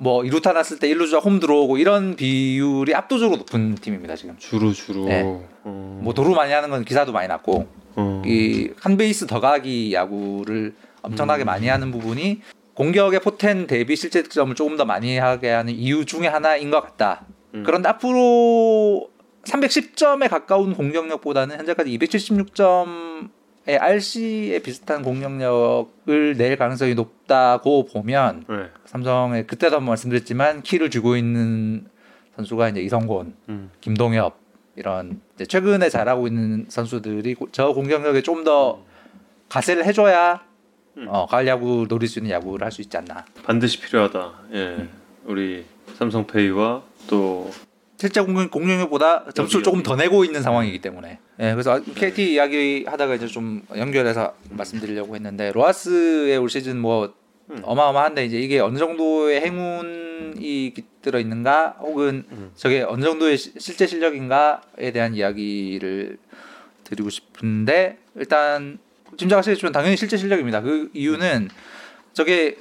뭐 0.00 0.22
2루타 0.22 0.54
났을 0.54 0.78
때 0.78 0.88
1루 0.88 1.06
주자 1.06 1.18
홈 1.18 1.40
들어오고 1.40 1.76
이런 1.78 2.14
비율이 2.16 2.94
압도적으로 2.94 3.38
높은 3.38 3.74
팀입니다 3.74 4.14
지금. 4.16 4.36
주루 4.38 4.72
주루. 4.72 5.06
네. 5.06 5.22
어. 5.24 6.00
뭐 6.02 6.14
도루 6.14 6.34
많이 6.34 6.52
하는 6.52 6.70
건 6.70 6.84
기사도 6.84 7.12
많이 7.12 7.28
났고 7.28 7.66
어. 7.96 8.22
이한 8.24 8.96
베이스 8.96 9.26
더 9.26 9.40
가기 9.40 9.92
야구를 9.92 10.74
엄청나게 11.02 11.44
음. 11.44 11.46
많이 11.46 11.68
하는 11.68 11.90
부분이 11.90 12.40
공격의 12.74 13.20
포텐 13.20 13.66
대비 13.66 13.96
실제 13.96 14.22
득점을 14.22 14.54
조금 14.54 14.76
더 14.76 14.84
많이 14.84 15.18
하게 15.18 15.50
하는 15.50 15.72
이유 15.72 16.04
중에 16.04 16.28
하나인 16.28 16.70
것 16.70 16.80
같다. 16.80 17.26
음. 17.54 17.64
그런데 17.66 17.88
앞으로 17.88 19.10
310점에 19.44 20.28
가까운 20.28 20.74
공격력보다는 20.74 21.58
현재까지 21.58 21.98
276점 21.98 23.30
RC에 23.76 24.60
비슷한 24.60 25.02
공격력을 25.02 26.36
낼 26.36 26.56
가능성이 26.56 26.94
높다고 26.94 27.84
보면 27.86 28.44
네. 28.48 28.70
삼성의 28.86 29.46
그때도 29.46 29.76
한번 29.76 29.90
말씀드렸지만 29.90 30.62
키를 30.62 30.90
쥐고 30.90 31.16
있는 31.16 31.86
선수가 32.36 32.70
이제 32.70 32.80
이성곤, 32.80 33.34
음. 33.48 33.70
김동엽 33.80 34.38
이런 34.76 35.20
최근에 35.46 35.88
잘하고 35.90 36.26
있는 36.28 36.66
선수들이 36.68 37.36
저 37.52 37.72
공격력에 37.72 38.22
좀 38.22 38.44
더 38.44 38.84
가세를 39.48 39.84
해줘야 39.84 40.44
음. 40.96 41.06
어, 41.08 41.26
가을 41.26 41.46
야구 41.46 41.86
노릴 41.88 42.08
수 42.08 42.18
있는 42.18 42.30
야구를 42.32 42.64
할 42.64 42.70
수 42.72 42.80
있지 42.82 42.96
않나. 42.96 43.24
반드시 43.44 43.80
필요하다. 43.80 44.32
예, 44.52 44.58
음. 44.58 44.90
우리 45.24 45.64
삼성페이와 45.96 46.82
또 47.08 47.50
실제 47.98 48.20
공격 48.20 48.52
공격보다 48.52 49.26
점수를 49.34 49.64
조금 49.64 49.82
더 49.82 49.96
내고 49.96 50.24
있는 50.24 50.40
상황이기 50.40 50.78
때문에. 50.78 51.18
예, 51.40 51.52
그래서 51.52 51.82
KT 51.82 52.32
이야기 52.32 52.84
하다가 52.86 53.16
이제 53.16 53.26
좀 53.26 53.62
연결해서 53.76 54.34
말씀드리려고 54.50 55.16
했는데 55.16 55.50
로하스의 55.50 56.38
올 56.38 56.48
시즌 56.48 56.78
뭐 56.78 57.12
음. 57.50 57.58
어마어마한데 57.62 58.24
이제 58.24 58.38
이게 58.38 58.60
어느 58.60 58.78
정도의 58.78 59.40
행운이 59.40 60.74
들어 61.02 61.18
있는가 61.18 61.76
혹은 61.80 62.24
음. 62.30 62.52
저게 62.54 62.82
어느 62.82 63.02
정도의 63.02 63.36
시, 63.36 63.52
실제 63.58 63.88
실력인가에 63.88 64.92
대한 64.92 65.14
이야기를 65.14 66.18
드리고 66.84 67.10
싶은데 67.10 67.98
일단 68.14 68.78
짐작하시겠지만 69.16 69.72
당연히 69.72 69.96
실제 69.96 70.16
실력입니다. 70.16 70.60
그 70.60 70.88
이유는 70.94 71.48
저게 72.12 72.58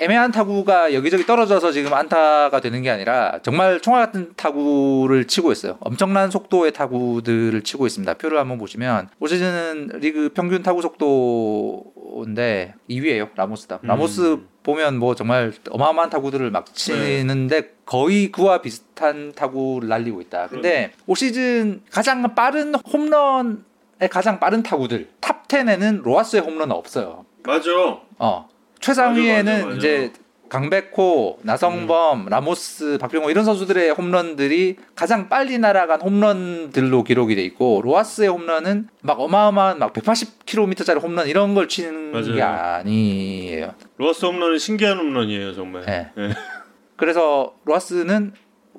애매한 0.00 0.32
타구가 0.32 0.94
여기저기 0.94 1.24
떨어져서 1.26 1.72
지금 1.72 1.92
안타가 1.92 2.60
되는 2.60 2.80
게 2.80 2.88
아니라 2.88 3.38
정말 3.42 3.80
총알 3.80 4.06
같은 4.06 4.32
타구를 4.34 5.26
치고 5.26 5.52
있어요. 5.52 5.76
엄청난 5.80 6.30
속도의 6.30 6.72
타구들을 6.72 7.62
치고 7.62 7.86
있습니다. 7.86 8.14
표를 8.14 8.38
한번 8.38 8.56
보시면 8.56 9.10
올 9.20 9.28
시즌은 9.28 9.90
리그 10.00 10.30
평균 10.32 10.62
타구 10.62 10.80
속도인데 10.80 12.74
2위예요. 12.88 13.28
라모스다. 13.36 13.80
음. 13.82 13.86
라모스 13.86 14.38
보면 14.62 14.98
뭐 14.98 15.14
정말 15.14 15.52
어마어마한 15.68 16.08
타구들을 16.08 16.50
막 16.50 16.74
치는데 16.74 17.60
네. 17.60 17.68
거의 17.84 18.32
그와 18.32 18.62
비슷한 18.62 19.32
타구를 19.34 19.88
날리고 19.88 20.22
있다. 20.22 20.48
근데 20.48 20.92
올 21.06 21.16
시즌 21.16 21.82
가장 21.90 22.22
빠른 22.34 22.74
홈런의 22.74 24.08
가장 24.10 24.40
빠른 24.40 24.62
타구들 24.62 25.10
탑 25.20 25.46
10에는 25.46 26.02
로하스의 26.02 26.40
홈런은 26.42 26.74
없어요. 26.74 27.26
맞아. 27.42 27.70
어. 28.18 28.48
최상위에는 28.80 29.52
맞아, 29.52 29.64
맞아. 29.66 29.76
이제 29.76 30.12
강백호, 30.48 31.38
나성범, 31.42 32.22
음. 32.22 32.26
라모스, 32.28 32.98
박병호 33.00 33.30
이런 33.30 33.44
선수들의 33.44 33.92
홈런들이 33.92 34.76
가장 34.96 35.28
빨리 35.28 35.58
날아간 35.58 36.00
홈런들로 36.00 37.04
기록이 37.04 37.36
돼 37.36 37.42
있고 37.44 37.80
로하스의 37.84 38.28
홈런은 38.28 38.88
막 39.02 39.20
어마어마한 39.20 39.78
막 39.78 39.92
180km짜리 39.92 41.00
홈런 41.00 41.28
이런 41.28 41.54
걸 41.54 41.68
치는 41.68 42.10
맞아요. 42.10 42.34
게 42.34 42.42
아니에요. 42.42 43.74
로하스 43.98 44.26
홈런은 44.26 44.58
신기한 44.58 44.98
홈런이에요 44.98 45.54
정말. 45.54 45.86
네. 45.86 46.10
네. 46.16 46.30
그래서 46.96 47.54
로하스는 47.64 48.32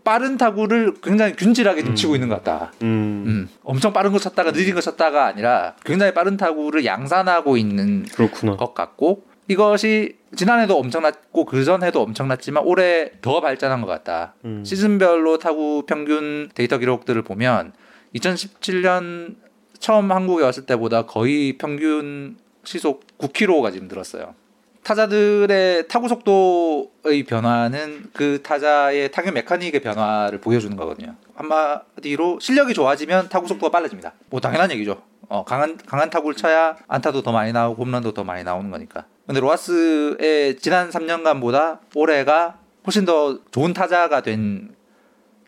빠른 0.03 0.35
타구를 0.37 0.95
굉장히 1.01 1.35
균질하게 1.37 1.83
음. 1.83 1.95
치고 1.95 2.15
있는 2.15 2.27
것 2.27 2.43
같다. 2.43 2.73
음. 2.81 3.23
음. 3.27 3.49
엄청 3.63 3.93
빠른 3.93 4.11
거 4.11 4.19
쳤다가 4.19 4.51
느린 4.51 4.75
거 4.75 4.81
쳤다가 4.81 5.25
아니라 5.25 5.75
굉장히 5.85 6.13
빠른 6.13 6.35
타구를 6.35 6.83
양산하고 6.83 7.55
있는 7.55 8.03
그렇구나. 8.13 8.57
것 8.57 8.73
같고 8.73 9.23
이것이 9.51 10.15
지난해도 10.33 10.77
엄청났고 10.77 11.43
그 11.43 11.65
전해도 11.65 12.01
엄청났지만 12.01 12.63
올해 12.65 13.11
더 13.21 13.41
발전한 13.41 13.81
것 13.81 13.87
같다. 13.87 14.33
음. 14.45 14.63
시즌별로 14.63 15.39
타구 15.39 15.83
평균 15.85 16.49
데이터 16.55 16.77
기록들을 16.77 17.21
보면 17.23 17.73
2017년 18.15 19.35
처음 19.77 20.09
한국에 20.11 20.43
왔을 20.43 20.65
때보다 20.65 21.05
거의 21.05 21.57
평균 21.57 22.37
시속 22.63 23.05
9km가 23.17 23.73
지금 23.73 23.89
늘었어요. 23.89 24.35
타자들의 24.83 25.89
타구 25.89 26.07
속도의 26.07 27.23
변화는 27.27 28.05
그 28.13 28.41
타자의 28.41 29.11
타격 29.11 29.33
메카닉의 29.33 29.81
변화를 29.81 30.39
보여주는 30.39 30.75
거거든요. 30.77 31.15
한마디로 31.35 32.39
실력이 32.39 32.73
좋아지면 32.73 33.27
타구 33.27 33.47
속도가 33.49 33.69
빨라집니다. 33.69 34.13
뭐 34.29 34.39
당연한 34.39 34.71
얘기죠. 34.71 35.01
어, 35.27 35.43
강한 35.43 35.77
강한 35.85 36.09
타구를 36.09 36.35
쳐야 36.35 36.77
안타도 36.87 37.21
더 37.21 37.31
많이 37.31 37.51
나오고 37.51 37.83
홈런도 37.83 38.13
더 38.13 38.23
많이 38.23 38.43
나오는 38.43 38.71
거니까. 38.71 39.05
근데 39.25 39.39
로하스의 39.39 40.57
지난 40.57 40.89
3년간보다 40.89 41.79
올해가 41.95 42.59
훨씬 42.85 43.05
더 43.05 43.39
좋은 43.51 43.73
타자가 43.73 44.21
된 44.21 44.75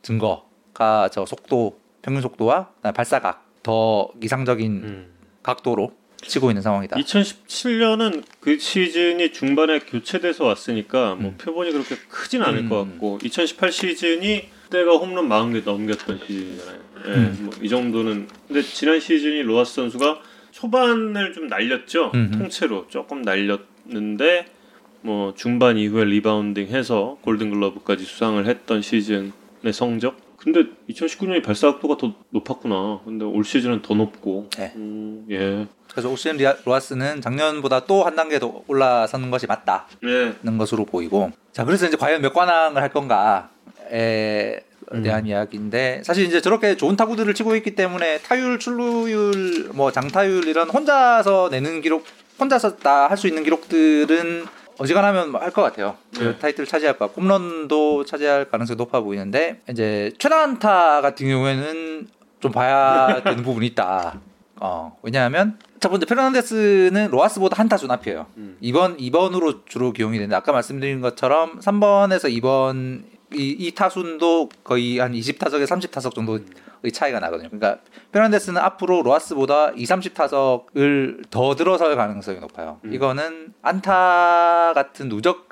증거가 0.02 1.10
저 1.12 1.26
속도 1.26 1.80
평균 2.02 2.22
속도와 2.22 2.70
발사각 2.94 3.46
더 3.64 4.12
이상적인 4.22 4.72
음. 4.84 5.14
각도로 5.42 5.94
치고 6.26 6.52
있는 6.52 6.62
상황이다. 6.62 6.96
2017년은 6.98 8.24
그 8.40 8.58
시즌이 8.58 9.34
중반에 9.34 9.80
교체돼서 9.80 10.46
왔으니까 10.46 11.16
뭐 11.16 11.32
음. 11.32 11.38
표본이 11.38 11.72
그렇게 11.72 11.96
크진 12.08 12.42
않을 12.42 12.60
음. 12.60 12.70
것 12.70 12.86
같고 12.86 13.20
2018 13.24 13.72
시즌이 13.72 14.50
그때가 14.64 14.98
홈런 14.98 15.28
40개 15.28 15.64
넘겼던 15.64 16.20
시즌이잖아요. 16.20 16.80
예, 17.06 17.10
음. 17.12 17.50
뭐이 17.52 17.68
정도는 17.68 18.28
근데 18.48 18.62
지난 18.62 19.00
시즌이 19.00 19.42
로하스 19.42 19.76
선수가 19.76 20.22
초반을 20.54 21.34
좀 21.34 21.47
날렸죠. 21.47 22.12
음흠. 22.14 22.38
통째로 22.38 22.86
조금 22.88 23.22
날렸는데 23.24 24.45
뭐 25.01 25.34
중반 25.36 25.78
이후에 25.78 26.06
리바운딩해서 26.06 27.18
골든글러브까지 27.22 28.06
수상을 28.06 28.45
했던 28.45 28.82
시즌의 28.82 29.74
성적. 29.74 30.16
근데 30.38 30.64
2019년이 30.89 31.41
발사 31.43 31.72
각도가 31.72 31.97
더 31.97 32.14
높았구나. 32.30 32.99
근데 33.04 33.26
올 33.26 33.43
시즌은 33.43 33.82
더 33.82 33.93
높고. 33.95 34.49
네. 34.58 34.74
음, 34.76 35.26
예. 35.30 35.66
그래서 35.89 36.10
올 36.10 36.18
시즌 36.18 36.38
로하스는 36.66 37.22
작년보다 37.22 37.86
또 37.86 38.04
한 38.04 38.16
단계 38.16 38.39
더 38.39 38.62
올라서는 38.68 39.32
것이 39.32 39.47
맞다는 39.47 39.86
네. 40.41 40.58
것으로 40.58 40.86
보이고. 40.86 41.32
자, 41.51 41.64
그래서 41.66 41.88
이제 41.88 41.97
과연 41.97 42.22
몇 42.22 42.34
관왕을 42.34 42.82
할 42.82 42.89
건가에 42.89 43.43
음. 43.91 44.73
대한 45.04 45.24
음. 45.24 45.28
이야기인데 45.28 46.02
사실 46.04 46.26
이제 46.26 46.42
저렇게 46.42 46.76
좋은 46.78 46.96
타구들을 46.96 47.34
치고 47.34 47.56
있기 47.58 47.76
때문에 47.76 48.20
타율, 48.20 48.60
출루율, 48.60 49.70
뭐 49.74 49.92
장타율 49.92 50.48
이런 50.48 50.70
혼자서 50.70 51.50
내는 51.52 51.82
기록, 51.82 52.06
혼자서 52.40 52.78
다 52.78 53.08
할 53.10 53.18
수 53.18 53.28
있는 53.28 53.44
기록들은 53.44 54.46
어지간하면 54.80 55.36
할 55.36 55.52
것 55.52 55.62
같아요. 55.62 55.96
그 56.18 56.24
네. 56.24 56.38
타이틀 56.40 56.66
차지할 56.66 56.98
것 56.98 57.06
같고 57.06 57.22
홈런도 57.22 58.06
차지할 58.06 58.50
가능성이 58.50 58.76
높아 58.78 59.02
보이는데 59.02 59.62
이제 59.70 60.12
최단타 60.18 61.02
같은 61.02 61.28
경우에는 61.28 62.08
좀 62.40 62.52
봐야 62.52 63.22
되는 63.24 63.44
부분이 63.44 63.68
있다. 63.68 64.20
어, 64.60 64.98
왜냐하면 65.04 65.58
첫 65.80 65.90
번째 65.90 66.06
페르난데스는 66.06 67.10
로하스보다 67.12 67.60
한 67.60 67.68
타수 67.70 67.88
앞이에요. 67.90 68.26
음. 68.38 68.58
2번 68.64 68.98
2번으로 69.00 69.60
주로 69.66 69.92
기용이 69.92 70.18
되는데 70.18 70.36
아까 70.36 70.52
말씀드린 70.54 71.02
것처럼 71.02 71.60
3번에서 71.60 72.34
2번 72.42 73.04
이, 73.36 73.56
이 73.60 73.72
타순도 73.72 74.50
거의 74.64 75.00
한 75.00 75.14
20타석에 75.14 75.66
30타석 75.66 76.16
정도의 76.16 76.44
차이가 76.92 77.20
나거든요. 77.20 77.50
그러니까 77.50 77.82
페란데스는 78.12 78.62
앞으로 78.62 79.02
로하스보다 79.04 79.72
2, 79.72 79.84
30타석을 79.84 81.30
더 81.30 81.56
들어설 81.56 81.96
가능성이 81.96 82.40
높아요. 82.40 82.80
음. 82.86 82.94
이거는 82.94 83.54
안타 83.62 84.74
같은 84.74 85.10
누적 85.10 85.50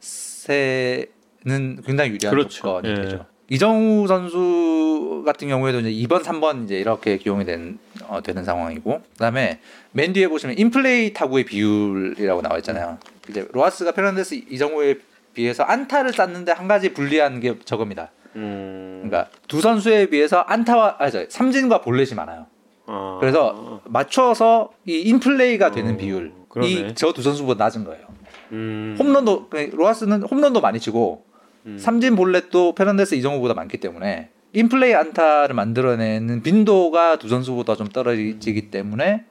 스탯에는 0.00 1.84
굉장히 1.84 2.10
유리한 2.10 2.30
그렇죠. 2.34 2.48
조건이 2.48 2.90
예. 2.90 2.94
되죠. 2.94 3.26
이정우 3.48 4.08
선수 4.08 5.22
같은 5.24 5.46
경우에도 5.46 5.78
이제 5.80 5.90
2번, 5.90 6.22
3번 6.24 6.64
이제 6.64 6.78
이렇게 6.78 7.16
기용이 7.16 7.44
된, 7.44 7.78
어, 8.08 8.20
되는 8.20 8.44
상황이고, 8.44 9.02
그 9.12 9.18
다음에 9.18 9.60
맨 9.92 10.12
뒤에 10.12 10.26
보시면 10.26 10.58
인플레이 10.58 11.12
타구의 11.12 11.44
비율이라고 11.44 12.42
나와 12.42 12.58
있잖아요. 12.58 12.98
이제 13.28 13.46
로하스가 13.52 13.92
페르난데스 13.92 14.34
이정후에 14.50 14.98
비해서 15.36 15.62
안타를 15.62 16.12
쌓는데 16.12 16.50
한 16.52 16.66
가지 16.66 16.92
불리한 16.92 17.40
게 17.40 17.58
저겁니다. 17.64 18.10
음... 18.34 19.02
그러니까 19.04 19.30
두 19.46 19.60
선수에 19.60 20.06
비해서 20.06 20.40
안타와 20.40 20.96
아니 20.98 21.12
저 21.12 21.24
삼진과 21.28 21.82
볼넷이 21.82 22.14
많아요. 22.16 22.46
아... 22.86 23.18
그래서 23.20 23.80
맞춰서 23.84 24.70
이 24.86 24.98
인플레이가 25.00 25.70
되는 25.70 25.94
어... 25.94 25.96
비율 25.96 26.32
이 26.62 26.94
저 26.94 27.12
두 27.12 27.22
선수보다 27.22 27.62
낮은 27.64 27.84
거예요. 27.84 28.06
음... 28.52 28.96
홈런도 28.98 29.48
그 29.50 29.70
로하스는 29.74 30.22
홈런도 30.22 30.60
많이 30.62 30.80
치고 30.80 31.24
음... 31.66 31.78
삼진 31.78 32.16
볼넷도 32.16 32.74
페르난데스 32.74 33.14
이정후보다 33.16 33.52
많기 33.54 33.76
때문에 33.78 34.30
인플레이 34.54 34.94
안타를 34.94 35.54
만들어내는 35.54 36.42
빈도가 36.42 37.16
두 37.18 37.28
선수보다 37.28 37.76
좀 37.76 37.88
떨어지기 37.88 38.70
때문에 38.70 39.26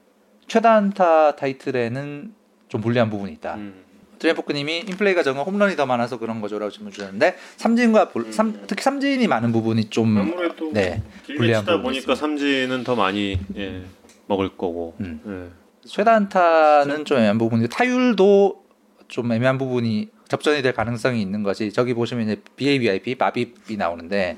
최다 0.48 0.72
안타 0.76 1.36
타이틀에는 1.36 2.34
좀 2.68 2.82
불리한 2.82 3.10
부분이 3.10 3.32
있다. 3.34 3.56
음. 3.56 3.84
드레포크님이 4.26 4.85
인플레이가 4.88 5.23
적은 5.23 5.43
홈런이 5.43 5.76
더 5.76 5.85
많아서 5.85 6.18
그런 6.18 6.41
거죠라고 6.41 6.72
질문 6.72 6.91
주셨는데 6.91 7.35
삼진과 7.57 8.10
볼, 8.10 8.23
음. 8.23 8.31
삼, 8.31 8.60
특히 8.65 8.81
삼진이 8.84 9.27
많은 9.27 9.52
부분이 9.52 9.89
좀 9.89 10.18
아무래도 10.18 10.72
네, 10.73 11.03
불리한 11.26 11.64
부분이 11.64 11.84
보니까 11.84 11.97
있습니다. 11.97 12.15
삼진은 12.15 12.84
더 12.84 12.95
많이 12.95 13.39
예, 13.56 13.84
먹을 14.27 14.49
거고 14.49 14.95
음. 14.99 15.22
예. 15.27 15.88
최단타는 15.88 17.06
좀 17.06 17.18
애매한 17.18 17.38
부분이 17.38 17.68
타율도 17.69 18.64
좀 19.07 19.31
애매한 19.31 19.60
부분이 19.60 20.10
접전이 20.27 20.64
될 20.64 20.73
가능성이 20.73 21.22
있는 21.22 21.43
것이 21.43 21.72
저기 21.72 21.93
보시면 21.93 22.23
이제 22.23 22.41
BABIP 22.56 23.15
바빕이 23.15 23.77
나오는데 23.77 24.38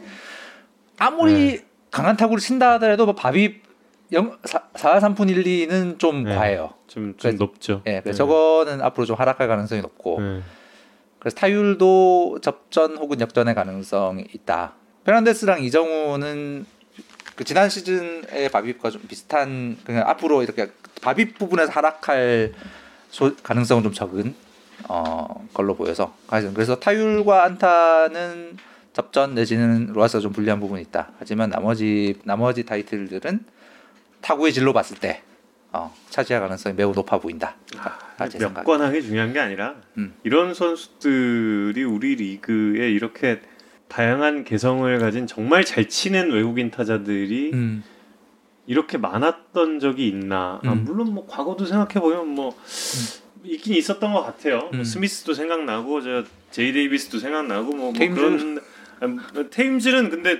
아무리 0.97 1.33
네. 1.33 1.65
강한 1.91 2.17
타구를 2.17 2.41
친다 2.41 2.73
하더라도 2.73 3.05
뭐 3.05 3.15
바빕 3.15 3.66
0, 4.11 4.37
4, 4.43 4.63
4 4.75 4.99
3푼 4.99 5.29
1, 5.29 5.43
2는 5.43 5.99
좀 5.99 6.23
네. 6.23 6.35
과해요. 6.35 6.73
좀, 6.87 7.15
좀 7.17 7.31
그래서, 7.31 7.37
높죠. 7.37 7.81
예, 7.85 8.01
그래서 8.01 8.11
네. 8.11 8.13
저거는 8.13 8.81
앞으로 8.81 9.05
좀 9.05 9.15
하락할 9.17 9.47
가능성이 9.47 9.81
높고. 9.81 10.21
네. 10.21 10.41
그래서 11.19 11.35
타율도 11.35 12.39
접전 12.41 12.97
혹은 12.97 13.19
역전의 13.19 13.55
가능성이 13.55 14.25
있다. 14.33 14.73
페란데스랑 15.03 15.63
이정우는 15.63 16.65
그 17.35 17.43
지난 17.43 17.69
시즌의 17.69 18.49
바빕과 18.49 18.91
좀 18.91 19.01
비슷한 19.07 19.77
그냥 19.83 20.07
앞으로 20.07 20.41
이렇게 20.41 20.71
바빕 21.01 21.35
부분에서 21.35 21.71
하락할 21.71 22.53
소, 23.09 23.35
가능성은 23.35 23.83
좀 23.83 23.93
적은 23.93 24.35
어, 24.89 25.47
걸로 25.53 25.75
보여서 25.75 26.13
그래서 26.53 26.79
타율과 26.79 27.43
안타는 27.43 28.57
접전 28.93 29.35
내지는 29.35 29.87
로아스가 29.93 30.21
좀 30.21 30.31
불리한 30.31 30.59
부분이 30.59 30.81
있다. 30.81 31.11
하지만 31.19 31.49
나머지 31.49 32.15
나머지 32.23 32.65
타이틀들은 32.65 33.45
타구의 34.21 34.53
질로 34.53 34.73
봤을 34.73 34.97
때 34.97 35.23
어, 35.71 35.93
차지할 36.09 36.41
가능성이 36.41 36.75
매우 36.75 36.91
높아 36.93 37.19
보인다. 37.19 37.55
아, 37.77 38.27
몇권 38.39 38.81
하기 38.81 39.03
중요한 39.03 39.33
게 39.33 39.39
아니라 39.39 39.75
음. 39.97 40.15
이런 40.23 40.53
선수들이 40.53 41.83
우리 41.83 42.15
리그에 42.15 42.89
이렇게 42.89 43.41
다양한 43.87 44.43
개성을 44.43 44.97
가진 44.99 45.27
정말 45.27 45.63
잘 45.63 45.87
치는 45.87 46.31
외국인 46.31 46.71
타자들이 46.71 47.51
음. 47.53 47.83
이렇게 48.65 48.97
많았던 48.97 49.79
적이 49.79 50.07
있나? 50.09 50.59
아, 50.63 50.67
음. 50.67 50.69
아, 50.69 50.75
물론 50.75 51.13
뭐 51.13 51.25
과거도 51.27 51.65
생각해 51.65 51.99
보면 51.99 52.27
뭐 52.27 52.49
음. 52.49 53.27
있긴 53.43 53.75
있었던 53.75 54.13
것 54.13 54.23
같아요. 54.23 54.59
뭐 54.59 54.71
음. 54.73 54.83
스미스도 54.83 55.33
생각나고 55.33 56.01
저 56.01 56.23
제이 56.51 56.73
데이비스도 56.73 57.19
생각나고 57.19 57.75
뭐, 57.75 57.91
뭐 57.91 58.09
그런 58.09 58.59
아, 58.99 59.43
테임즈는 59.51 60.09
근데 60.09 60.39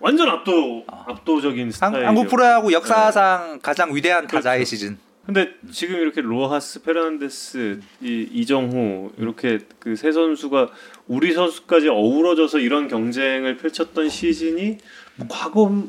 완전 0.00 0.28
압도 0.28 0.84
아. 0.88 1.04
압도적인 1.08 1.70
스타일. 1.70 2.06
한국 2.06 2.28
프로야구 2.28 2.72
역사상 2.72 3.54
네. 3.54 3.58
가장 3.62 3.94
위대한 3.94 4.26
그렇죠. 4.26 4.36
타자의 4.36 4.64
시즌. 4.66 4.98
근데 5.24 5.50
지금 5.72 5.96
이렇게 5.96 6.20
로하스, 6.20 6.82
페르난데스, 6.82 7.80
이 8.00 8.28
이정후 8.32 9.10
이렇게 9.18 9.58
그 9.80 9.96
세 9.96 10.12
선수가 10.12 10.68
우리 11.08 11.32
선수까지 11.32 11.88
어우러져서 11.88 12.60
이런 12.60 12.86
경쟁을 12.86 13.56
펼쳤던 13.56 14.08
시즌이 14.08 14.78
뭐 15.16 15.26
과거 15.28 15.82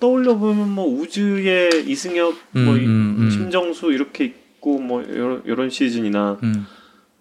떠올려 0.00 0.36
보면 0.36 0.70
뭐 0.70 0.86
우즈의 0.86 1.84
이승엽, 1.86 2.34
뭐 2.50 2.62
음, 2.62 2.64
뭐 2.64 2.74
음, 2.74 3.16
음. 3.20 3.30
심정수 3.30 3.92
이렇게 3.92 4.24
있고 4.24 4.80
뭐 4.80 5.02
이런, 5.02 5.42
이런 5.44 5.70
시즌이나 5.70 6.38
음. 6.42 6.66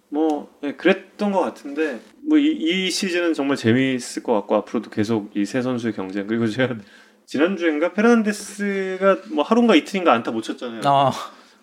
뭐 0.10 0.52
네, 0.62 0.74
그랬던 0.74 1.32
것 1.32 1.42
같은데 1.42 2.00
뭐이 2.28 2.46
이 2.60 2.92
시즌은 2.92 3.34
정말 3.34 3.58
재미있을 3.58 4.24
것 4.24 4.34
같고 4.34 4.56
앞으로도 4.56 4.90
계속 4.90 5.32
이 5.36 5.46
세 5.46 5.62
선수의 5.62 5.94
경쟁 5.94 6.28
그리고 6.28 6.48
제가 6.48 6.76
지난주엔가 7.26 7.94
페르난데스가 7.94 9.18
뭐 9.32 9.44
하루인가 9.44 9.76
이틀인가 9.76 10.12
안타 10.14 10.32
못 10.32 10.42
쳤잖아요. 10.42 10.82
아. 10.86 11.12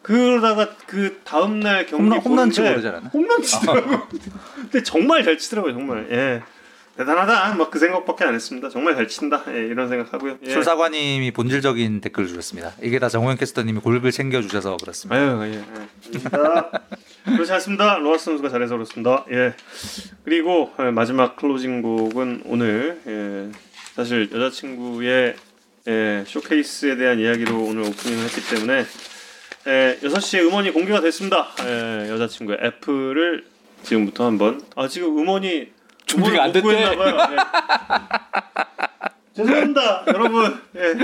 그러다가 0.02 0.76
그 0.86 1.20
다음 1.24 1.58
날 1.58 1.84
경기 1.86 2.04
홈런, 2.04 2.20
홈런 2.20 2.50
치고 2.50 2.68
그러잖아. 2.68 2.98
홈런 3.12 3.42
치더라고. 3.42 4.06
근데 4.54 4.82
정말 4.84 5.24
잘 5.24 5.36
치더라고요, 5.36 5.72
정말. 5.72 6.06
예. 6.12 6.42
대단하다. 6.96 7.54
막 7.54 7.70
그 7.70 7.78
생각밖에 7.78 8.24
안 8.24 8.34
했습니다. 8.34 8.70
정말 8.70 8.94
잘 8.94 9.06
친다. 9.06 9.42
예, 9.48 9.66
이런 9.66 9.88
생각하고요. 9.88 10.38
예. 10.42 10.50
술사관님이 10.50 11.30
본질적인 11.32 12.00
댓글을 12.00 12.26
주셨습니다. 12.28 12.72
이게 12.80 12.98
다 12.98 13.08
정호영 13.08 13.36
캐스터님이 13.36 13.80
골을 13.80 14.10
챙겨 14.12 14.40
주셔서 14.40 14.78
그렇습니다. 14.78 15.20
아유, 15.20 15.52
예. 15.52 15.58
예. 15.58 17.34
그렇지 17.34 17.52
않습니다. 17.52 17.98
로하스 17.98 18.24
선수가 18.26 18.48
잘해서 18.48 18.74
그렇습니다. 18.74 19.26
예. 19.30 19.54
그리고 20.24 20.72
예, 20.80 20.84
마지막 20.84 21.36
클로징 21.36 21.82
곡은 21.82 22.44
오늘 22.46 23.00
예, 23.06 23.52
사실 23.94 24.30
여자친구의 24.32 25.36
예, 25.88 26.24
쇼케이스에 26.26 26.96
대한 26.96 27.18
이야기로 27.18 27.62
오늘 27.62 27.82
오프닝을 27.82 28.24
했기 28.24 28.54
때문에 28.54 28.84
예, 29.66 29.98
6시에 30.02 30.46
음원이 30.46 30.70
공개가 30.70 31.00
됐습니다. 31.00 31.48
예, 31.66 32.08
여자친구의 32.10 32.58
Apple을 32.62 33.44
지금부터 33.82 34.24
한번 34.24 34.62
아 34.76 34.88
지금 34.88 35.18
음원이 35.18 35.75
준비가 36.06 36.44
안 36.44 36.52
됐대. 36.52 36.68
예. 36.68 36.96
죄송합니다, 39.36 40.04
여러분. 40.08 40.62
예. 40.76 40.94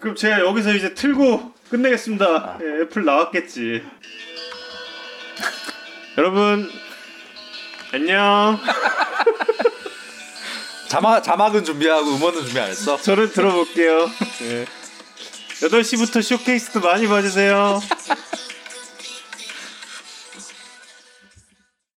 그럼 0.00 0.14
제가 0.14 0.40
여기서 0.40 0.74
이제 0.74 0.94
틀고 0.94 1.54
끝내겠습니다. 1.70 2.26
아. 2.26 2.58
예, 2.60 2.82
애플 2.82 3.04
나왔겠지. 3.04 3.82
여러분 6.18 6.68
안녕. 7.94 8.58
자막 10.88 11.22
자막은 11.22 11.64
준비하고 11.64 12.16
음원은 12.16 12.44
준비 12.44 12.58
안 12.58 12.68
했어? 12.68 12.96
저를 12.96 13.32
들어볼게요. 13.32 14.10
예. 14.42 14.66
8시부터 15.60 16.20
쇼케이스도 16.22 16.80
많이 16.80 17.06
봐주세요. 17.06 17.80